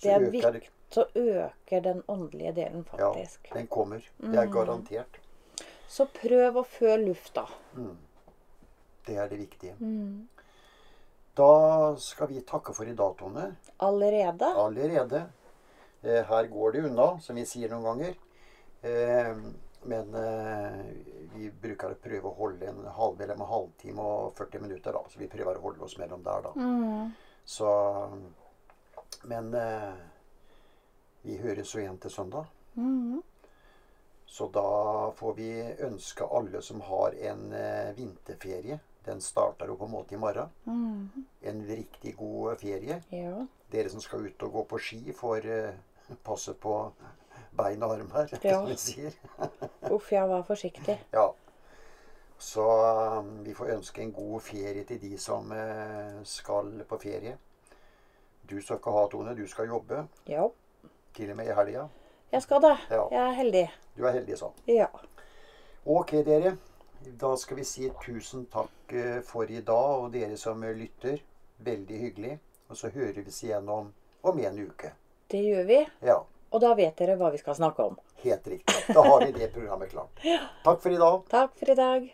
Det 0.01 0.11
er 0.11 0.19
øker- 0.19 0.31
viktig. 0.31 0.69
Så 0.91 1.05
øker 1.15 1.81
den 1.83 2.03
åndelige 2.07 2.51
delen, 2.55 2.83
faktisk. 2.85 3.39
Ja, 3.49 3.55
den 3.59 3.67
kommer. 3.67 3.97
Det 3.97 4.29
Mm. 4.29 4.33
er 4.37 4.45
garantert. 4.47 5.17
Så 5.87 6.05
prøv 6.05 6.53
å 6.55 6.63
fø 6.65 6.95
lufta. 6.97 7.45
Det 9.07 9.17
er 9.17 9.27
det 9.27 9.39
viktige. 9.39 9.73
Mm. 9.79 10.27
Da 11.37 11.95
skal 11.97 12.27
vi 12.27 12.41
takke 12.41 12.73
for 12.75 12.83
i 12.85 12.93
dag, 12.93 13.17
Tone. 13.17 13.55
Allerede. 13.79 14.45
Allerede. 14.55 15.25
Eh, 16.03 16.23
Her 16.23 16.47
går 16.47 16.71
det 16.73 16.85
unna, 16.85 17.19
som 17.19 17.35
vi 17.35 17.45
sier 17.45 17.69
noen 17.69 17.83
ganger. 17.83 18.15
Eh, 19.87 20.05
Men 20.05 20.13
eh, 20.15 20.85
vi 21.35 21.51
bruker 21.51 21.91
å 21.93 22.01
prøve 22.01 22.27
å 22.27 22.35
holde 22.37 22.67
en 22.67 22.85
halv 22.97 23.21
eller 23.21 23.35
en 23.35 23.47
halvtime 23.47 24.01
og 24.01 24.35
40 24.37 24.61
minutter, 24.61 24.93
da. 24.93 25.03
Så 25.09 25.19
vi 25.19 25.27
prøver 25.31 25.57
å 25.57 25.61
holde 25.61 25.85
oss 25.85 25.97
mellom 25.97 26.23
der, 26.23 26.41
da. 26.43 26.53
Mm. 26.55 27.11
Så 27.45 27.71
Men 29.23 29.53
eh, 29.53 29.93
vi 31.21 31.37
høres 31.37 31.73
jo 31.73 31.81
igjen 31.81 31.97
til 31.97 32.11
søndag. 32.11 32.45
Mm. 32.75 33.21
Så 34.27 34.49
da 34.53 35.11
får 35.15 35.33
vi 35.37 35.49
ønske 35.87 36.27
alle 36.27 36.61
som 36.61 36.81
har 36.83 37.15
en 37.31 37.53
eh, 37.55 37.93
vinterferie 37.95 38.79
Den 39.07 39.21
starter 39.23 39.69
jo 39.71 39.77
på 39.79 39.87
en 39.87 39.91
måte 39.91 40.15
i 40.15 40.19
morgen. 40.19 40.49
Mm. 40.65 41.25
En 41.41 41.61
riktig 41.65 42.17
god 42.17 42.59
ferie. 42.59 42.99
Ja. 43.09 43.45
Dere 43.71 43.89
som 43.89 44.03
skal 44.03 44.27
ut 44.27 44.43
og 44.43 44.51
gå 44.51 44.63
på 44.67 44.79
ski, 44.83 45.13
får 45.15 45.47
eh, 45.47 46.17
passe 46.27 46.53
på 46.53 46.73
bein 47.57 47.83
og 47.83 47.93
arm 47.97 48.11
her, 48.13 48.29
Ja. 48.43 48.53
som 48.59 48.67
vi 48.69 48.75
sier. 48.77 49.11
Uff, 49.95 50.11
jeg 50.11 50.29
var 50.29 50.43
forsiktig. 50.47 50.97
Ja. 51.13 51.27
Så 52.37 52.63
um, 53.19 53.45
vi 53.45 53.53
får 53.57 53.71
ønske 53.77 54.01
en 54.01 54.11
god 54.13 54.41
ferie 54.45 54.83
til 54.85 54.99
de 55.01 55.17
som 55.17 55.51
eh, 55.51 56.19
skal 56.23 56.83
på 56.89 56.97
ferie. 57.01 57.37
Du 58.49 58.59
skal 58.61 58.77
ikke 58.77 58.91
ha, 58.93 59.07
Tone. 59.11 59.33
Du 59.35 59.47
skal 59.47 59.67
jobbe. 59.67 60.03
Ja. 60.29 60.45
Til 61.17 61.31
og 61.33 61.37
med 61.39 61.49
i 61.49 61.55
helga. 61.57 61.87
Jeg 62.31 62.41
skal 62.45 62.61
det. 62.61 62.75
Ja. 62.91 63.07
Jeg 63.11 63.21
er 63.23 63.31
heldig. 63.41 63.65
Du 63.97 64.05
er 64.05 64.13
heldig 64.19 64.37
sånn. 64.37 64.53
Ja. 64.69 64.87
Ok, 65.85 66.11
dere. 66.27 66.57
Da 67.19 67.33
skal 67.39 67.57
vi 67.57 67.63
si 67.67 67.89
tusen 68.03 68.45
takk 68.53 68.93
eh, 68.93 69.19
for 69.25 69.49
i 69.49 69.61
dag, 69.65 70.03
og 70.05 70.13
dere 70.13 70.37
som 70.37 70.61
lytter. 70.63 71.17
Veldig 71.65 71.99
hyggelig. 72.05 72.37
Og 72.69 72.77
så 72.77 72.91
hører 72.93 73.21
vi 73.23 73.31
igjen 73.31 73.69
om, 73.71 73.89
om 74.27 74.39
en 74.43 74.59
uke. 74.67 74.91
Det 75.31 75.39
gjør 75.41 75.65
vi. 75.67 75.81
Ja, 76.05 76.19
Og 76.51 76.61
da 76.63 76.73
vet 76.77 76.95
dere 76.97 77.17
hva 77.19 77.31
vi 77.33 77.37
skal 77.41 77.55
snakke 77.55 77.83
om. 77.83 77.97
helt 78.23 78.47
riktig. 78.47 78.75
Da 78.95 79.03
har 79.03 79.25
vi 79.25 79.31
det 79.35 79.51
programmet 79.53 79.91
klart. 79.91 80.23
Takk 80.67 80.81
for 80.81 80.91
i 80.91 80.97
dag. 80.97 81.21
Takk 81.29 81.57
for 81.59 81.71
i 81.71 81.75
dag. 81.75 82.13